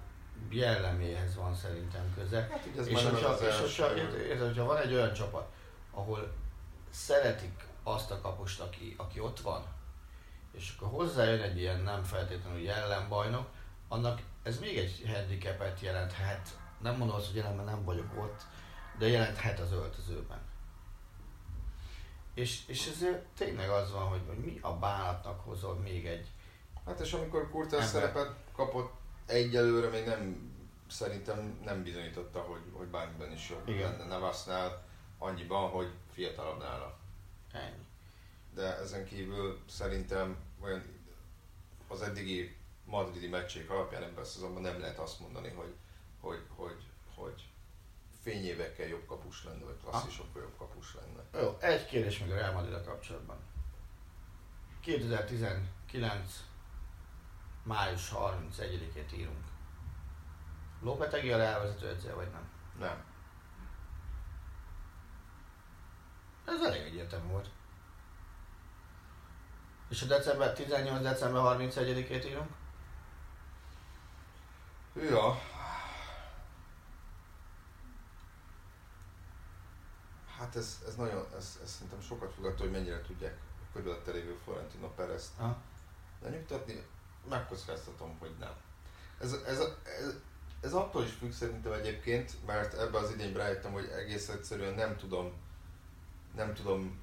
jelleméhez 0.49 1.35
van 1.35 1.55
szerintem 1.55 2.13
köze. 2.15 2.47
Hát 2.51 2.67
ez 2.77 2.87
és, 2.87 3.03
hogyha, 3.03 3.29
az 3.29 3.41
és 3.41 3.59
hogyha, 3.59 3.95
érted, 3.95 4.47
hogyha 4.47 4.65
van 4.65 4.77
egy 4.77 4.93
olyan 4.93 5.13
csapat, 5.13 5.47
ahol 5.91 6.31
szeretik 6.89 7.67
azt 7.83 8.11
a 8.11 8.21
kapust, 8.21 8.59
aki, 8.59 8.95
aki 8.97 9.19
ott 9.19 9.39
van, 9.39 9.63
és 10.51 10.73
akkor 10.77 10.89
hozzájön 10.89 11.41
egy 11.41 11.57
ilyen 11.57 11.79
nem 11.79 12.03
feltétlenül 12.03 12.59
jellenbajnok, 12.59 13.47
annak 13.89 14.21
ez 14.43 14.59
még 14.59 14.77
egy 14.77 15.03
handicapet 15.13 15.79
jelenthet. 15.79 16.57
Nem 16.81 16.97
mondom 16.97 17.15
azt, 17.15 17.25
hogy 17.25 17.35
jelenben 17.35 17.65
nem 17.65 17.83
vagyok 17.83 18.17
ott, 18.17 18.41
de 18.97 19.07
jelenthet 19.07 19.59
az 19.59 19.71
öltözőben. 19.71 20.39
És, 22.33 22.67
és 22.67 22.87
ezért 22.87 23.25
tényleg 23.37 23.69
az 23.69 23.91
van, 23.91 24.07
hogy, 24.07 24.21
hogy 24.27 24.37
mi 24.37 24.59
a 24.61 24.73
bánatnak 24.73 25.39
hozol 25.39 25.75
még 25.75 26.05
egy 26.05 26.27
Hát 26.85 26.99
és 26.99 27.13
amikor 27.13 27.49
Kurtás 27.49 27.85
szerepet 27.85 28.35
kapott 28.55 28.93
egyelőre 29.25 29.89
még 29.89 30.05
nem, 30.05 30.51
szerintem 30.87 31.59
nem 31.63 31.83
bizonyította, 31.83 32.39
hogy, 32.39 32.61
hogy 32.71 32.87
bármiben 32.87 33.31
is 33.31 33.49
jobb 33.49 33.67
Igen. 33.67 33.91
lenne 33.91 34.05
Navasnál, 34.05 34.83
annyiban, 35.17 35.69
hogy 35.69 35.91
fiatalabb 36.13 36.59
nála. 36.59 36.97
Ennyi. 37.51 37.85
De 38.53 38.77
ezen 38.77 39.05
kívül 39.05 39.59
szerintem 39.69 40.37
olyan 40.61 40.83
az 41.87 42.01
eddigi 42.01 42.55
madridi 42.89 43.27
meccsék 43.27 43.69
alapján 43.69 44.03
ebben 44.03 44.23
a 44.23 44.25
szezonban 44.25 44.61
nem 44.61 44.79
lehet 44.79 44.99
azt 44.99 45.19
mondani, 45.19 45.49
hogy, 45.49 45.75
hogy, 46.21 46.45
hogy, 46.55 46.83
hogy 47.15 47.49
fényévekkel 48.21 48.87
jobb 48.87 49.05
kapus 49.05 49.43
lenne, 49.43 49.63
vagy 49.63 49.77
klasszisokkal 49.83 50.41
jobb 50.41 50.57
kapus 50.57 50.95
lenne. 50.95 51.45
Jó, 51.45 51.57
egy 51.59 51.85
kérdés 51.85 52.19
még 52.19 52.31
a 52.31 52.35
Real 52.35 52.53
madrid 52.53 52.83
kapcsolatban. 52.85 53.37
2019 54.81 56.43
május 57.63 58.11
31-ét 58.13 59.13
írunk. 59.17 59.45
Lopetegi 60.81 61.31
a 61.31 61.37
Real 61.37 61.59
vezető 61.61 61.87
edzője, 61.87 62.13
vagy 62.13 62.31
nem? 62.31 62.49
Nem. 62.79 63.03
Ez 66.45 66.61
elég 66.61 66.81
egyértelmű 66.81 67.27
volt. 67.31 67.49
És 69.89 70.01
a 70.01 70.05
december 70.05 70.53
18. 70.53 71.01
december 71.01 71.41
31-ét 71.45 72.25
írunk? 72.25 72.58
Ja, 74.95 75.37
Hát 80.39 80.55
ez, 80.55 80.79
ez 80.87 80.95
nagyon, 80.95 81.25
ez, 81.37 81.59
ez 81.63 81.71
szerintem 81.71 82.01
sokat 82.01 82.33
fog 82.33 82.45
attól, 82.45 82.57
hogy 82.57 82.71
mennyire 82.71 83.01
tudják 83.01 83.37
a 83.61 83.73
körülötte 83.73 84.11
lévő 84.11 84.37
Florentino 84.43 84.87
Perez 84.93 85.31
lenyugtatni. 86.21 86.83
Megkockáztatom, 87.29 88.17
hogy 88.19 88.31
nem. 88.39 88.53
Ez, 89.19 89.33
ez, 89.33 89.59
ez, 89.83 90.15
ez 90.61 90.73
attól 90.73 91.03
is 91.03 91.11
függ 91.11 91.31
szerintem 91.31 91.71
egyébként, 91.71 92.45
mert 92.45 92.73
ebbe 92.73 92.97
az 92.97 93.11
idényben 93.11 93.43
rájöttem, 93.43 93.71
hogy 93.71 93.85
egész 93.85 94.29
egyszerűen 94.29 94.73
nem 94.73 94.97
tudom, 94.97 95.33
nem 96.35 96.53
tudom 96.53 96.99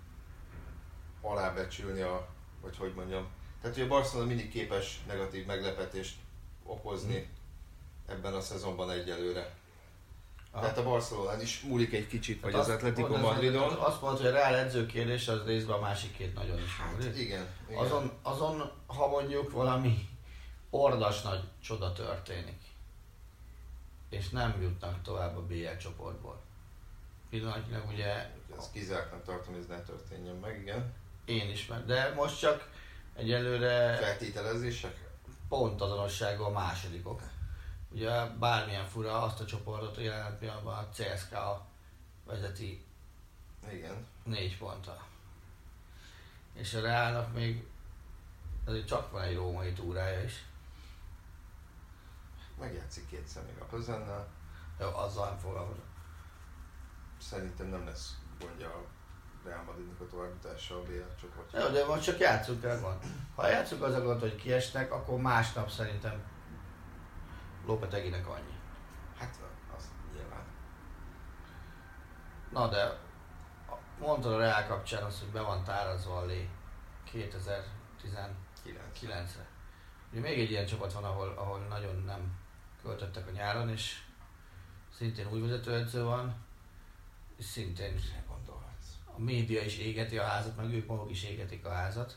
alábecsülni 1.20 2.00
a, 2.00 2.28
vagy 2.60 2.76
hogy 2.76 2.94
mondjam. 2.94 3.28
Tehát, 3.60 3.76
hogy 3.76 3.84
a 3.84 3.88
Barcelona 3.88 4.28
mindig 4.28 4.50
képes 4.50 5.04
negatív 5.06 5.46
meglepetést 5.46 6.16
okozni 6.64 7.18
mm. 7.18 7.35
Ebben 8.06 8.34
a 8.34 8.40
szezonban 8.40 8.90
egyelőre. 8.90 9.54
Tehát 10.52 10.78
a 10.78 10.82
Barcelona 10.82 11.42
is 11.42 11.60
múlik 11.60 11.92
egy 11.92 12.06
kicsit, 12.06 12.40
vagy 12.40 12.54
az, 12.54 12.68
az 12.68 12.74
Atletico 12.74 13.16
Madridon. 13.16 13.72
Azt 13.72 14.00
mondta, 14.00 14.22
hogy 14.22 14.30
a 14.30 14.34
Real 14.34 14.54
edzőkérdés 14.54 15.28
az 15.28 15.46
részben 15.46 15.76
a 15.76 15.80
másik 15.80 16.16
két 16.16 16.34
nagyon 16.34 16.58
is 16.58 16.76
hát, 16.76 16.92
múlik. 16.92 17.18
Igen, 17.18 17.46
igen. 17.68 17.84
Azon, 17.84 18.12
azon, 18.22 18.70
ha 18.86 19.08
mondjuk 19.08 19.52
valami 19.52 20.08
ordas 20.70 21.22
nagy 21.22 21.40
csoda 21.62 21.92
történik, 21.92 22.60
és 24.10 24.28
nem 24.28 24.62
jutnak 24.62 25.02
tovább 25.02 25.36
a 25.36 25.42
BL 25.42 25.76
csoportból. 25.80 26.40
Pillanatnyilag 27.30 27.88
ugye... 27.92 28.30
Ezt 28.58 28.72
kizártnak 28.72 29.24
tartom, 29.24 29.52
hogy 29.52 29.62
ez 29.62 29.68
ne 29.68 29.82
történjen 29.82 30.34
meg, 30.34 30.60
igen. 30.60 30.94
Én 31.24 31.50
is, 31.50 31.70
de 31.86 32.12
most 32.16 32.38
csak 32.38 32.70
Egyelőre 33.16 33.96
Feltételezések? 33.96 35.04
pont 35.48 35.80
azonossággal 35.80 36.46
a 36.46 36.50
másodikok. 36.50 37.22
Ugye 37.88 38.26
bármilyen 38.26 38.86
fura 38.86 39.22
azt 39.22 39.40
a 39.40 39.44
csoportot 39.44 39.96
jelen 39.96 40.38
pillanatban 40.38 40.74
a 40.74 40.88
CSKA 40.90 41.66
vezeti 42.24 42.84
Igen. 43.72 44.06
négy 44.24 44.58
ponttal. 44.58 45.02
És 46.52 46.74
a 46.74 46.80
Reálnak 46.80 47.32
még 47.32 47.66
azért 48.64 48.86
csak 48.86 49.10
van 49.10 49.22
egy 49.22 49.34
római 49.34 49.72
túrája 49.72 50.22
is. 50.22 50.44
Megjátszik 52.58 53.08
kétszer 53.08 53.42
még 53.44 53.60
a 53.60 53.64
Plezennel. 53.64 54.28
Jó, 54.80 54.86
azzal 54.94 55.28
nem 55.28 55.38
foglalkozom. 55.38 55.84
Szerintem 57.20 57.66
nem 57.66 57.86
lesz 57.86 58.14
gondja 58.40 58.68
a 58.68 58.84
Real 59.44 59.62
Madridnak 59.62 60.00
a 60.00 60.06
továbbjutása 60.06 60.76
a 60.76 60.82
BL 60.82 61.20
csoportja. 61.20 61.60
Jó, 61.60 61.68
de 61.68 61.86
most 61.86 62.02
csak 62.02 62.18
játszunk 62.18 62.64
el 62.64 62.80
gond. 62.80 63.02
Ha 63.34 63.48
játszunk 63.48 63.82
az 63.82 63.94
a 63.94 64.02
gond, 64.02 64.20
hogy 64.20 64.36
kiesnek, 64.36 64.92
akkor 64.92 65.20
másnap 65.20 65.70
szerintem 65.70 66.22
Lopeteginek 67.66 68.28
annyi. 68.28 68.54
Hát 69.18 69.40
az 69.76 69.90
nyilván. 70.14 70.44
Na 72.52 72.68
de 72.68 72.98
mondtad 73.98 74.32
a 74.32 74.38
Reál 74.38 74.66
kapcsán 74.66 75.02
azt, 75.02 75.20
hogy 75.20 75.28
be 75.28 75.40
van 75.40 75.64
tárazva 75.64 76.16
a 76.16 76.24
lé 76.24 76.48
2019-re. 77.12 78.90
Kilenc. 78.92 79.30
Ugye 80.10 80.20
még 80.20 80.38
egy 80.38 80.50
ilyen 80.50 80.66
csapat 80.66 80.92
van, 80.92 81.04
ahol, 81.04 81.28
ahol 81.36 81.58
nagyon 81.58 82.02
nem 82.06 82.38
költöttek 82.82 83.26
a 83.26 83.30
nyáron, 83.30 83.68
és 83.68 84.02
szintén 84.96 85.32
új 85.32 85.40
vezetőedző 85.40 86.04
van, 86.04 86.44
és 87.36 87.44
szintén 87.44 87.94
a 89.16 89.20
média 89.20 89.62
is 89.62 89.78
égeti 89.78 90.18
a 90.18 90.24
házat, 90.24 90.56
meg 90.56 90.72
ők 90.72 90.86
maguk 90.86 91.10
is 91.10 91.24
égetik 91.24 91.64
a 91.66 91.72
házat. 91.72 92.16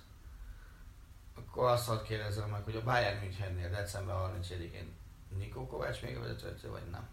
Akkor 1.36 1.70
azt 1.70 1.88
hadd 1.88 2.04
kérdezzem 2.04 2.50
meg, 2.50 2.64
hogy 2.64 2.76
a 2.76 2.84
Bayern 2.84 3.20
Münchennél 3.20 3.70
december 3.70 4.16
31-én 4.16 4.94
Nikó 5.38 5.68
Kovács 5.68 6.02
még 6.02 6.18
a 6.18 6.20
vezetőedző, 6.20 6.70
vagy 6.70 6.90
nem? 6.92 7.08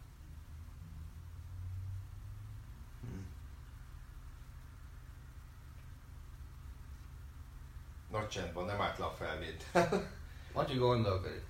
Nagy 8.11 8.29
csend 8.29 8.53
van, 8.53 8.65
nem 8.65 8.81
állt 8.81 8.99
le 8.99 9.05
a 9.05 9.11
felvétel. 9.11 10.09
Matyi 10.55 10.77
gondolkodik. 10.77 11.45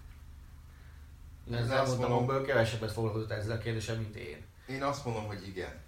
Én 1.51 1.55
az 1.55 1.71
azt 1.71 1.91
mondom- 1.91 2.11
napokból 2.11 2.43
kevesebbet 2.43 2.93
foglalkozott 2.93 3.31
ezzel 3.31 3.57
a 3.57 3.59
kérdéssel, 3.59 3.97
mint 3.97 4.17
én. 4.17 4.45
Én 4.69 4.83
azt 4.83 5.05
mondom, 5.05 5.27
hogy 5.27 5.47
igen. 5.49 5.85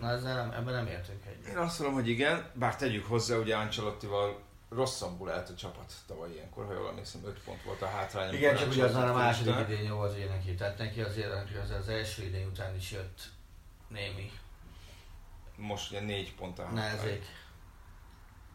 Na 0.00 0.10
ezzel 0.10 0.34
nem, 0.34 0.50
ebben 0.52 0.74
nem 0.74 0.86
értünk 0.86 1.24
egyet. 1.26 1.46
Én 1.46 1.56
azt 1.56 1.78
mondom, 1.78 1.96
hogy 1.98 2.08
igen, 2.08 2.50
bár 2.54 2.76
tegyük 2.76 3.06
hozzá, 3.06 3.36
ugye 3.36 3.56
Ancelottival 3.56 4.42
rosszabbul 4.68 5.30
állt 5.30 5.48
a 5.48 5.54
csapat 5.54 5.92
tavaly 6.06 6.30
ilyenkor, 6.30 6.66
ha 6.66 6.72
jól 6.72 6.88
emlékszem, 6.88 7.24
5 7.24 7.42
pont 7.44 7.62
volt 7.62 7.82
a 7.82 7.86
hátrány. 7.86 8.34
Igen, 8.34 8.56
csak 8.56 8.70
ugye 8.70 8.84
az 8.84 8.94
már 8.94 9.08
a 9.08 9.14
második 9.14 9.68
idény 9.68 9.90
volt 9.90 10.16
ugye 10.16 10.28
neki. 10.28 10.54
Tehát 10.54 10.78
neki 10.78 11.00
azért 11.00 11.32
az, 11.62 11.70
az 11.70 11.88
első 11.88 12.22
idény 12.22 12.46
után 12.46 12.76
is 12.76 12.90
jött 12.90 13.20
némi 13.88 14.30
Most 15.56 15.90
ugye 15.90 16.00
4 16.00 16.34
pont 16.34 16.58
a 16.58 16.64
hátrány. 16.64 17.20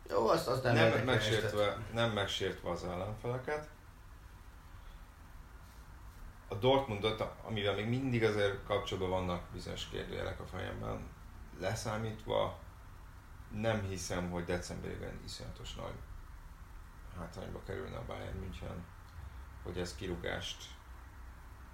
Jó, 0.10 0.28
azt, 0.28 0.48
azt 0.48 0.64
nem, 0.64 0.74
Nem, 0.74 1.06
megsértve, 1.06 1.78
nem 1.94 2.12
megsértve 2.12 2.70
az 2.70 2.84
ellenfeleket. 2.84 3.70
A 6.48 6.56
Dortmundot, 6.56 7.24
amivel 7.44 7.76
még 7.76 7.88
mindig 7.88 8.24
azért 8.24 8.64
kapcsolatban 8.64 9.10
vannak 9.10 9.44
bizonyos 9.54 9.88
kérdőjelek 9.90 10.40
a 10.40 10.46
fejemben, 10.46 11.08
leszámítva 11.60 12.60
nem 13.54 13.82
hiszem, 13.82 14.30
hogy 14.30 14.44
decemberben 14.44 15.20
iszonyatos 15.26 15.76
nagy 15.76 15.94
hátrányba 17.18 17.62
kerülne 17.66 17.98
a 17.98 18.06
Bayern 18.08 18.38
München, 18.38 18.86
hogy 19.64 19.78
ez 19.78 19.96
kirúgást 19.96 20.64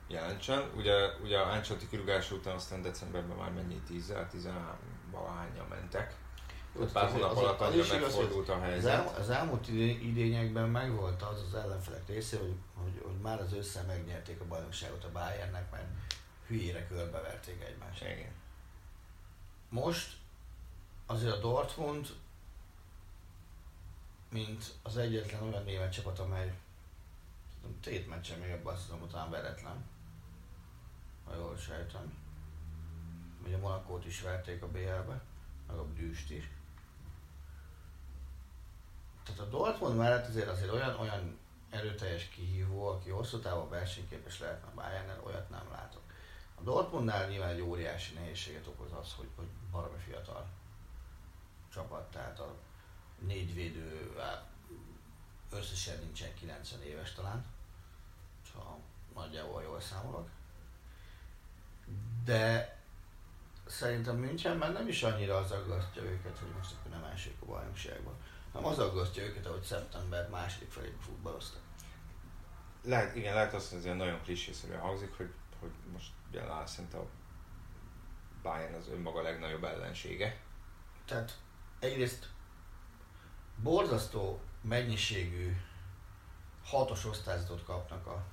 jelentsen. 0.07 0.71
Ugye, 0.75 0.93
ugye 1.23 1.37
a 1.39 1.51
Ancelotti 1.51 1.87
kirúgása 1.87 2.35
után 2.35 2.55
aztán 2.55 2.81
decemberben 2.81 3.37
már 3.37 3.51
mennyi 3.51 3.81
10 3.87 4.13
13 4.29 4.75
valahányan 5.11 5.67
mentek. 5.69 6.15
Jó, 6.75 6.85
Pár 6.85 7.11
hónap 7.11 7.31
azért 7.31 7.45
alatt 7.45 7.59
az 7.59 7.67
annyira 7.67 7.99
megfordult 7.99 8.49
a 8.49 8.53
Az, 8.55 8.61
helyzet. 8.61 8.91
el, 8.93 9.13
az 9.19 9.29
elmúlt 9.29 9.67
idé- 9.67 10.01
idényekben 10.01 10.69
megvolt 10.69 11.21
az 11.21 11.41
az 11.47 11.53
ellenfelek 11.53 12.07
része, 12.07 12.37
hogy, 12.37 12.55
hogy, 12.73 13.01
hogy 13.05 13.17
már 13.21 13.41
az 13.41 13.53
össze 13.53 13.81
megnyerték 13.81 14.41
a 14.41 14.45
bajnokságot 14.45 15.03
a 15.03 15.11
Bayernnek, 15.11 15.71
mert 15.71 15.87
hülyére 16.47 16.87
körbeverték 16.87 17.63
egymást. 17.63 18.01
Igen. 18.01 18.31
Most 19.69 20.17
azért 21.07 21.33
a 21.33 21.39
Dortmund, 21.39 22.07
mint 24.29 24.73
az 24.83 24.97
egyetlen 24.97 25.43
olyan 25.43 25.63
német 25.63 25.91
csapat, 25.91 26.19
amely 26.19 26.53
tudom, 27.61 27.79
tét 27.79 28.07
meccsen 28.07 28.39
még 28.39 28.51
abban 28.51 28.73
azt 28.73 28.83
hiszem, 28.83 29.01
után 29.01 29.29
veretlen. 29.29 29.85
Ha 31.25 31.35
jól 31.35 31.57
sejtem. 31.57 32.13
Ugye 33.45 33.55
a 33.55 33.59
Monakót 33.59 34.05
is 34.05 34.21
verték 34.21 34.63
a 34.63 34.67
BL-be, 34.67 35.21
meg 35.67 35.77
a 35.77 35.85
Brüst 35.85 36.31
is. 36.31 36.49
Tehát 39.23 39.41
a 39.41 39.45
Dortmund 39.45 39.97
mellett 39.97 40.27
azért 40.27 40.47
azért 40.47 40.71
olyan, 40.71 40.99
olyan 40.99 41.37
erőteljes 41.69 42.27
kihívó, 42.27 42.87
aki 42.87 43.09
hosszú 43.09 43.39
távon 43.39 43.69
versenyképes 43.69 44.39
lehetne 44.39 44.67
a 44.67 44.75
Bayernnel, 44.75 45.21
olyat 45.23 45.49
nem 45.49 45.69
látok. 45.71 46.01
A 46.55 46.61
Dortmundnál 46.61 47.27
nyilván 47.27 47.49
egy 47.49 47.61
óriási 47.61 48.13
nehézséget 48.13 48.67
okoz 48.67 48.91
az, 48.91 49.13
hogy, 49.13 49.27
hogy 49.35 49.47
baromi 49.71 49.97
fiatal 49.97 50.47
csapat, 51.77 52.11
tehát 52.11 52.39
a 52.39 52.55
négy 53.19 53.53
védő 53.53 54.19
á, 54.19 54.43
összesen 55.51 55.99
nincsen 55.99 56.33
90 56.33 56.81
éves 56.81 57.13
talán, 57.13 57.45
ha 58.53 58.79
nagyjából 59.13 59.61
jól 59.61 59.79
számolok. 59.79 60.29
De 62.23 62.75
szerintem 63.65 64.15
Münchenben 64.15 64.71
nem 64.71 64.87
is 64.87 65.03
annyira 65.03 65.37
az 65.37 65.51
aggasztja 65.51 66.01
őket, 66.01 66.37
hogy 66.37 66.49
most 66.57 66.71
akkor 66.73 66.91
nem 66.91 67.03
elsők 67.03 67.41
a 67.41 67.45
bajnokságban, 67.45 68.13
hanem 68.51 68.67
az 68.67 68.79
aggasztja 68.79 69.23
őket, 69.23 69.45
hogy 69.45 69.63
szeptember 69.63 70.29
második 70.29 70.71
felében 70.71 70.99
futballoztak. 70.99 71.61
Lehet, 72.83 73.15
igen, 73.15 73.33
lehet 73.33 73.53
azt 73.53 73.71
mondani, 73.71 73.97
hogy 73.97 74.05
nagyon 74.05 74.21
klisészerűen 74.21 74.79
hangzik, 74.79 75.17
hogy, 75.17 75.33
hogy 75.59 75.71
most 75.91 76.11
jelen 76.31 76.51
áll 76.51 76.65
szerintem 76.65 76.99
a 76.99 77.07
Bayern 78.41 78.73
az 78.73 78.87
önmaga 78.87 79.21
legnagyobb 79.21 79.63
ellensége. 79.63 80.39
Tehát 81.05 81.37
egyrészt 81.79 82.29
borzasztó 83.55 84.39
mennyiségű 84.61 85.57
hatos 86.63 87.05
osztályzatot 87.05 87.63
kapnak 87.63 88.07
a 88.07 88.25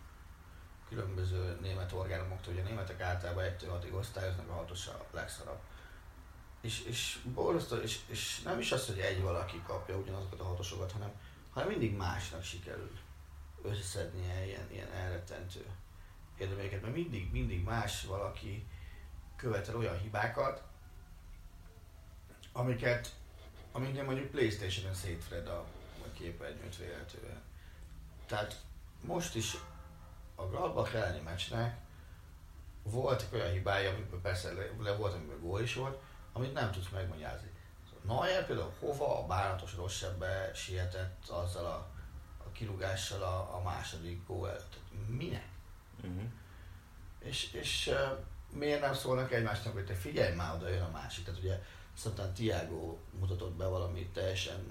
különböző 0.89 1.59
német 1.61 1.93
orgánumoktól. 1.93 2.53
Ugye 2.53 2.63
a 2.63 2.65
németek 2.65 3.01
általában 3.01 3.45
1 3.45 3.67
6 3.69 3.89
osztályoznak, 3.93 4.49
a 4.49 4.53
hatos 4.53 4.87
a 4.87 5.07
legszarabb. 5.11 5.61
És, 6.61 6.83
és 6.83 7.19
borzasztó, 7.35 7.77
és, 7.77 8.01
és 8.07 8.41
nem 8.41 8.59
is 8.59 8.73
az, 8.73 8.87
hogy 8.87 8.99
egy 8.99 9.23
valaki 9.23 9.63
kapja 9.67 9.97
ugyanazokat 9.97 10.41
a 10.41 10.45
hatosokat, 10.45 10.93
hanem, 10.93 11.13
hanem 11.51 11.69
mindig 11.69 11.97
másnak 11.97 12.43
sikerül 12.43 12.91
összeszednie 13.63 14.47
ilyen, 14.47 14.71
ilyen 14.71 14.91
elrettentő 14.93 15.67
érdeméket, 16.39 16.83
mert 16.83 16.95
mindig, 16.95 17.33
mindig 17.33 17.65
más 17.65 18.05
valaki 18.05 18.67
követel 19.37 19.77
olyan 19.77 19.99
hibákat, 19.99 20.63
amiket, 22.53 23.15
amiket 23.75 24.07
mondjuk 24.07 24.31
Playstation-en 24.31 24.95
szétfred 24.95 25.47
a, 25.47 25.59
a 26.05 26.13
képernyőt 26.13 26.77
véletően. 26.77 27.43
Tehát 28.27 28.61
most 29.01 29.35
is 29.35 29.57
a 30.35 30.47
Gladbach 30.47 30.95
elleni 30.95 31.21
meccsnek 31.21 31.77
voltak 32.83 33.33
olyan 33.33 33.53
hibája, 33.53 33.91
amikor 33.91 34.21
persze 34.21 34.53
le, 34.53 34.71
le 34.79 34.97
volt, 34.97 35.15
amikor 35.15 35.41
gól 35.41 35.61
is 35.61 35.75
volt, 35.75 35.99
amit 36.33 36.53
nem 36.53 36.71
tudsz 36.71 36.89
megmagyarázni. 36.93 37.53
Neuer 38.03 38.47
például 38.47 38.73
hova 38.79 39.19
a 39.19 39.27
bánatos 39.27 39.75
rosszabbbe 39.75 40.51
sietett 40.55 41.29
azzal 41.29 41.65
a, 41.65 41.91
a 42.45 42.51
kirúgással 42.53 43.23
a, 43.23 43.55
a 43.57 43.63
második 43.65 44.27
gól 44.27 44.49
előtt. 44.49 44.79
Minek? 45.07 45.49
Uh-huh. 46.03 46.23
És, 47.19 47.53
és 47.53 47.87
uh, 47.87 48.19
miért 48.51 48.81
nem 48.81 48.95
szólnak 48.95 49.33
egymásnak, 49.33 49.73
hogy 49.73 49.85
te 49.85 49.95
figyelj 49.95 50.35
már, 50.35 50.55
oda 50.55 50.69
jön 50.69 50.83
a 50.83 50.91
másik. 50.91 51.25
Tehát 51.25 51.41
ugye 51.41 51.63
szerintem 51.99 52.33
Tiago 52.33 52.97
mutatott 53.21 53.53
be 53.53 53.67
valami 53.67 54.09
teljesen 54.13 54.65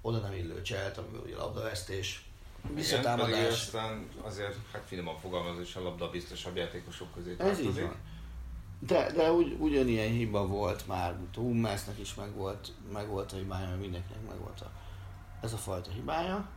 oda 0.00 0.18
nem 0.18 0.32
illő 0.32 0.62
cselt, 0.62 0.96
amiből 0.98 1.20
ugye 1.20 1.36
labdavesztés, 1.36 2.28
visszatámadás. 2.74 3.52
aztán 3.52 4.08
azért, 4.22 4.56
hát 4.72 4.82
finoman 4.86 5.18
fogalmazva 5.18 5.60
is 5.60 5.74
a 5.76 5.82
labda 5.82 6.10
biztosabb 6.10 6.56
játékosok 6.56 7.14
közé 7.14 7.30
Ez 7.38 7.58
így 7.58 7.64
tartozik. 7.64 7.82
van. 7.82 7.96
De, 8.78 9.12
de 9.12 9.32
ugy, 9.32 9.56
ugyanilyen 9.58 10.10
hiba 10.10 10.46
volt 10.46 10.86
már, 10.86 11.16
Hummelsnek 11.34 11.98
is 11.98 12.14
meg 12.14 12.34
volt, 12.34 12.72
meg 12.92 13.08
volt 13.08 13.32
a 13.32 13.36
hibája, 13.36 13.66
mert 13.68 13.80
mindenkinek 13.80 14.26
meg 14.28 14.38
volt 14.38 14.60
a, 14.60 14.70
ez 15.40 15.52
a 15.52 15.56
fajta 15.56 15.90
hibája. 15.90 16.48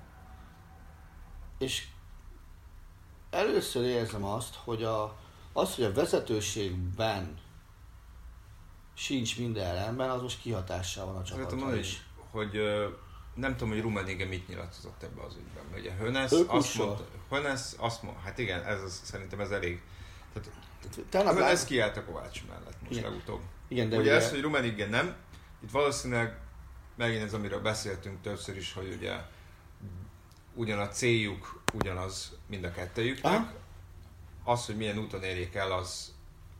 És 1.57 1.87
először 3.29 3.83
érzem 3.83 4.23
azt, 4.23 4.55
hogy 4.55 4.83
a, 4.83 5.17
az, 5.53 5.75
hogy 5.75 5.83
a 5.83 5.93
vezetőségben 5.93 7.37
sincs 9.01 9.37
minden 9.37 9.75
rendben, 9.75 10.09
az 10.09 10.21
most 10.21 10.41
kihatással 10.41 11.05
van 11.05 11.15
a 11.15 11.23
csapatra 11.23 11.57
mondani, 11.57 11.79
is. 11.79 12.05
hogy, 12.31 12.61
nem 13.35 13.51
tudom, 13.51 13.69
hogy 13.69 13.81
Rummenigge 13.81 14.25
mit 14.25 14.47
nyilatkozott 14.47 15.03
ebbe 15.03 15.21
az 15.21 15.35
ügyben. 15.35 15.79
Ugye 15.79 15.91
Hönes 15.91 16.31
azt 16.47 16.77
mondta, 16.77 17.05
Hönes 17.29 17.61
azt 17.77 18.03
mondta, 18.03 18.21
hát 18.21 18.37
igen, 18.37 18.63
ez 18.63 18.81
az, 18.81 19.01
szerintem 19.03 19.39
ez 19.39 19.51
elég. 19.51 19.81
Tehát 20.33 20.49
Tegnap 21.09 21.33
Hönes 21.33 21.59
lát... 21.59 21.65
kiállt 21.65 21.97
a 21.97 22.05
Kovács 22.05 22.43
mellett 22.47 22.81
most 22.81 22.91
Igen. 22.91 23.03
legutóbb. 23.03 23.41
Igen, 23.67 23.89
de 23.89 23.95
De 23.95 24.01
ugye 24.01 24.11
ugye, 24.11 24.21
ez, 24.21 24.29
hogy 24.29 24.41
Rummenigge 24.41 24.87
nem, 24.87 25.15
itt 25.63 25.71
valószínűleg 25.71 26.39
megint 26.95 27.23
ez, 27.23 27.33
amiről 27.33 27.61
beszéltünk 27.61 28.21
többször 28.21 28.57
is, 28.57 28.73
hogy 28.73 28.93
ugye 28.97 29.17
ugyan 30.53 30.79
a 30.79 30.87
céljuk 30.87 31.61
ugyanaz 31.73 32.37
mind 32.47 32.63
a 32.63 32.71
kettejüknek, 32.71 33.33
Aha. 33.33 33.53
az, 34.43 34.65
hogy 34.65 34.77
milyen 34.77 34.97
úton 34.97 35.23
érjék 35.23 35.55
el, 35.55 35.71
az, 35.71 36.13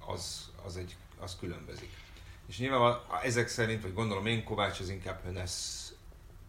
az, 0.05 0.51
az, 0.65 0.77
egy, 0.77 0.95
az 1.19 1.37
különbözik. 1.39 2.00
És 2.51 2.57
nyilván 2.57 2.99
ezek 3.23 3.47
szerint, 3.47 3.81
vagy 3.81 3.93
gondolom 3.93 4.25
én, 4.25 4.43
Kovács 4.43 4.79
az 4.79 4.89
inkább 4.89 5.23
Hönes 5.23 5.51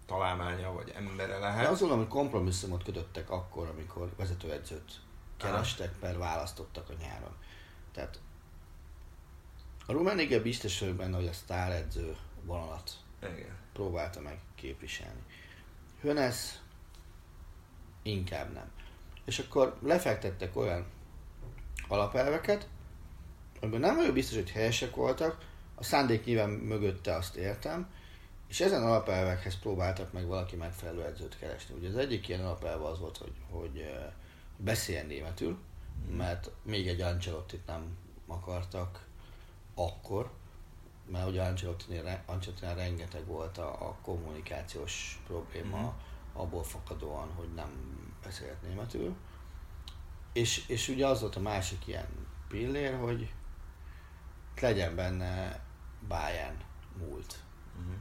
találmánya, 0.06 0.72
vagy 0.72 0.92
embere 0.96 1.32
de 1.32 1.38
lehet. 1.38 1.68
azt 1.68 1.80
gondolom, 1.80 2.04
hogy 2.04 2.12
kompromisszumot 2.12 2.84
kötöttek 2.84 3.30
akkor, 3.30 3.68
amikor 3.68 4.12
vezetőedzőt 4.16 5.00
kerestek, 5.36 5.92
per 5.98 6.18
választottak 6.18 6.88
a 6.88 6.92
nyáron. 7.00 7.36
Tehát 7.92 8.20
a 9.86 9.92
Rummenigge 9.92 10.40
biztos 10.40 10.80
vagyok 10.80 10.96
benne, 10.96 11.16
hogy 11.16 11.26
a 11.26 11.32
sztáredző 11.32 12.16
vonalat 12.44 12.92
Igen. 13.22 13.56
próbálta 13.72 14.20
meg 14.20 14.38
képviselni. 14.54 15.22
Hönes 16.00 16.58
inkább 18.02 18.52
nem. 18.52 18.70
És 19.24 19.38
akkor 19.38 19.76
lefektettek 19.82 20.56
olyan 20.56 20.86
alapelveket, 21.88 22.68
amiben 23.60 23.80
nem 23.80 23.96
vagyok 23.96 24.14
biztos, 24.14 24.36
hogy 24.36 24.50
helyesek 24.50 24.94
voltak, 24.94 25.50
a 25.82 25.84
szándék 25.84 26.24
nyilván 26.24 26.50
mögötte 26.50 27.14
azt 27.14 27.36
értem, 27.36 27.90
és 28.48 28.60
ezen 28.60 28.82
alapelvekhez 28.82 29.58
próbáltak 29.58 30.12
meg 30.12 30.26
valaki 30.26 30.56
megfelelő 30.56 31.04
edzőt 31.04 31.38
keresni. 31.38 31.74
Ugye 31.74 31.88
az 31.88 31.96
egyik 31.96 32.28
ilyen 32.28 32.44
alapelve 32.44 32.84
az 32.84 32.98
volt, 32.98 33.16
hogy, 33.16 33.32
hogy 33.50 33.94
beszéljen 34.56 35.06
németül, 35.06 35.58
mert 36.16 36.50
még 36.62 36.88
egy 36.88 37.00
Ancelottit 37.00 37.66
nem 37.66 37.96
akartak 38.26 39.06
akkor, 39.74 40.30
mert 41.10 41.28
ugye 41.28 41.42
Ancelottinél, 41.42 42.22
Ancelottinél 42.26 42.74
rengeteg 42.74 43.26
volt 43.26 43.58
a, 43.58 43.88
a 43.88 43.96
kommunikációs 44.02 45.22
probléma, 45.26 45.76
Mhm. 45.76 45.86
abból 46.32 46.62
fakadóan, 46.62 47.28
hogy 47.36 47.54
nem 47.54 47.70
beszélt 48.24 48.62
németül. 48.62 49.14
És, 50.32 50.68
és 50.68 50.88
ugye 50.88 51.06
az 51.06 51.20
volt 51.20 51.36
a 51.36 51.40
másik 51.40 51.86
ilyen 51.86 52.08
pillér, 52.48 52.98
hogy 52.98 53.32
legyen 54.60 54.94
benne 54.94 55.60
Bayern 56.08 56.56
múlt. 56.98 57.38
Uh-huh. 57.78 57.94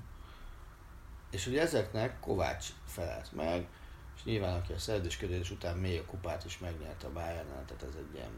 És 1.32 1.48
ugye 1.48 1.62
ezeknek 1.62 2.20
Kovács 2.20 2.68
felelt 2.86 3.32
meg, 3.32 3.68
és 4.16 4.24
nyilván 4.24 4.60
aki 4.60 4.74
a 4.74 4.80
szerződésködés 4.80 5.52
után 5.52 5.78
még 5.78 6.00
a 6.00 6.06
kupát 6.06 6.46
is 6.46 6.58
megnyerte 6.58 7.08
a 7.08 7.12
bayern 7.12 7.48
tehát 7.48 7.84
ez 7.84 7.96
egy 7.96 8.14
ilyen 8.14 8.32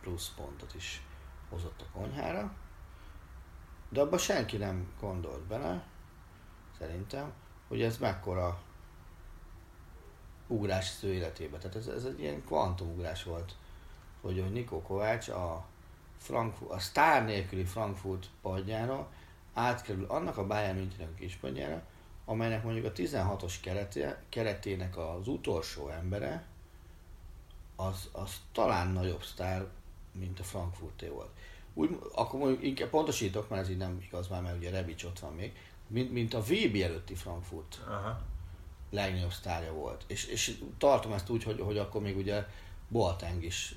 plusz 0.00 0.32
pontot 0.36 0.74
is 0.74 1.02
hozott 1.48 1.80
a 1.80 1.98
konyhára. 1.98 2.54
De 3.88 4.00
abban 4.00 4.18
senki 4.18 4.56
nem 4.56 4.92
gondolt 5.00 5.42
bele, 5.42 5.84
szerintem, 6.78 7.32
hogy 7.68 7.82
ez 7.82 7.98
mekkora 7.98 8.62
ugrás 10.46 10.94
az 10.96 11.04
ő 11.04 11.12
életébe. 11.12 11.58
Tehát 11.58 11.76
ez, 11.76 11.86
ez 11.86 12.04
egy 12.04 12.20
ilyen 12.20 12.44
kvantumugrás 12.44 13.22
volt, 13.22 13.54
hogy, 14.20 14.40
hogy 14.40 14.52
Nikó 14.52 14.82
Kovács 14.82 15.28
a, 15.28 15.66
Frankfurt, 16.24 16.70
a 16.70 16.78
sztár 16.78 17.24
nélküli 17.24 17.64
Frankfurt 17.64 18.26
padjára 18.42 19.12
átkerül 19.54 20.04
annak 20.04 20.36
a 20.36 20.46
Bayern 20.46 20.76
Münchennek 20.76 21.14
a 21.14 21.18
kispadjára, 21.18 21.82
amelynek 22.24 22.64
mondjuk 22.64 22.84
a 22.84 22.92
16-os 22.92 23.54
kerete, 23.62 24.22
keretének 24.28 24.96
az 24.96 25.28
utolsó 25.28 25.88
embere, 25.88 26.46
az, 27.76 28.08
az 28.12 28.40
talán 28.52 28.88
nagyobb 28.88 29.22
sztár, 29.22 29.66
mint 30.12 30.40
a 30.40 30.42
Frankfurté 30.42 31.08
volt. 31.08 31.30
Úgy, 31.74 31.98
akkor 32.14 32.40
mondjuk 32.40 32.62
inkább 32.62 32.88
pontosítok, 32.88 33.48
mert 33.48 33.62
ez 33.62 33.70
így 33.70 33.76
nem 33.76 34.02
igaz 34.06 34.28
már, 34.28 34.42
mert 34.42 34.56
ugye 34.56 34.70
Rebic 34.70 35.04
ott 35.04 35.18
van 35.18 35.32
még, 35.32 35.52
mint, 35.86 36.12
mint 36.12 36.34
a 36.34 36.40
VB 36.40 36.76
előtti 36.82 37.14
Frankfurt 37.14 37.80
Aha. 37.86 38.22
legnagyobb 38.90 39.32
sztárja 39.32 39.72
volt. 39.72 40.04
És, 40.06 40.26
és 40.26 40.58
tartom 40.78 41.12
ezt 41.12 41.28
úgy, 41.28 41.42
hogy, 41.42 41.60
hogy 41.60 41.78
akkor 41.78 42.02
még 42.02 42.16
ugye 42.16 42.46
Boateng 42.88 43.44
is 43.44 43.74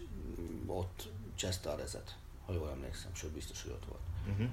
ott 0.66 1.10
cseszte 1.36 1.70
a 1.70 1.76
rezet, 1.76 2.16
ha 2.48 2.54
jól 2.54 2.70
emlékszem, 2.70 3.12
sőt 3.16 3.32
biztos, 3.32 3.62
hogy 3.64 3.72
ott 3.72 3.86
volt. 3.86 4.02
Uh-huh. 4.30 4.50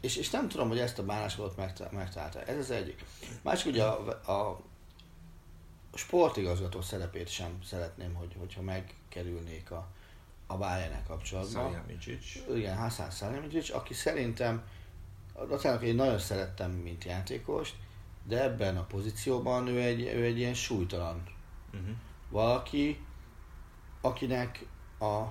És, 0.00 0.16
és 0.16 0.30
nem 0.30 0.48
tudom, 0.48 0.68
hogy 0.68 0.78
ezt 0.78 0.98
a 0.98 1.04
bánásmódot 1.04 1.56
megta- 1.56 1.92
megtalálta. 1.92 2.42
Ez 2.42 2.58
az 2.58 2.70
egyik. 2.70 3.04
Másik 3.42 3.72
ugye 3.72 3.84
a, 3.84 4.32
a 4.32 4.60
sportigazgató 5.94 6.80
szerepét 6.80 7.28
sem 7.28 7.58
szeretném, 7.64 8.14
hogy, 8.14 8.36
hogyha 8.38 8.62
megkerülnék 8.62 9.70
a, 9.70 9.88
a 10.46 10.56
bayern 10.56 11.04
kapcsolatban. 11.06 11.62
Szajjamicsics. 11.70 12.38
Igen, 12.54 12.76
Hassan 12.76 13.10
Salihamidzic, 13.10 13.74
aki 13.74 13.94
szerintem, 13.94 14.62
Latának 15.34 15.82
én 15.82 15.94
nagyon 15.94 16.18
szerettem, 16.18 16.70
mint 16.70 17.04
játékost, 17.04 17.74
de 18.24 18.42
ebben 18.42 18.76
a 18.76 18.84
pozícióban 18.84 19.66
ő 19.66 19.80
egy, 19.80 20.00
ő 20.00 20.24
egy 20.24 20.38
ilyen 20.38 20.54
súlytalan 20.54 21.22
Uh-huh. 21.74 21.96
valaki, 22.30 23.04
akinek 24.00 24.66
a, 24.98 25.22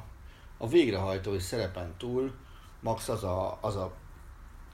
a 0.64 0.68
végrehajtói 0.68 1.40
szerepen 1.40 1.94
túl 1.98 2.34
max 2.80 3.10
az 3.10 3.24
a, 3.24 3.58
az 3.62 3.76
a 3.76 3.94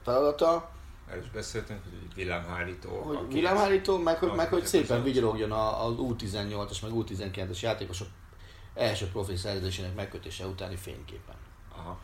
feladata, 0.03 0.71
Erről 1.07 1.23
is 1.23 1.29
beszéltünk, 1.29 1.83
hogy 1.83 2.13
villámhárító. 2.15 2.89
hogy 3.01 3.33
villámhárító, 3.33 3.97
meg, 3.97 4.17
hogy- 4.17 4.35
meg 4.35 4.49
hogy 4.49 4.65
szépen 4.65 5.03
vigyorogjon 5.03 5.51
az 5.51 5.93
U18-as, 5.97 6.81
meg 6.81 6.91
U19-es 6.93 7.59
játékosok 7.59 8.07
első 8.73 9.07
profi 9.07 9.35
szerződésének 9.35 9.95
megkötése 9.95 10.45
utáni 10.45 10.75
fényképen. 10.75 11.35
Aha. 11.75 11.99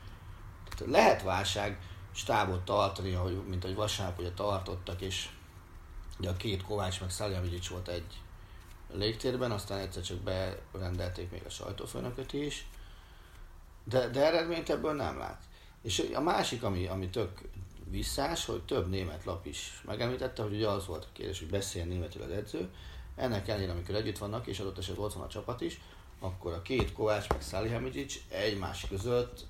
Tehát 0.75 0.93
lehet 0.93 1.23
válság 1.23 1.79
stábot 2.11 2.61
tartani, 2.65 3.13
ahogy, 3.13 3.43
mint 3.47 3.63
ahogy 3.63 3.75
vasárnap 3.75 4.19
ugye 4.19 4.31
tartottak, 4.31 5.01
és 5.01 5.29
ugye 6.19 6.29
a 6.29 6.35
két 6.37 6.63
Kovács 6.63 7.01
meg 7.01 7.09
Szaljavidics 7.09 7.69
volt 7.69 7.87
egy 7.87 8.21
légtérben, 8.93 9.51
aztán 9.51 9.79
egyszer 9.79 10.03
csak 10.03 10.17
berendelték 10.17 11.31
még 11.31 11.41
a 11.45 11.49
sajtófőnököt 11.49 12.33
is, 12.33 12.67
de, 13.85 14.07
de 14.07 14.25
eredményt 14.25 14.69
ebből 14.69 14.93
nem 14.93 15.17
lát. 15.17 15.41
És 15.81 16.11
a 16.13 16.21
másik, 16.21 16.63
ami, 16.63 16.87
ami 16.87 17.09
tök 17.09 17.41
visszás, 17.89 18.45
hogy 18.45 18.61
több 18.61 18.89
német 18.89 19.25
lap 19.25 19.45
is 19.45 19.81
megemlítette, 19.85 20.41
hogy 20.41 20.53
ugye 20.53 20.67
az 20.67 20.85
volt 20.85 21.03
a 21.03 21.07
kérdés, 21.13 21.39
hogy 21.39 21.49
beszéljen 21.49 21.89
németül 21.89 22.21
az 22.21 22.29
edző. 22.29 22.69
Ennek 23.15 23.47
ellenére, 23.47 23.71
amikor 23.71 23.95
együtt 23.95 24.17
vannak, 24.17 24.47
és 24.47 24.59
adott 24.59 24.77
esetben 24.77 25.05
ott 25.05 25.13
van 25.13 25.23
a 25.23 25.27
csapat 25.27 25.61
is, 25.61 25.79
akkor 26.19 26.53
a 26.53 26.61
két 26.61 26.93
Kovács 26.93 27.29
meg 27.29 27.41
Salihamidzic 27.41 28.15
egymás 28.29 28.85
között 28.89 29.45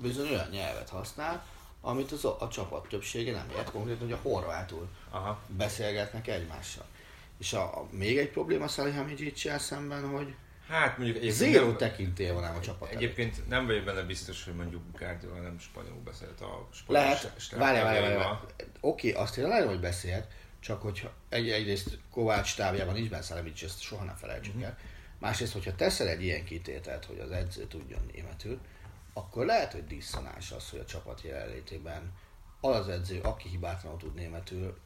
bizony 0.00 0.28
olyan 0.28 0.48
nyelvet 0.48 0.88
használ, 0.88 1.44
amit 1.80 2.12
az, 2.12 2.24
a, 2.24 2.36
a 2.40 2.48
csapat 2.48 2.88
többsége 2.88 3.32
nem 3.32 3.50
ért, 3.56 3.70
konkrétan, 3.70 4.02
hogy 4.02 4.12
a 4.12 4.28
horvátul 4.28 4.88
Aha. 5.10 5.38
beszélgetnek 5.46 6.28
egymással. 6.28 6.84
És 7.38 7.52
a, 7.52 7.78
a 7.78 7.86
még 7.90 8.18
egy 8.18 8.30
probléma 8.30 8.68
Salihamidzic-sel 8.68 9.58
szemben, 9.58 10.08
hogy 10.08 10.34
Hát 10.68 10.96
mondjuk 10.96 11.16
egyébként 11.16 11.50
zéró 11.50 11.66
nem- 11.66 11.76
tekintélye 11.76 12.32
van 12.32 12.44
ám 12.44 12.56
a 12.56 12.60
csapat 12.60 12.88
előtt. 12.88 13.02
Egyébként 13.02 13.48
nem 13.48 13.66
vagyok 13.66 13.84
benne 13.84 14.02
biztos, 14.02 14.44
hogy 14.44 14.54
mondjuk 14.54 14.82
Guardiola 14.98 15.40
nem 15.40 15.58
spanyolul 15.58 16.00
beszélt 16.04 16.40
a 16.40 16.68
spanyol 16.72 17.02
Lehet, 17.02 17.50
várjál, 17.50 17.84
várjál. 17.84 18.46
Oké, 18.80 19.12
azt 19.12 19.36
én 19.36 19.48
lehet, 19.48 19.66
hogy 19.66 19.80
beszélt, 19.80 20.26
csak 20.60 20.82
hogyha 20.82 21.12
egy, 21.28 21.50
egyrészt 21.50 21.98
Kovács 22.10 22.46
stábjában 22.46 22.94
nincs 22.94 23.08
benne 23.08 23.22
Szalemics, 23.22 23.64
ezt 23.64 23.80
soha 23.80 24.04
ne 24.04 24.12
felejtsük 24.14 24.54
Mhm. 24.54 24.62
el. 24.64 24.78
Másrészt, 25.18 25.52
hogyha 25.52 25.74
teszel 25.74 26.08
egy 26.08 26.22
ilyen 26.22 26.44
kitételt, 26.44 27.04
hogy 27.04 27.18
az 27.18 27.30
edző 27.30 27.64
tudjon 27.66 28.10
németül, 28.12 28.60
akkor 29.12 29.46
lehet, 29.46 29.72
hogy 29.72 29.86
diszonás 29.86 30.50
az, 30.52 30.70
hogy 30.70 30.78
a 30.78 30.84
csapat 30.84 31.22
jelenlétében 31.22 32.12
az 32.60 32.76
az 32.76 32.88
edző, 32.88 33.20
aki 33.20 33.48
hibátlanul 33.48 33.98
tud 33.98 34.14
németül, 34.14 34.78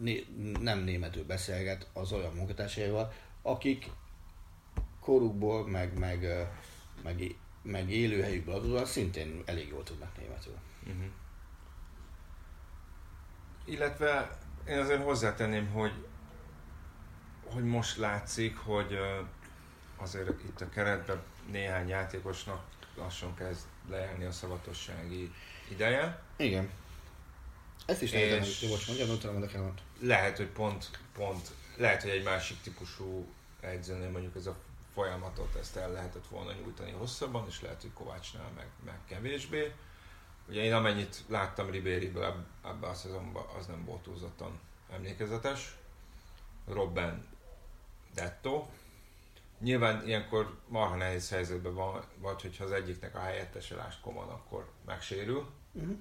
né, 0.00 0.26
nem 0.60 0.78
németül 0.78 1.24
beszélget 1.24 1.86
az 1.92 2.12
olyan 2.12 2.32
munkatársaival, 2.34 3.12
akik 3.42 3.86
korukból, 5.06 5.66
meg, 5.66 5.98
meg, 5.98 6.48
meg, 7.02 7.34
meg 7.62 7.90
élőhelyükből 7.90 8.54
adódóan 8.54 8.84
szintén 8.84 9.42
elég 9.44 9.68
jól 9.68 9.82
tudnak 9.82 10.16
németül. 10.16 10.54
Illetve 13.64 14.38
én 14.68 14.78
azért 14.78 15.02
hozzátenném, 15.02 15.70
hogy, 15.70 15.92
hogy 17.44 17.64
most 17.64 17.96
látszik, 17.96 18.56
hogy 18.56 18.98
azért 19.96 20.28
itt 20.28 20.60
a 20.60 20.68
keretben 20.68 21.22
néhány 21.50 21.88
játékosnak 21.88 22.64
lassan 22.96 23.34
kezd 23.34 23.66
lejárni 23.88 24.24
a 24.24 24.32
szavatossági 24.32 25.32
ideje. 25.70 26.22
Igen. 26.36 26.70
Ezt 27.86 28.02
is 28.02 28.12
lehet, 28.12 28.38
hogy 28.38 28.68
most 28.70 28.86
mondjam, 28.86 29.08
utána 29.08 29.32
mondok 29.32 29.52
el. 29.52 29.74
Lehet, 30.00 30.36
hogy 30.36 30.48
pont, 30.48 30.90
pont, 31.12 31.50
lehet, 31.76 32.02
hogy 32.02 32.10
egy 32.10 32.24
másik 32.24 32.60
típusú 32.60 33.26
edzőnél 33.60 34.10
mondjuk 34.10 34.36
ez 34.36 34.46
a 34.46 34.56
folyamatot, 34.96 35.54
ezt 35.54 35.76
el 35.76 35.92
lehetett 35.92 36.26
volna 36.26 36.52
nyújtani 36.52 36.90
hosszabban, 36.90 37.46
és 37.48 37.60
lehet, 37.60 37.80
hogy 37.80 37.92
Kovácsnál 37.92 38.50
meg, 38.56 38.66
meg 38.84 38.98
kevésbé. 39.08 39.72
Ugye 40.48 40.62
én 40.62 40.74
amennyit 40.74 41.22
láttam 41.28 41.70
Ribériből 41.70 42.24
eb- 42.24 42.46
ebben 42.64 42.90
a 42.90 42.94
szezonban, 42.94 43.46
az 43.58 43.66
nem 43.66 43.84
volt 43.84 44.02
túlzottan 44.02 44.60
emlékezetes. 44.92 45.76
Robben 46.66 47.26
Detto. 48.14 48.66
Nyilván 49.60 50.06
ilyenkor 50.06 50.58
marha 50.68 50.96
nehéz 50.96 51.30
helyzetben 51.30 51.74
van, 51.74 52.04
vagy 52.18 52.42
hogyha 52.42 52.64
az 52.64 52.72
egyiknek 52.72 53.14
a 53.14 53.20
helyettese 53.20 53.74
Lás 53.74 54.00
Koman, 54.00 54.28
akkor 54.28 54.70
megsérül. 54.86 55.46
Uh-huh. 55.72 55.96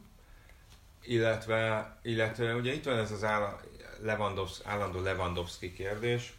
Illetve, 1.02 1.98
illetve 2.02 2.56
ugye 2.56 2.74
itt 2.74 2.86
van 2.86 2.98
ez 2.98 3.12
az 3.12 3.24
áll, 3.24 3.60
Lewandowski, 4.02 4.68
állandó 4.68 5.02
Lewandowski 5.02 5.74
kérdés, 5.74 6.34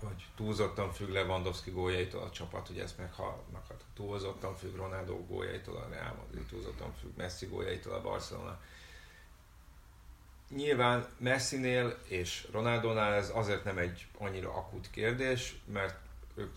hogy 0.00 0.26
túlzottan 0.36 0.92
függ 0.92 1.08
Lewandowski 1.08 1.70
gólyaitól 1.70 2.22
a 2.22 2.30
csapat, 2.30 2.68
ugye 2.68 2.82
ezt 2.82 2.98
meghallnak, 2.98 3.66
túlzottan 3.94 4.56
függ 4.56 4.76
Ronaldo 4.76 5.24
gólyaitól 5.26 5.76
a 5.76 5.88
Real 5.88 6.14
Madrid, 6.14 6.46
túlzottan 6.46 6.92
függ 7.00 7.16
Messi 7.16 7.46
gólyaitól 7.46 7.92
a 7.92 8.00
Barcelona. 8.00 8.60
Nyilván 10.48 11.06
Messinél 11.18 11.98
és 12.04 12.48
Ronaldonál 12.52 13.12
ez 13.12 13.30
azért 13.34 13.64
nem 13.64 13.78
egy 13.78 14.06
annyira 14.18 14.54
akut 14.54 14.90
kérdés, 14.90 15.56
mert 15.72 15.98
ők 16.34 16.54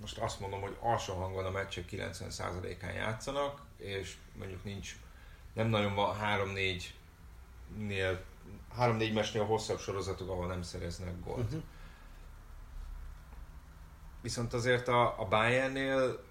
most 0.00 0.18
azt 0.18 0.40
mondom, 0.40 0.60
hogy 0.60 0.76
alsó 0.80 1.14
hangon 1.14 1.44
a 1.44 1.50
meccsek 1.50 1.84
90%-án 1.90 2.92
játszanak, 2.92 3.60
és 3.76 4.16
mondjuk 4.38 4.64
nincs, 4.64 4.96
nem 5.52 5.66
nagyon 5.66 5.94
van 5.94 6.16
3-4-nél 6.22 8.18
3-4 8.78 9.12
mesnél 9.12 9.44
hosszabb 9.44 9.78
sorozatok, 9.78 10.30
ahol 10.30 10.46
nem 10.46 10.62
szereznek 10.62 11.24
gólt. 11.24 11.44
Uh-huh. 11.44 11.62
Viszont 14.22 14.52
azért 14.52 14.88
a, 14.88 15.20
a 15.20 15.28
Bayernnél 15.28 16.24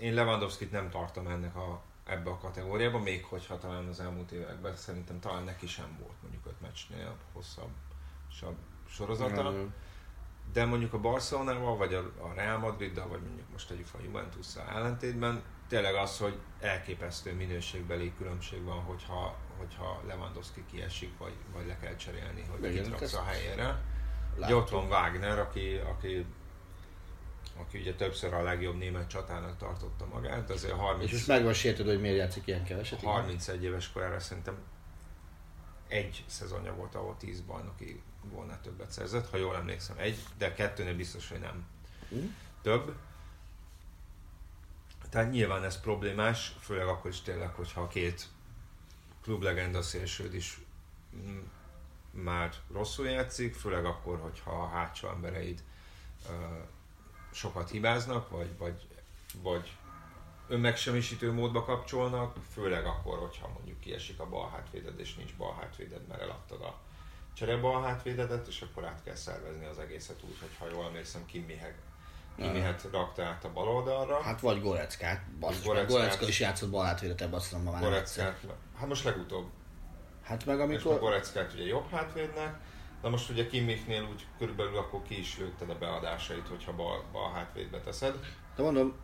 én 0.00 0.14
Lewandowski-t 0.14 0.70
nem 0.70 0.90
tartom 0.90 1.26
ennek 1.26 1.56
a, 1.56 1.82
ebbe 2.06 2.30
a 2.30 2.38
kategóriába, 2.38 2.98
még 2.98 3.24
hogyha 3.24 3.58
talán 3.58 3.86
az 3.86 4.00
elmúlt 4.00 4.30
években 4.30 4.76
szerintem 4.76 5.20
talán 5.20 5.44
neki 5.44 5.66
sem 5.66 5.96
volt 6.00 6.22
mondjuk 6.22 6.46
öt 6.46 6.60
meccsnél 6.60 7.16
hosszabb 7.32 7.70
sorozata. 8.88 9.50
Mm. 9.50 9.66
De 10.52 10.64
mondjuk 10.64 10.92
a 10.92 10.98
Barcelonával, 10.98 11.76
vagy 11.76 11.94
a, 11.94 11.98
a 11.98 12.32
Real 12.34 12.58
Madriddal, 12.58 13.08
vagy 13.08 13.20
mondjuk 13.20 13.50
most 13.52 13.68
tegyük 13.68 13.86
a 13.92 14.02
juventus 14.02 14.46
ellentétben, 14.74 15.42
tényleg 15.68 15.94
az, 15.94 16.18
hogy 16.18 16.38
elképesztő 16.60 17.34
minőségbeli 17.34 18.12
különbség 18.18 18.64
van, 18.64 18.80
hogyha, 18.80 19.36
hogyha 19.58 20.02
Lewandowski 20.06 20.64
kiesik, 20.70 21.18
vagy, 21.18 21.34
vagy 21.52 21.66
le 21.66 21.78
kell 21.78 21.96
cserélni, 21.96 22.44
hogy 22.50 22.72
kitraksz 22.72 23.14
a 23.14 23.22
helyére. 23.22 23.80
Ugye 24.36 24.54
ott 24.54 24.70
van 24.70 24.86
Wagner, 24.86 25.38
aki, 25.38 25.76
aki 25.76 26.26
aki 27.60 27.78
ugye 27.78 27.94
többször 27.94 28.34
a 28.34 28.42
legjobb 28.42 28.78
német 28.78 29.08
csatának 29.08 29.56
tartotta 29.56 30.06
magát, 30.06 30.50
azért 30.50 30.74
30... 30.74 31.04
És 31.04 31.12
most 31.12 31.26
meg 31.26 31.44
van 31.44 31.52
sértőd, 31.52 31.86
hogy 31.86 32.00
miért 32.00 32.16
játszik 32.16 32.46
ilyen 32.46 32.64
keveset? 32.64 33.02
31 33.02 33.62
éves 33.62 33.92
korára 33.92 34.20
szerintem 34.20 34.58
egy 35.88 36.24
szezonja 36.26 36.74
volt, 36.74 36.94
ahol 36.94 37.16
10 37.18 37.40
bajnoki 37.40 38.02
volna 38.22 38.60
többet 38.60 38.90
szerzett, 38.90 39.30
ha 39.30 39.36
jól 39.36 39.56
emlékszem, 39.56 39.96
egy, 39.98 40.18
de 40.38 40.52
kettőnél 40.52 40.96
biztos, 40.96 41.28
hogy 41.28 41.40
nem 41.40 41.66
mm. 42.14 42.26
több. 42.62 42.94
Tehát 45.10 45.30
nyilván 45.30 45.64
ez 45.64 45.80
problémás, 45.80 46.56
főleg 46.60 46.86
akkor 46.86 47.10
is 47.10 47.20
tényleg, 47.20 47.54
hogyha 47.54 47.80
a 47.80 47.88
két 47.88 48.28
klublegenda 49.22 49.82
szélsőd 49.82 50.34
is 50.34 50.60
már 52.10 52.54
rosszul 52.72 53.06
játszik, 53.06 53.54
főleg 53.54 53.84
akkor, 53.84 54.18
hogyha 54.18 54.50
a 54.50 54.68
hátsó 54.68 55.08
embereid 55.08 55.62
sokat 57.32 57.70
hibáznak, 57.70 58.30
vagy, 58.30 58.58
vagy, 58.58 58.86
vagy 59.42 59.76
önmegsemmisítő 60.48 61.32
módba 61.32 61.64
kapcsolnak, 61.64 62.36
főleg 62.52 62.86
akkor, 62.86 63.18
hogyha 63.18 63.48
mondjuk 63.48 63.80
kiesik 63.80 64.20
a 64.20 64.28
bal 64.28 64.50
hátvéded, 64.50 65.00
és 65.00 65.14
nincs 65.14 65.34
bal 65.36 65.56
hátvéded, 65.60 66.06
mert 66.08 66.20
eladtad 66.20 66.60
a 66.62 66.78
csere 67.34 67.56
bal 67.56 67.82
hátvédedet, 67.82 68.46
és 68.46 68.60
akkor 68.62 68.84
át 68.84 69.02
kell 69.04 69.14
szervezni 69.14 69.66
az 69.66 69.78
egészet 69.78 70.22
úgy, 70.22 70.36
hogy 70.40 70.56
ha 70.58 70.66
jól 70.74 70.84
emlékszem, 70.84 71.26
Kimmihet 71.26 71.74
Kimmihet 72.36 72.88
rakta 72.92 73.24
át 73.24 73.44
a 73.44 73.52
bal 73.52 73.68
oldalra. 73.68 74.22
Hát 74.22 74.40
vagy 74.40 74.60
Goreckát, 74.60 75.22
Goreckát, 75.40 75.86
Gorecka 75.86 76.26
is 76.26 76.40
játszott 76.40 76.70
bal 76.70 76.84
hátvédet 76.84 77.20
ebben 77.20 77.34
azt 77.34 77.52
mondom, 77.52 77.72
már 77.72 77.82
Goreckát, 77.82 78.40
hát 78.78 78.88
most 78.88 79.04
legutóbb. 79.04 79.46
Hát 80.22 80.46
meg 80.46 80.60
amikor... 80.60 80.92
És 80.92 80.98
Goreckát 80.98 81.52
ugye 81.52 81.64
jobb 81.64 81.90
hátvédnek, 81.90 82.58
Na 83.02 83.08
most 83.08 83.30
ugye 83.30 83.46
Kimmichnél 83.46 84.08
úgy 84.12 84.26
körülbelül 84.38 84.76
akkor 84.76 85.02
ki 85.02 85.18
is 85.18 85.38
lőtted 85.38 85.70
a 85.70 85.78
beadásait, 85.78 86.48
hogyha 86.48 86.72
bal, 86.72 87.04
bal 87.12 87.32
hátvédbe 87.32 87.80
teszed. 87.80 88.14
De 88.56 88.62
mondom, 88.62 88.96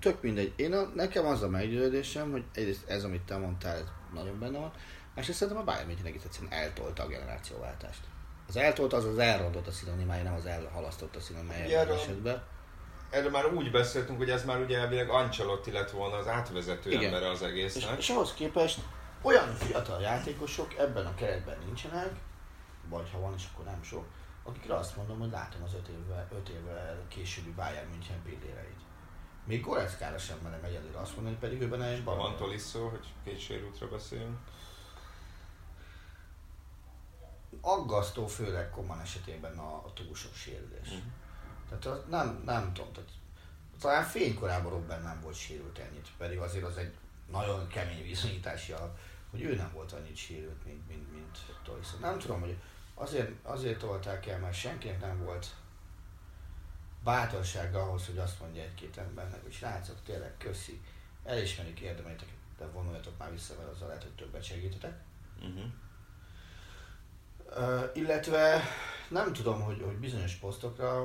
tök 0.00 0.22
mindegy. 0.22 0.52
Én 0.56 0.72
a, 0.72 0.82
nekem 0.94 1.26
az 1.26 1.42
a 1.42 1.48
meggyőződésem, 1.48 2.30
hogy 2.30 2.44
egyrészt 2.52 2.88
ez, 2.88 3.04
amit 3.04 3.22
te 3.22 3.36
mondtál, 3.36 3.76
ez 3.76 3.84
nagyon 4.14 4.38
benne 4.38 4.58
van, 4.58 4.72
másrészt 5.14 5.38
szerintem 5.38 5.62
a 5.62 5.66
Bayern 5.66 5.86
München 5.86 6.06
egész 6.06 6.24
egyszerűen 6.24 6.52
eltolta 6.52 7.02
a 7.02 7.06
generációváltást. 7.06 8.00
Az 8.48 8.56
eltolt 8.56 8.92
az 8.92 9.04
az 9.04 9.18
elrontott 9.18 9.66
a 9.66 9.70
szinonimája, 9.70 10.22
nem 10.22 10.34
az 10.34 10.46
elhalasztott 10.46 11.16
a 11.16 11.20
szinonimája 11.20 11.80
ebben 11.80 11.96
esetben. 11.96 12.42
Erről 13.10 13.30
már 13.30 13.46
úgy 13.46 13.70
beszéltünk, 13.70 14.18
hogy 14.18 14.30
ez 14.30 14.44
már 14.44 14.60
ugye 14.60 14.78
elvileg 14.78 15.08
Ancelotti 15.08 15.70
lett 15.70 15.90
volna 15.90 16.16
az 16.16 16.26
átvezető 16.26 16.90
Igen. 16.90 17.04
embere 17.04 17.30
az 17.30 17.42
egésznek. 17.42 17.98
És, 17.98 17.98
és 17.98 18.10
ahhoz 18.10 18.34
képest 18.34 18.80
olyan 19.22 19.54
fiatal 19.54 20.00
játékosok 20.00 20.78
ebben 20.78 21.06
a 21.06 21.14
keretben 21.14 21.56
nincsenek, 21.64 22.10
vagy 22.88 23.10
ha 23.10 23.20
van 23.20 23.34
is, 23.34 23.48
akkor 23.52 23.64
nem 23.64 23.82
sok, 23.82 24.06
akikre 24.42 24.74
azt 24.74 24.96
mondom, 24.96 25.18
hogy 25.18 25.30
látom 25.30 25.62
az 25.62 25.74
5 25.74 25.88
évvel, 25.88 26.28
5 26.32 26.48
évvel 26.48 27.04
későbbi 27.08 27.50
Bayern 27.50 27.90
München 27.90 28.22
pilléreit. 28.22 28.80
Még 29.44 29.60
Goreckára 29.60 30.18
sem 30.18 30.38
merem 30.42 30.64
egyedül 30.64 30.96
azt 30.96 31.14
mondani, 31.14 31.36
pedig 31.36 31.60
ő 31.60 31.68
benne 31.68 31.86
egy 31.86 32.04
bal. 32.04 32.16
Van 32.16 32.36
Tolisso, 32.36 32.88
hogy 32.88 33.06
két 33.24 33.40
sérültre 33.40 33.86
beszélünk. 33.86 34.38
Aggasztó, 37.60 38.26
főleg 38.26 38.70
Koman 38.70 39.00
esetében 39.00 39.58
a, 39.58 39.74
a 39.74 39.92
túl 39.92 40.14
sok 40.14 40.34
sérülés. 40.34 40.88
Uh-huh. 40.88 41.02
Tehát 41.68 41.84
az 41.86 42.04
nem, 42.08 42.42
nem 42.44 42.72
tudom, 42.72 42.92
tehát 42.92 43.10
talán 43.80 44.04
fénykorában 44.04 44.72
Robben 44.72 45.02
nem 45.02 45.20
volt 45.20 45.34
sérült 45.34 45.78
ennyit, 45.78 46.08
pedig 46.18 46.38
azért 46.38 46.64
az 46.64 46.76
egy 46.76 46.94
nagyon 47.30 47.66
kemény 47.66 48.02
bizonyítási 48.02 48.72
alap, 48.72 48.98
hogy 49.30 49.42
ő 49.42 49.54
nem 49.54 49.70
volt 49.74 49.92
annyit 49.92 50.16
sérült, 50.16 50.64
mint, 50.64 50.88
mint, 50.88 51.12
mint 51.12 51.38
Tolisso. 51.62 51.98
Nem 52.00 52.18
tudom, 52.18 52.40
hogy 52.40 52.56
azért, 52.98 53.30
azért 53.42 53.78
tolták 53.78 54.26
el, 54.26 54.38
mert 54.38 54.54
senkinek 54.54 55.00
nem 55.00 55.24
volt 55.24 55.54
bátorsága 57.04 57.82
ahhoz, 57.82 58.06
hogy 58.06 58.18
azt 58.18 58.40
mondja 58.40 58.62
egy-két 58.62 58.98
embernek, 58.98 59.42
hogy 59.42 59.52
srácok, 59.52 59.96
tényleg 60.04 60.34
köszi, 60.38 60.80
elismerik 61.24 61.80
érdemeiteket, 61.80 62.34
de 62.58 62.66
vonuljatok 62.66 63.18
már 63.18 63.30
vissza, 63.30 63.54
mert 63.56 63.68
azzal 63.68 63.88
lehet, 63.88 64.02
hogy 64.02 64.14
többet 64.14 64.42
segítetek. 64.42 65.00
Uh-huh. 65.38 65.64
Uh, 67.56 67.90
illetve 67.94 68.62
nem 69.08 69.32
tudom, 69.32 69.60
hogy, 69.60 69.82
hogy 69.84 69.96
bizonyos 69.96 70.34
posztokra 70.34 71.02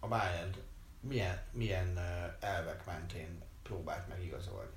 a 0.00 0.08
Bayern 0.08 0.54
milyen, 1.00 1.42
milyen 1.50 1.98
elvek 2.40 2.84
mentén 2.84 3.42
próbált 3.62 4.08
megigazolni. 4.08 4.76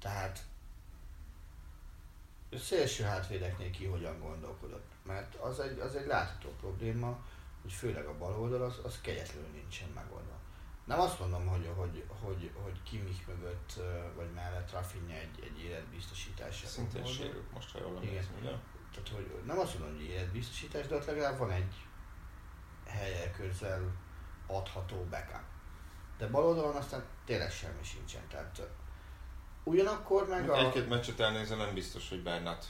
Tehát 0.00 0.42
szélső 2.58 3.04
hátvédeknél 3.04 3.70
ki 3.70 3.84
hogyan 3.84 4.20
gondolkodott. 4.20 4.91
Mert 5.06 5.34
az 5.34 5.60
egy, 5.60 5.78
az 5.78 5.94
egy 5.94 6.06
látható 6.06 6.48
probléma, 6.60 7.18
hogy 7.62 7.72
főleg 7.72 8.06
a 8.06 8.18
bal 8.18 8.40
oldal 8.40 8.62
az, 8.62 8.80
az 8.84 9.00
kegyetlenül 9.00 9.50
nincsen 9.50 9.88
megoldva. 9.94 10.40
Nem 10.84 11.00
azt 11.00 11.20
mondom, 11.20 11.46
hogy, 11.46 11.70
hogy, 11.76 12.04
hogy, 12.20 12.50
hogy 12.62 12.82
Kimich 12.82 13.26
mögött 13.26 13.80
vagy 14.16 14.32
mellett 14.34 14.72
Rafinha 14.72 15.14
egy, 15.14 15.42
egy 15.42 15.60
életbiztosítás. 15.60 16.64
Szintén 16.66 17.04
sérült 17.04 17.52
most, 17.52 17.72
ha 17.72 17.78
jól 17.78 17.96
emlékszem, 17.96 18.34
ugye? 18.40 18.50
Tehát, 18.92 19.08
hogy 19.14 19.42
nem 19.46 19.58
azt 19.58 19.78
mondom, 19.78 19.96
hogy 19.96 20.06
életbiztosítás, 20.06 20.86
de 20.86 20.94
ott 20.94 21.06
legalább 21.06 21.38
van 21.38 21.50
egy 21.50 21.74
helye 22.86 23.30
közel 23.30 23.92
adható 24.46 25.06
backup. 25.10 25.44
De 26.18 26.26
bal 26.26 26.46
oldalon 26.46 26.76
aztán 26.76 27.04
tényleg 27.24 27.50
semmi 27.50 27.82
sincsen. 27.82 28.22
Tehát 28.28 28.62
Ugyanakkor 29.64 30.28
meg 30.28 30.50
a... 30.50 30.58
Egy-két 30.58 30.88
meccset 30.88 31.20
elnézve 31.20 31.56
nem 31.56 31.74
biztos, 31.74 32.08
hogy 32.08 32.22
Bernat 32.22 32.66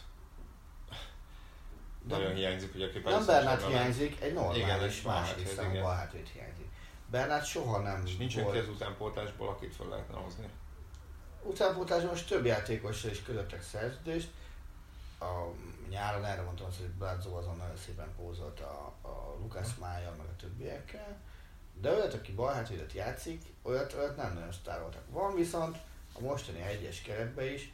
nagyon 2.09 2.35
hiányzik, 2.35 2.75
ugye 2.75 2.87
aki 2.87 2.99
Nem 3.05 3.27
Bernát 3.27 3.67
hiányzik, 3.67 4.21
egy 4.21 4.33
normális 4.33 5.01
igen, 5.01 5.13
második 5.13 5.49
számú 5.49 5.85
hátvéd 5.85 6.27
hiányzik. 6.27 6.67
Bernát 7.11 7.45
soha 7.45 7.79
nem 7.79 8.03
És 8.07 8.17
nincsen 8.17 8.43
volt... 8.43 8.55
ki 8.55 8.61
az 8.61 8.69
utánpótlásból, 8.69 9.49
akit 9.49 9.75
fel 9.75 9.87
lehetne 9.87 10.17
hozni? 10.17 10.49
Utánpótlásban 11.43 12.11
most 12.11 12.29
több 12.29 12.45
játékossal 12.45 13.11
is 13.11 13.23
kötöttek 13.23 13.63
szerződést. 13.63 14.31
A 15.21 15.51
nyáron 15.89 16.25
erre 16.25 16.43
mondtam 16.43 16.67
azt, 16.67 16.79
hogy 16.79 16.89
Brazzo 16.89 17.37
azon 17.37 17.57
nagyon 17.57 17.77
szépen 17.77 18.15
pózolt 18.17 18.61
a, 18.61 18.95
a 19.03 19.37
Lucas 19.41 19.69
Mája, 19.81 20.15
meg 20.19 20.27
a 20.27 20.37
többiekkel. 20.37 21.21
De 21.81 21.91
olyat, 21.91 22.15
aki 22.15 22.33
balhátvédet 22.33 22.93
játszik, 22.93 23.43
olyat, 23.63 23.93
olyat 23.93 24.17
nem 24.17 24.35
nagyon 24.35 24.53
sztároltak. 24.53 25.03
Van 25.11 25.35
viszont 25.35 25.77
a 26.13 26.21
mostani 26.21 26.63
egyes 26.63 27.03
keretben 27.03 27.53
is 27.53 27.73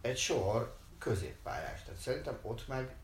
egy 0.00 0.18
sor 0.18 0.76
középpályás. 0.98 1.82
Tehát 1.82 2.00
szerintem 2.00 2.38
ott 2.42 2.68
meg 2.68 2.94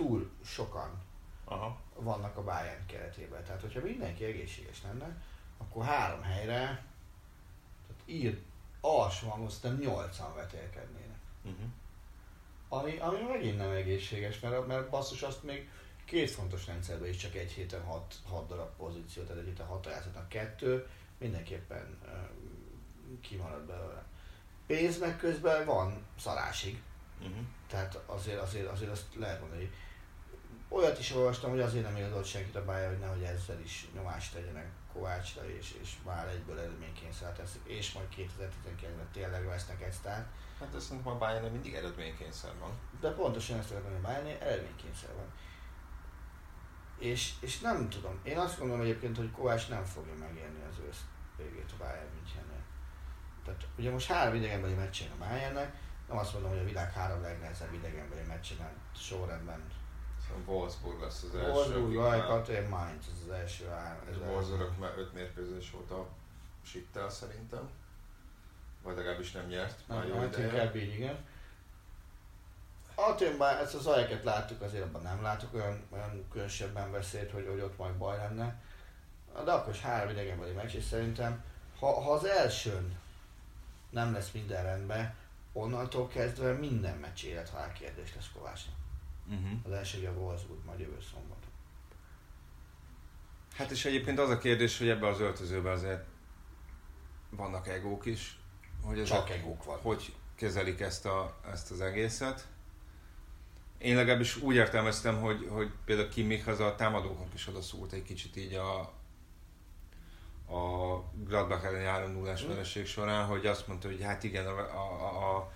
túl 0.00 0.30
sokan 0.44 1.02
Aha. 1.44 1.80
vannak 1.94 2.36
a 2.36 2.42
Bayern 2.42 2.86
keretében. 2.86 3.44
Tehát, 3.44 3.60
hogyha 3.60 3.80
mindenki 3.80 4.24
egészséges 4.24 4.82
lenne, 4.82 5.16
akkor 5.58 5.84
három 5.84 6.22
helyre 6.22 6.84
tehát 7.86 8.02
ír 8.04 8.38
alsóan 8.80 9.44
aztán 9.44 9.78
nyolcan 9.80 10.34
vetélkednének. 10.34 11.18
Uh-huh. 11.42 11.68
Ami, 12.68 12.98
ami 12.98 13.18
megint 13.28 13.56
nem 13.56 13.70
egészséges, 13.70 14.40
mert, 14.40 14.66
mert 14.66 14.90
basszus 14.90 15.22
azt 15.22 15.42
még 15.42 15.68
két 16.04 16.30
fontos 16.30 16.66
rendszerben 16.66 17.08
is 17.08 17.16
csak 17.16 17.34
egy 17.34 17.50
héten 17.50 17.84
hat, 17.84 18.14
hat 18.28 18.46
darab 18.46 18.76
pozíció, 18.76 19.22
tehát 19.22 19.40
egy 19.40 19.48
héten 19.48 19.66
hat 19.66 19.86
játszhatnak 19.86 20.28
kettő, 20.28 20.86
mindenképpen 21.18 21.98
uh, 22.04 23.20
kimarad 23.20 23.62
belőle. 23.62 24.04
Pénz 24.66 24.98
meg 24.98 25.16
közben 25.16 25.66
van 25.66 26.06
szarásig, 26.18 26.82
Uh-huh. 27.20 27.44
tehát 27.68 27.98
azért, 28.06 28.40
azért, 28.40 28.66
azért 28.66 28.90
azt 28.90 29.06
lehet 29.14 29.40
mondani. 29.40 29.70
Olyat 30.72 30.98
is 30.98 31.14
olvastam, 31.14 31.50
hogy 31.50 31.60
azért 31.60 31.84
nem 31.84 31.96
igazol 31.96 32.22
senkit 32.22 32.56
a 32.56 32.64
bája, 32.64 32.88
hogy 32.88 32.98
nehogy 32.98 33.22
ezzel 33.22 33.60
is 33.60 33.88
nyomást 33.94 34.34
tegyenek 34.34 34.70
Kovácsra, 34.92 35.50
és, 35.50 35.74
és 35.82 35.96
már 36.04 36.28
egyből 36.28 36.58
eredménykényszerre 36.58 37.32
teszik, 37.32 37.60
és 37.64 37.92
majd 37.92 38.06
2019-ben 38.16 39.08
tényleg 39.12 39.46
vesznek 39.46 39.82
egy 39.82 39.92
sztárt. 39.92 40.28
Hát 40.58 40.74
azt 40.74 40.86
szerintem 40.86 41.12
a 41.12 41.18
Bayern 41.18 41.52
mindig 41.52 41.74
eredménykényszer 41.74 42.50
van. 42.58 42.70
De 43.00 43.10
pontosan 43.10 43.58
ezt 43.58 43.70
akartam, 43.70 43.92
hogy 43.92 44.00
Bayern 44.00 44.26
eredménykényszer 44.26 45.14
van. 45.14 45.32
És, 46.98 47.32
és 47.40 47.60
nem 47.60 47.88
tudom, 47.88 48.20
én 48.22 48.38
azt 48.38 48.58
gondolom 48.58 48.82
egyébként, 48.82 49.16
hogy 49.16 49.30
Kovács 49.30 49.68
nem 49.68 49.84
fogja 49.84 50.14
megérni 50.14 50.62
az 50.70 50.78
ősz 50.88 51.00
végét 51.36 51.72
a 51.72 51.82
Bayern 51.82 52.14
Münchennél. 52.14 52.64
Tehát 53.44 53.66
ugye 53.78 53.90
most 53.90 54.10
három 54.10 54.34
idegenbeli 54.34 54.74
meccsen 54.74 55.10
a 55.10 55.24
Bayernnek, 55.24 55.74
nem 56.08 56.18
azt 56.18 56.32
mondom, 56.32 56.50
hogy 56.50 56.60
a 56.60 56.64
világ 56.64 56.92
három 56.92 57.22
legnehezebb 57.22 57.74
idegenbeli 57.74 58.22
meccsen 58.26 58.56
sorrendben. 58.96 59.79
Szóval 60.30 60.54
Wolfsburg 60.54 61.00
lesz 61.00 61.22
az 61.22 61.34
első. 61.34 61.50
Wolfsburg, 61.50 62.48
én 62.48 62.68
Mainz, 62.68 63.04
az 63.26 63.32
első 63.32 63.66
három. 63.66 64.08
Ez 64.10 64.16
a 64.16 64.30
Wolfsburg 64.30 64.78
már 64.78 64.92
öt 64.96 65.12
mérkőzés 65.12 65.70
volt 65.70 65.90
a 65.90 66.06
sittel 66.62 67.10
szerintem. 67.10 67.70
Vagy 68.82 68.96
legalábbis 68.96 69.32
nem 69.32 69.46
nyert. 69.46 69.80
Már 69.86 70.08
jó 70.08 70.14
Hát 70.14 70.38
inkább 70.38 70.76
így, 70.76 70.94
igen. 70.94 71.18
Aténban 72.94 73.56
ezt 73.56 73.74
az 73.74 73.86
ajeket 73.86 74.24
láttuk, 74.24 74.62
azért 74.62 74.84
abban 74.84 75.02
nem 75.02 75.22
látok 75.22 75.54
olyan, 75.54 75.82
olyan 75.90 76.26
különösebben 76.30 76.90
veszélyt, 76.90 77.30
hogy, 77.30 77.46
hogy 77.48 77.60
ott 77.60 77.78
majd 77.78 77.94
baj 77.94 78.16
lenne. 78.16 78.62
De 79.44 79.52
akkor 79.52 79.72
is 79.72 79.80
három 79.80 80.10
idegenbeli 80.10 80.52
meccs, 80.52 80.74
és 80.74 80.84
szerintem, 80.84 81.44
ha, 81.78 82.00
ha 82.00 82.12
az 82.12 82.24
elsőn 82.24 82.98
nem 83.90 84.12
lesz 84.12 84.30
minden 84.30 84.62
rendben, 84.62 85.14
onnantól 85.52 86.08
kezdve 86.08 86.52
minden 86.52 86.96
meccs 86.96 87.24
élethalál 87.24 87.72
kérdés 87.72 88.14
lesz 88.14 88.30
Kovácsnak. 88.34 88.74
Uh-huh. 89.30 89.58
Az 89.64 89.72
első 89.72 90.06
a 90.06 90.10
Wolfsburg, 90.10 90.64
majd 90.64 90.78
jövő 90.78 90.98
szombat. 91.10 91.46
Hát 93.56 93.70
és 93.70 93.84
egyébként 93.84 94.18
az 94.18 94.30
a 94.30 94.38
kérdés, 94.38 94.78
hogy 94.78 94.88
ebbe 94.88 95.06
az 95.06 95.20
öltözőben 95.20 95.72
azért 95.72 96.04
vannak 97.30 97.68
egók 97.68 98.06
is. 98.06 98.38
Hogy 98.82 98.98
ezek, 98.98 99.16
Csak 99.16 99.30
egók 99.30 99.64
van. 99.64 99.78
Hogy 99.78 100.14
kezelik 100.34 100.80
ezt, 100.80 101.06
a, 101.06 101.36
ezt 101.52 101.70
az 101.70 101.80
egészet. 101.80 102.46
Én 103.78 103.96
legalábbis 103.96 104.36
úgy 104.36 104.54
értelmeztem, 104.54 105.20
hogy, 105.20 105.46
hogy 105.50 105.70
például 105.84 106.08
Kimmich 106.08 106.48
az 106.48 106.60
a 106.60 106.74
támadóknak 106.74 107.34
is 107.34 107.46
odaszúlt 107.46 107.92
egy 107.92 108.02
kicsit 108.02 108.36
így 108.36 108.54
a, 108.54 108.78
a 110.54 111.04
Gladbach 111.24 111.64
elleni 111.64 111.84
3 111.84 112.12
0 112.12 112.32
Mm. 112.44 112.48
vereség 112.48 112.86
során, 112.86 113.26
hogy 113.26 113.46
azt 113.46 113.66
mondta, 113.66 113.88
hogy 113.88 114.02
hát 114.02 114.24
igen, 114.24 114.46
a, 114.46 114.58
a, 114.58 115.06
a, 115.06 115.36
a 115.36 115.52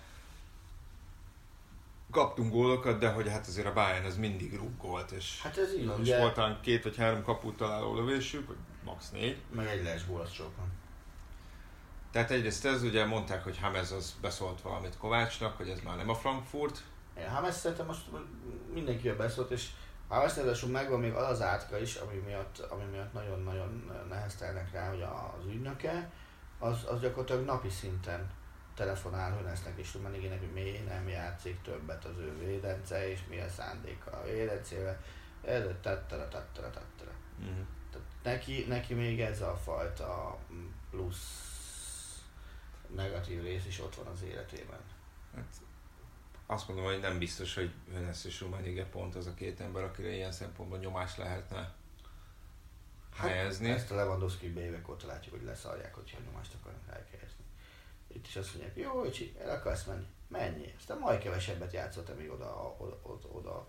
kaptunk 2.11 2.51
gólokat, 2.51 2.99
de 2.99 3.09
hogy 3.09 3.29
hát 3.29 3.47
azért 3.47 3.67
a 3.67 3.73
Bayern 3.73 4.05
az 4.05 4.17
mindig 4.17 4.55
rúgolt, 4.55 5.11
és 5.11 5.41
Hát 5.41 5.57
ez 5.57 5.73
így 5.73 5.87
van, 5.87 5.95
és 6.01 6.07
ugye, 6.07 6.19
volt 6.19 6.33
talán 6.33 6.59
két 6.61 6.83
vagy 6.83 6.95
három 6.95 7.23
kaput 7.23 7.57
találó 7.57 7.95
lövésük, 7.95 8.47
vagy 8.47 8.57
max. 8.83 9.09
négy. 9.11 9.37
meg 9.51 9.67
egy 9.67 9.83
lees 9.83 10.07
gól, 10.07 10.21
az 10.21 10.31
sok 10.31 10.55
van. 10.57 10.71
Tehát 12.11 12.31
egyrészt 12.31 12.65
ez, 12.65 12.83
ugye 12.83 13.05
mondták, 13.05 13.43
hogy 13.43 13.59
Hamez 13.59 13.91
az 13.91 14.15
beszólt 14.21 14.61
valamit 14.61 14.97
Kovácsnak, 14.97 15.57
hogy 15.57 15.69
ez 15.69 15.79
már 15.81 15.97
nem 15.97 16.09
a 16.09 16.15
Frankfurt. 16.15 16.83
Én 17.17 17.29
Hames 17.29 17.53
szerintem 17.53 17.85
most 17.85 18.01
mindenkivel 18.73 19.15
beszólt, 19.15 19.51
és 19.51 19.67
Hames 20.07 20.35
ráadásul 20.35 20.69
megvan 20.69 20.99
még 20.99 21.13
az 21.13 21.29
az 21.29 21.41
átka 21.41 21.79
is, 21.79 21.95
ami 21.95 22.15
miatt, 22.25 22.59
ami 22.59 22.83
miatt 22.91 23.13
nagyon-nagyon 23.13 23.91
neheztelnek 24.09 24.71
rá, 24.71 24.89
hogy 24.89 25.01
az 25.01 25.45
ügynöke, 25.47 26.11
az, 26.59 26.77
az 26.87 26.99
gyakorlatilag 26.99 27.45
napi 27.45 27.69
szinten 27.69 28.29
telefonál 28.75 29.37
Hönesznek 29.37 29.77
és 29.77 29.93
Rummenigének, 29.93 30.39
hogy 30.39 30.53
miért 30.53 30.87
nem 30.87 31.07
játszik 31.07 31.61
többet 31.61 32.05
az 32.05 32.17
ő 32.17 32.37
védence, 32.37 33.09
és 33.09 33.19
mi 33.29 33.39
a 33.39 33.49
szándéka 33.49 34.11
a 34.11 34.23
védencével. 34.23 35.01
Ez 35.43 35.65
a 35.65 35.79
tattara, 35.81 36.27
tattara, 36.27 36.69
tattara. 36.69 37.11
Mm. 37.41 37.61
Tehát 37.91 38.07
neki, 38.23 38.65
neki 38.67 38.93
még 38.93 39.21
ez 39.21 39.41
a 39.41 39.55
fajta 39.55 40.37
plusz 40.89 41.53
negatív 42.95 43.41
rész 43.41 43.65
is 43.65 43.81
ott 43.81 43.95
van 43.95 44.07
az 44.07 44.23
életében. 44.23 44.79
Hát 45.35 45.55
azt 46.45 46.67
mondom, 46.67 46.85
hogy 46.85 46.99
nem 46.99 47.19
biztos, 47.19 47.55
hogy 47.55 47.73
Hönes 47.91 48.25
és 48.25 48.41
Rummenigge 48.41 48.85
pont 48.85 49.15
az 49.15 49.27
a 49.27 49.33
két 49.33 49.59
ember, 49.59 49.83
akire 49.83 50.09
ilyen 50.09 50.31
szempontból 50.31 50.77
nyomás 50.77 51.17
lehetne 51.17 51.73
helyezni. 53.15 53.69
Ezt 53.69 53.91
a 53.91 53.95
Lewandowski 53.95 54.53
évek 54.57 54.89
óta 54.89 55.07
látjuk, 55.07 55.35
hogy 55.35 55.43
leszarják, 55.43 55.95
hogyha 55.95 56.19
nyomást 56.25 56.53
akarnak 56.53 56.85
ráhelyezni. 56.87 57.24
Itt 58.15 58.27
is 58.27 58.35
azt 58.35 58.53
mondják, 58.53 58.77
jó, 58.77 59.03
öcsi, 59.03 59.35
el 59.39 59.49
akarsz 59.49 59.83
menni, 59.83 60.05
menjél. 60.27 60.71
Aztán 60.77 60.97
majd 60.97 61.19
kevesebbet 61.19 61.73
játszott, 61.73 62.17
még 62.17 62.31
oda, 62.31 62.75
oda, 62.77 62.99
oda, 63.03 63.27
oda, 63.27 63.67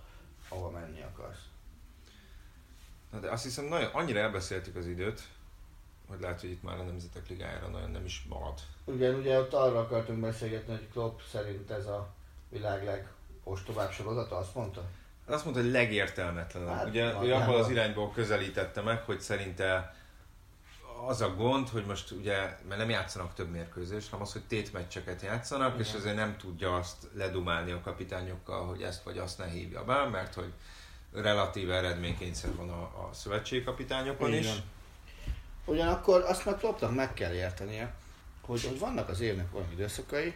ahova 0.49 0.71
menni 0.71 1.03
akarsz. 1.03 1.45
Na 3.13 3.19
de 3.19 3.31
azt 3.31 3.43
hiszem, 3.43 3.65
nagyon, 3.65 3.91
annyira 3.93 4.19
elbeszéltük 4.19 4.77
az 4.77 4.87
időt, 4.87 5.23
hogy 6.09 6.21
lehet, 6.21 6.41
hogy 6.41 6.51
itt 6.51 6.63
már 6.63 6.79
a 6.79 6.83
Nemzetek 6.83 7.29
Ligájára 7.29 7.69
nagyon 7.69 7.91
nem 7.91 8.05
is 8.05 8.25
marad. 8.29 8.61
Ugye, 8.85 9.11
ugye 9.11 9.39
ott 9.39 9.53
arra 9.53 9.79
akartunk 9.79 10.21
beszélgetni, 10.21 10.75
hogy 10.75 10.89
Klopp 10.93 11.21
szerint 11.31 11.71
ez 11.71 11.87
a 11.87 12.15
világ 12.49 12.85
legostobább 13.45 13.91
sorozata, 13.91 14.37
azt 14.37 14.55
mondta? 14.55 14.85
Azt 15.27 15.45
mondta, 15.45 15.63
hogy 15.63 15.71
legértelmetlenebb. 15.71 16.69
Hát, 16.75 16.89
Ugye 16.89 17.23
ő 17.23 17.33
abból 17.35 17.57
az 17.57 17.71
irányból 17.71 18.13
közelítette 18.13 18.81
meg, 18.83 19.03
hogy 19.03 19.21
szerinte 19.21 19.95
az 21.07 21.21
a 21.21 21.35
gond, 21.35 21.69
hogy 21.69 21.85
most 21.85 22.11
ugye, 22.11 22.37
mert 22.69 22.77
nem 22.77 22.91
játszanak 22.91 23.35
több 23.35 23.51
mérkőzést, 23.51 24.11
hanem 24.11 24.25
az, 24.25 24.33
hogy 24.33 24.45
tétmeccseket 24.45 25.23
játszanak, 25.23 25.69
Igen. 25.69 25.81
és 25.81 25.89
Igen. 25.89 26.01
azért 26.01 26.17
nem 26.17 26.37
tudja 26.37 26.75
azt 26.75 27.09
ledumálni 27.15 27.71
a 27.71 27.81
kapitányokkal, 27.81 28.67
hogy 28.67 28.83
ezt 28.83 29.03
vagy 29.03 29.19
azt 29.19 29.39
ne 29.39 29.47
hívja 29.47 29.85
be, 29.85 30.09
mert 30.09 30.35
hogy 30.35 30.53
relatív 31.13 31.71
eredménykényszer 31.71 32.55
van 32.55 32.71
a, 32.71 32.83
a 32.83 33.11
szövetségkapitányokon 33.13 34.33
Így 34.33 34.41
is. 34.41 34.51
Ugyanakkor 35.65 36.23
azt 36.23 36.45
meg 36.45 36.57
Kloppnak 36.57 36.95
meg 36.95 37.15
kell 37.15 37.33
értenie, 37.33 37.95
hogy, 38.41 38.65
hogy 38.65 38.79
vannak 38.79 39.09
az 39.09 39.21
évnek 39.21 39.55
olyan 39.55 39.73
időszakai, 39.73 40.35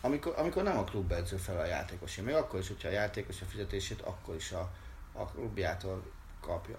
amikor, 0.00 0.34
amikor 0.36 0.62
nem 0.62 0.78
a 0.78 0.84
klubedző 0.84 1.36
fel 1.36 1.58
a 1.58 1.64
játékosé, 1.64 2.22
még 2.22 2.34
akkor 2.34 2.60
is, 2.60 2.68
hogyha 2.68 2.88
a 2.88 2.92
játékos 2.92 3.40
a 3.40 3.44
fizetését 3.44 4.00
akkor 4.00 4.34
is 4.34 4.52
a, 4.52 4.70
a 5.12 5.26
klubjától 5.26 6.02
kapja. 6.40 6.76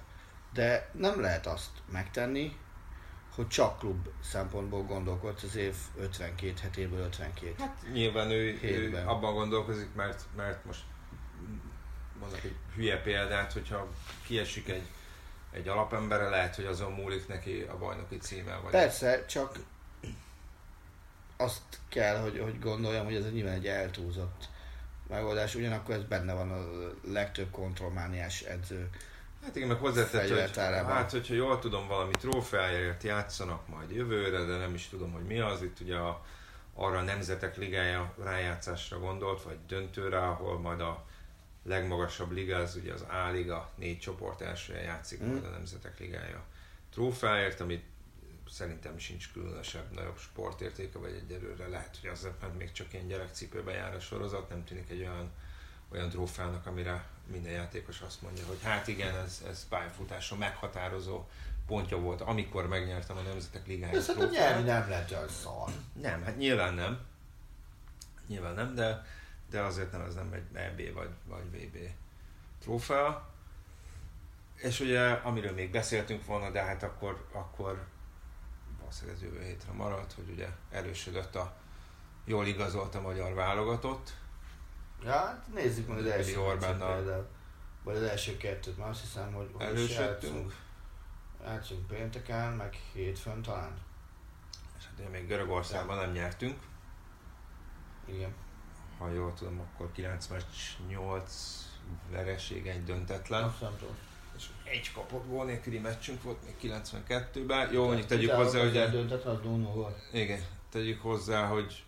De 0.54 0.90
nem 0.94 1.22
lehet 1.22 1.48
azt 1.48 1.72
megtenni, 1.92 2.58
hogy 3.36 3.48
csak 3.48 3.80
klub 3.80 4.08
szempontból 4.24 4.84
gondolkodsz 4.84 5.44
az 5.44 5.56
év 5.56 5.76
52 5.98 6.54
hetéből 6.62 7.00
52. 7.00 7.56
Hát 7.60 7.84
nyilván 7.94 8.32
ő, 8.32 8.60
ő 8.62 9.04
abban 9.06 9.34
gondolkozik, 9.34 9.94
mert, 9.96 10.26
mert 10.36 10.66
most 10.66 10.84
mondok 12.20 12.44
egy 12.44 12.56
hülye 12.76 13.02
példát, 13.02 13.54
hogyha 13.54 13.88
kiesik 14.26 14.70
egy, 14.70 14.88
egy 15.52 15.68
alapembere, 15.68 16.30
lehet, 16.30 16.56
hogy 16.56 16.66
azon 16.66 16.92
múlik 16.92 17.28
neki 17.28 17.62
a 17.62 17.78
bajnoki 17.78 18.18
címe. 18.18 18.56
Vagy 18.56 18.72
Persze, 18.72 19.26
csak 19.26 19.60
azt 21.38 21.62
kell, 21.90 22.22
hogy, 22.22 22.40
hogy 22.40 22.60
gondoljam, 22.60 23.06
hogy 23.06 23.16
ez 23.16 23.26
egy 23.26 23.34
nyilván 23.34 23.54
egy 23.54 23.68
eltúlzott 23.68 24.50
megoldás, 25.08 25.56
ugyanakkor 25.56 25.96
ez 25.96 26.04
benne 26.04 26.34
van 26.34 26.52
a 26.52 26.66
legtöbb 27.12 27.52
kontrollmániás 27.52 28.42
edző. 28.42 28.90
Hát 29.44 29.56
igen, 29.56 29.68
meg 29.68 29.78
hozzátett, 29.78 30.30
hogy 30.30 30.40
hát, 30.94 31.12
hogyha 31.12 31.34
jól 31.34 31.60
tudom, 31.60 31.88
valami 31.88 32.12
trófeáért 32.20 33.04
játszanak 33.04 33.68
majd 33.68 33.92
jövőre, 33.92 34.44
de 34.44 34.58
nem 34.58 34.74
is 34.74 34.88
tudom, 34.88 35.12
hogy 35.12 35.24
mi 35.24 35.40
az. 35.40 35.62
Itt 35.62 35.80
ugye 35.80 35.96
a, 35.96 36.26
arra 36.74 36.98
a 36.98 37.02
Nemzetek 37.02 37.58
Ligája 37.58 38.14
rájátszásra 38.24 39.00
gondolt, 39.00 39.44
vagy 39.44 39.58
döntőre, 39.68 40.28
ahol 40.28 40.60
majd 40.60 40.82
a 40.82 41.06
legmagasabb 41.64 42.32
liga, 42.32 42.58
az 42.58 42.76
ugye 42.76 42.94
az 42.94 43.06
A-liga, 43.10 43.70
négy 43.76 44.00
csoport 44.00 44.42
elsője 44.42 44.82
játszik 44.82 45.24
Mm. 45.24 45.32
majd 45.32 45.46
a 45.46 45.50
Nemzetek 45.50 46.00
Ligája 46.00 46.44
trófeáért, 46.92 47.60
amit 47.60 47.84
szerintem 48.50 48.98
sincs 48.98 49.32
különösebb 49.32 49.94
nagyobb 49.94 50.18
sportértéke, 50.18 50.98
vagy 50.98 51.22
egyelőre 51.26 51.68
lehet, 51.68 51.98
hogy 52.02 52.10
azért, 52.10 52.42
mert 52.42 52.58
még 52.58 52.72
csak 52.72 52.94
ilyen 52.94 53.08
gyerekcipőbe 53.08 53.72
jár 53.72 53.96
a 53.96 54.00
sorozat, 54.00 54.50
nem 54.50 54.64
tűnik 54.64 54.90
egy 54.90 55.00
olyan, 55.00 55.32
olyan 55.92 56.10
trófának, 56.10 56.66
amire 56.66 57.06
minden 57.32 57.52
játékos 57.52 58.02
azt 58.02 58.22
mondja, 58.22 58.46
hogy 58.46 58.60
hát 58.64 58.88
igen, 58.88 59.16
ez, 59.16 59.44
ez 59.50 59.68
pályafutáson 59.68 60.38
meghatározó 60.38 61.26
pontja 61.68 61.98
volt, 61.98 62.22
amikor 62.22 62.68
megnyertem 62.68 63.18
a 63.18 63.22
Nemzetek 63.22 63.68
Ligája 63.68 63.94
De 63.94 64.02
szerintem 64.02 64.30
trófeát. 64.30 64.54
nyerni 64.54 64.70
nem 64.70 64.90
lehet 64.90 65.12
olyan 65.12 65.30
szar. 65.30 65.70
Nem, 66.02 66.24
hát 66.24 66.38
nyilván 66.38 66.74
nem. 66.74 67.00
Nyilván 68.28 68.54
nem, 68.54 68.76
de, 68.76 69.06
de 69.50 69.62
azért 69.62 69.92
nem, 69.92 70.02
ez 70.02 70.14
nem 70.14 70.34
egy 70.34 70.56
EB 70.58 70.94
vagy, 70.94 71.10
vagy 71.26 71.44
VB 71.52 71.78
trófea. 72.62 73.30
És 74.56 74.80
ugye, 74.80 75.10
amiről 75.12 75.54
még 75.54 75.72
beszéltünk 75.72 76.26
volna, 76.26 76.50
de 76.50 76.62
hát 76.64 76.84
akkor, 76.84 77.28
akkor 77.32 77.86
valószínűleg 78.80 79.16
ez 79.16 79.24
jövő 79.24 79.44
hétre 79.44 79.72
maradt, 79.72 80.14
hogy 80.14 80.30
ugye 80.30 80.48
erősödött 80.72 81.36
a 81.36 81.54
jól 82.26 82.48
igazolt 82.48 82.96
a 82.96 83.02
magyar 83.02 83.34
válogatott. 83.34 84.14
Ja, 85.04 85.12
hát 85.12 85.48
nézzük 85.54 85.88
meg 85.88 85.98
az 85.98 86.06
első 86.06 86.40
meccset 86.40 86.78
például. 86.78 87.28
Vagy 87.84 87.96
az 87.96 88.04
első 88.04 88.38
kettőt, 88.38 88.78
mert 88.78 88.90
azt 88.90 89.02
hiszem, 89.02 89.34
hogy, 89.34 89.50
hogy 89.54 89.66
Elősödtünk. 89.66 90.56
játszunk, 91.44 91.88
pénteken, 91.88 92.54
meg 92.54 92.80
hétfőn 92.94 93.42
talán. 93.42 93.74
És 94.78 94.84
hát 94.86 95.12
még 95.12 95.28
Görögországban 95.28 95.98
nem 95.98 96.12
nyertünk. 96.12 96.60
Igen. 98.06 98.34
Ha 98.98 99.10
jól 99.10 99.34
tudom, 99.34 99.60
akkor 99.60 99.92
9 99.92 100.28
meccs, 100.28 100.44
8 100.88 101.66
vereség, 102.12 102.68
egy 102.68 102.84
döntetlen. 102.84 103.44
Azt 103.44 103.62
nem 103.62 103.76
tudom. 103.80 103.96
És 104.38 104.46
egy 104.64 104.92
kapott 104.94 105.28
gól 105.28 105.46
nélküli 105.46 105.80
meccsünk 105.80 106.24
volt 106.24 106.38
még 106.46 106.72
92-ben. 106.72 107.74
Jó, 107.74 107.86
mondjuk 107.86 108.08
tegyük 108.08 108.32
hozzá, 108.32 108.60
az 108.60 108.70
ugye... 108.70 108.90
Döntetlen 108.90 109.36
az 109.36 109.42
0 109.44 109.74
volt. 109.74 109.98
Igen, 110.12 110.42
tegyük 110.70 111.02
hozzá, 111.02 111.48
hogy, 111.48 111.84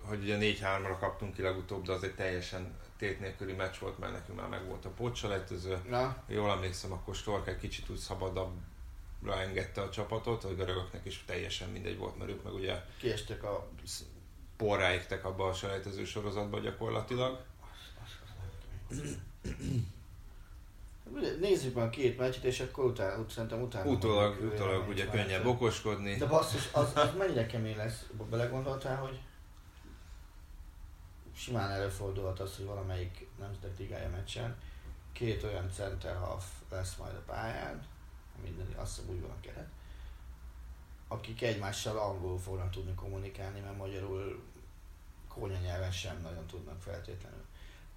hogy 0.00 0.22
ugye 0.22 0.36
4-3-ra 0.40 0.96
kaptunk 0.98 1.34
ki 1.34 1.42
legutóbb, 1.42 1.84
de 1.84 1.92
az 1.92 2.02
egy 2.02 2.14
teljesen 2.14 2.74
tét 2.98 3.20
nélküli 3.20 3.52
meccs 3.52 3.78
volt, 3.80 3.98
mert 3.98 4.12
nekünk 4.12 4.38
már 4.38 4.48
meg 4.48 4.66
volt 4.66 4.84
a 4.84 4.88
pocselejtező. 4.88 5.78
Na, 5.88 6.22
Jól 6.26 6.50
emlékszem, 6.50 6.92
akkor 6.92 7.14
Stork 7.14 7.48
egy 7.48 7.58
kicsit 7.58 7.88
úgy 7.88 7.96
szabadabbra 7.96 9.40
engedte 9.40 9.80
a 9.80 9.90
csapatot, 9.90 10.44
a 10.44 10.54
görögöknek 10.54 11.04
is 11.04 11.24
teljesen 11.26 11.68
mindegy 11.68 11.98
volt, 11.98 12.18
mert 12.18 12.30
ők 12.30 12.42
meg 12.42 12.54
ugye 12.54 12.74
kiestek 12.98 13.44
a... 13.44 13.68
porrá 14.56 14.92
égtek 14.92 15.24
abba 15.24 15.48
a 15.48 15.52
selejtező 15.52 16.04
sorozatba 16.04 16.58
gyakorlatilag. 16.58 17.44
Nézzük 21.40 21.74
meg 21.74 21.84
a 21.84 21.90
két 21.90 22.18
meccset, 22.18 22.44
és 22.44 22.60
akkor 22.60 22.84
utána, 22.84 23.20
ut- 23.20 23.30
szerintem 23.30 23.62
utána... 23.62 23.90
Utólag, 23.90 24.40
utólag 24.40 24.88
ugye 24.88 25.06
könnyebb 25.06 25.46
okoskodni. 25.46 26.16
De 26.16 26.26
basszus, 26.26 26.68
az, 26.72 26.90
az 26.94 27.08
mennyire 27.18 27.46
kemény 27.46 27.76
lesz? 27.76 28.06
Belegondoltál, 28.30 28.96
hogy 28.96 29.20
simán 31.40 31.70
előfordulhat 31.70 32.40
az, 32.40 32.56
hogy 32.56 32.66
valamelyik 32.66 33.26
nemzetek 33.38 33.78
ligája 33.78 34.08
meccsen 34.08 34.56
két 35.12 35.42
olyan 35.42 35.70
center 35.70 36.16
half 36.16 36.44
lesz 36.70 36.96
majd 36.96 37.14
a 37.14 37.22
pályán, 37.26 37.86
minden, 38.42 38.66
azt 38.76 38.96
hiszem 38.96 39.10
úgy 39.10 39.20
van 39.20 39.30
a 39.30 39.40
keret, 39.40 39.68
akik 41.08 41.42
egymással 41.42 41.98
angolul 41.98 42.38
fognak 42.38 42.70
tudni 42.70 42.94
kommunikálni, 42.94 43.60
mert 43.60 43.76
magyarul 43.76 44.42
kónya 45.28 45.58
nyelven 45.58 45.92
sem 45.92 46.20
nagyon 46.20 46.46
tudnak 46.46 46.82
feltétlenül. 46.82 47.44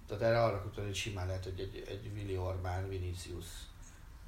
Tehát 0.06 0.22
erre 0.22 0.42
arra 0.42 0.62
kutatni, 0.62 0.84
hogy 0.84 0.94
simán 0.94 1.26
lehet, 1.26 1.44
hogy 1.44 1.60
egy, 1.60 1.84
egy 1.88 2.10
Willi 2.14 2.36
Orbán, 2.36 2.88
Vinicius 2.88 3.46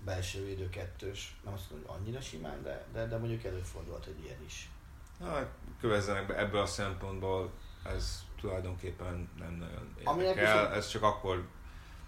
belső 0.05 0.45
védő 0.45 0.69
kettős, 0.69 1.37
nem 1.45 1.53
azt 1.53 1.71
mondom, 1.71 1.89
hogy 1.89 1.99
annyira 2.01 2.21
simán, 2.21 2.63
de, 2.63 2.87
de, 2.93 3.07
de 3.07 3.17
mondjuk 3.17 3.45
előfordulhat 3.45 4.07
egy 4.07 4.25
ilyen 4.25 4.45
is. 4.45 4.71
Na, 5.19 5.49
kövezzenek 5.81 6.27
be 6.27 6.39
ebből 6.39 6.61
a 6.61 6.67
szempontból, 6.67 7.53
ez 7.85 8.26
tulajdonképpen 8.47 9.29
nem 9.39 9.53
nagyon 9.55 10.19
érdekel, 10.19 10.55
viszont- 10.63 10.75
ez 10.77 10.89
csak 10.89 11.03
akkor 11.03 11.47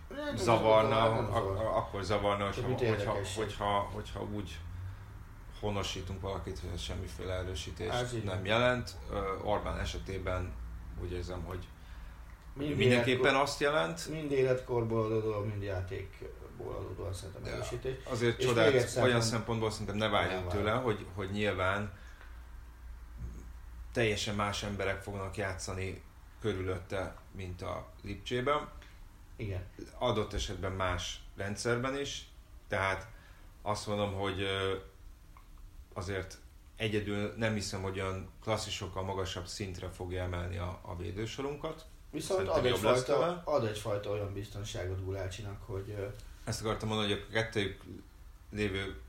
Nem, 0.09 0.37
zavarna, 0.37 1.15
nem 1.15 1.35
ak- 1.35 1.61
akkor 1.61 2.03
zavarna, 2.03 2.45
hogyha, 2.45 2.67
hogyha, 2.89 3.17
hogyha, 3.37 3.65
hogyha 3.93 4.23
úgy 4.35 4.59
honosítunk 5.61 6.21
valakit, 6.21 6.59
hogy 6.59 6.71
ez 6.75 6.81
semmiféle 6.81 7.33
erősítést 7.35 8.25
nem 8.25 8.45
jelent. 8.45 8.91
Orbán 9.43 9.79
esetében 9.79 10.53
úgy 11.03 11.13
érzem, 11.13 11.43
hogy 11.45 11.67
Mind 12.53 12.77
mindenképpen 12.77 13.21
életkor- 13.21 13.43
azt 13.43 13.61
jelent, 13.61 14.09
Mind 14.09 14.31
életkorból 14.33 15.05
adódóan, 15.05 15.47
mind 15.47 15.63
játékból 15.63 16.75
adódóan 16.75 17.13
szerintem 17.13 17.43
de 17.43 17.51
erősítés. 17.51 17.97
azért 18.05 18.39
És 18.39 18.45
csodát, 18.47 18.97
olyan 19.03 19.21
szempontból 19.21 19.71
szerintem 19.71 19.97
ne 19.97 20.09
várjunk 20.09 20.47
Nem 20.49 20.57
tőle, 20.59 20.71
hogy, 20.73 21.07
hogy 21.15 21.31
nyilván 21.31 21.93
teljesen 23.93 24.35
más 24.35 24.63
emberek 24.63 25.03
fognak 25.03 25.37
játszani 25.37 26.03
körülötte, 26.41 27.17
mint 27.33 27.63
a 27.63 27.89
Lipcsében. 28.03 28.69
Igen. 29.37 29.67
adott 29.99 30.33
esetben 30.33 30.73
más 30.73 31.21
rendszerben 31.37 31.99
is, 31.99 32.29
tehát 32.69 33.09
azt 33.63 33.87
mondom, 33.87 34.13
hogy 34.13 34.47
azért 35.93 36.39
egyedül 36.77 37.35
nem 37.37 37.55
hiszem, 37.55 37.83
hogy 37.83 38.01
olyan 38.01 38.29
klasszisokkal 38.43 39.03
magasabb 39.03 39.47
szintre 39.47 39.89
fogja 39.89 40.23
emelni 40.23 40.57
a, 40.57 40.81
a 40.83 40.97
védősorunkat. 40.97 41.87
Viszont 42.11 42.47
Szerintem 42.47 42.73
ad 42.73 42.73
egyfajta, 42.73 43.43
ad 43.45 43.65
egyfajta 43.65 44.11
olyan 44.11 44.33
biztonságot 44.33 45.05
Gulácsinak, 45.05 45.63
hogy 45.67 46.13
Ezt 46.45 46.61
akartam 46.61 46.89
mondani, 46.89 47.13
hogy 47.13 47.25
a 47.29 47.33
kettőjük 47.33 47.83
lévő 48.51 49.01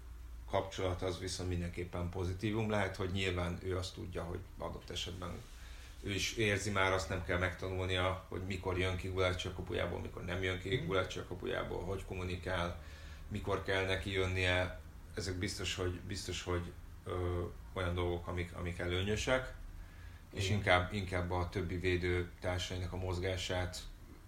kapcsolat 0.49 1.01
az 1.01 1.19
viszont 1.19 1.49
mindenképpen 1.49 2.09
pozitívum 2.09 2.69
lehet, 2.69 2.95
hogy 2.95 3.11
nyilván 3.11 3.59
ő 3.63 3.77
azt 3.77 3.93
tudja, 3.93 4.23
hogy 4.23 4.39
adott 4.57 4.89
esetben 4.89 5.31
ő 6.03 6.13
is 6.13 6.33
érzi 6.33 6.71
már, 6.71 6.91
azt 6.91 7.09
nem 7.09 7.25
kell 7.25 7.37
megtanulnia, 7.37 8.25
hogy 8.29 8.41
mikor 8.41 8.79
jön 8.79 8.97
ki 8.97 9.07
Gulácsi 9.07 9.47
a 9.47 9.53
kapujából, 9.53 9.99
mikor 9.99 10.25
nem 10.25 10.43
jön 10.43 10.59
ki 10.59 10.75
Gulácsi 10.75 11.19
a 11.19 11.25
kapujából, 11.27 11.83
hogy 11.83 12.05
kommunikál, 12.05 12.81
mikor 13.27 13.63
kell 13.63 13.85
neki 13.85 14.11
jönnie. 14.11 14.79
Ezek 15.15 15.35
biztos, 15.35 15.75
hogy, 15.75 15.99
biztos, 15.99 16.43
hogy 16.43 16.71
ö, 17.05 17.43
olyan 17.73 17.95
dolgok, 17.95 18.27
amik, 18.27 18.55
amik 18.55 18.79
előnyösek, 18.79 19.53
és 20.33 20.45
Igen. 20.45 20.57
inkább, 20.57 20.93
inkább 20.93 21.31
a 21.31 21.49
többi 21.49 21.77
védő 21.77 22.29
társainak 22.39 22.93
a 22.93 22.97
mozgását, 22.97 23.79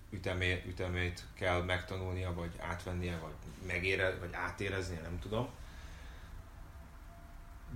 ütemé, 0.09 0.63
ütemét 0.67 1.23
kell 1.33 1.61
megtanulnia, 1.63 2.33
vagy 2.33 2.51
átvennie, 2.59 3.17
vagy 3.17 3.33
megére, 3.67 4.17
vagy 4.19 4.33
átéreznie, 4.33 5.01
nem 5.01 5.19
tudom. 5.19 5.49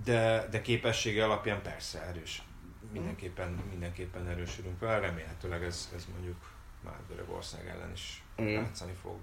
De, 0.04 0.48
de 0.50 0.60
képessége 0.60 1.24
alapján 1.24 1.62
persze 1.62 2.02
erős. 2.02 2.45
Mindenképpen, 2.92 3.62
mindenképpen 3.70 4.28
erősödünk 4.28 4.80
vele, 4.80 4.98
remélhetőleg 4.98 5.62
ez, 5.62 5.90
ez 5.94 6.06
mondjuk 6.12 6.36
már 6.84 6.98
Görögország 7.08 7.66
ellen 7.66 7.92
is 7.92 8.22
Igen. 8.36 8.50
játszani 8.50 8.92
fog. 9.02 9.18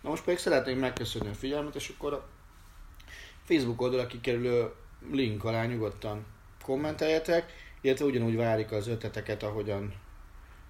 Na 0.00 0.08
most 0.08 0.24
pedig 0.24 0.38
szeretnénk 0.38 0.80
megköszönni 0.80 1.28
a 1.28 1.34
figyelmet, 1.34 1.74
és 1.74 1.88
akkor 1.88 2.12
a 2.12 2.28
Facebook 3.44 3.80
oldalra 3.80 4.06
kikerülő 4.06 4.72
link 5.10 5.44
alá 5.44 5.64
nyugodtan 5.64 6.24
kommenteljetek, 6.62 7.52
illetve 7.80 8.04
ugyanúgy 8.04 8.36
várjuk 8.36 8.70
az 8.72 8.88
ötleteket, 8.88 9.42
ahogyan 9.42 9.94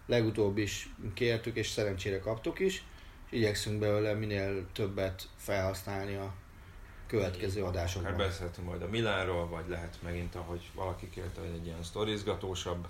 legutóbb 0.07 0.59
is 0.59 0.89
kértük, 1.15 1.57
és 1.57 1.69
szerencsére 1.69 2.19
kaptuk 2.19 2.59
is, 2.59 2.85
és 3.31 3.39
igyekszünk 3.39 3.79
belőle 3.79 4.13
minél 4.13 4.67
többet 4.73 5.29
felhasználni 5.37 6.15
a 6.15 6.35
következő 7.07 7.61
Akár 7.61 7.73
adásokban. 7.73 8.17
beszélhetünk 8.17 8.67
majd 8.67 8.83
a 8.83 8.89
Milánról, 8.89 9.49
vagy 9.49 9.69
lehet 9.69 9.99
megint, 10.03 10.35
ahogy 10.35 10.71
valaki 10.75 11.11
kérte, 11.11 11.41
hogy 11.41 11.51
egy 11.51 11.67
ilyen 11.67 11.83
sztorizgatósabb, 11.83 12.87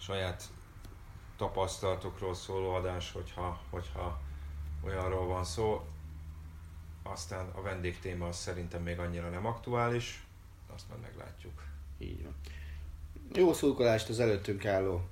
saját 0.00 0.44
tapasztalatokról 1.36 2.34
szóló 2.34 2.74
adás, 2.74 3.12
hogyha, 3.12 3.60
hogyha 3.70 4.20
olyanról 4.84 5.26
van 5.26 5.44
szó. 5.44 5.86
Aztán 7.02 7.48
a 7.54 7.62
vendégtéma 7.62 8.28
az 8.28 8.36
szerintem 8.36 8.82
még 8.82 8.98
annyira 8.98 9.28
nem 9.28 9.46
aktuális, 9.46 10.24
azt 10.74 10.88
majd 10.88 11.00
meglátjuk. 11.00 11.62
Így 11.98 12.22
van. 12.22 12.34
Jó 13.34 13.52
szurkolást 13.52 14.08
az 14.08 14.20
előttünk 14.20 14.64
álló 14.64 15.08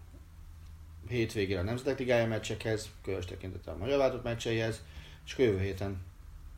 hétvégére 1.09 1.61
a 1.61 1.63
Nemzetek 1.63 1.99
Ligája 1.99 2.27
meccsekhez, 2.27 2.91
különös 3.03 3.25
tekintettel 3.25 3.75
a 3.75 3.77
Magyar 3.77 3.99
Váltott 3.99 4.23
meccseihez, 4.23 4.83
és 5.25 5.39
jövő 5.39 5.61
héten 5.61 6.05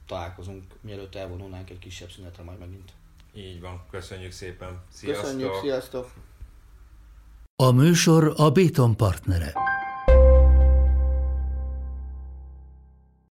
találkozunk, 0.06 0.64
mielőtt 0.80 1.14
elvonulnánk 1.14 1.70
egy 1.70 1.78
kisebb 1.78 2.10
szünetre 2.10 2.42
majd 2.42 2.58
megint. 2.58 2.92
Így 3.34 3.60
van, 3.60 3.82
köszönjük 3.90 4.32
szépen. 4.32 4.80
Sziasztok! 4.88 5.24
Köszönjük, 5.24 5.54
sziasztok! 5.60 6.12
A 7.56 7.70
műsor 7.70 8.32
a 8.36 8.50
Béton 8.50 8.96
partnere. 8.96 9.52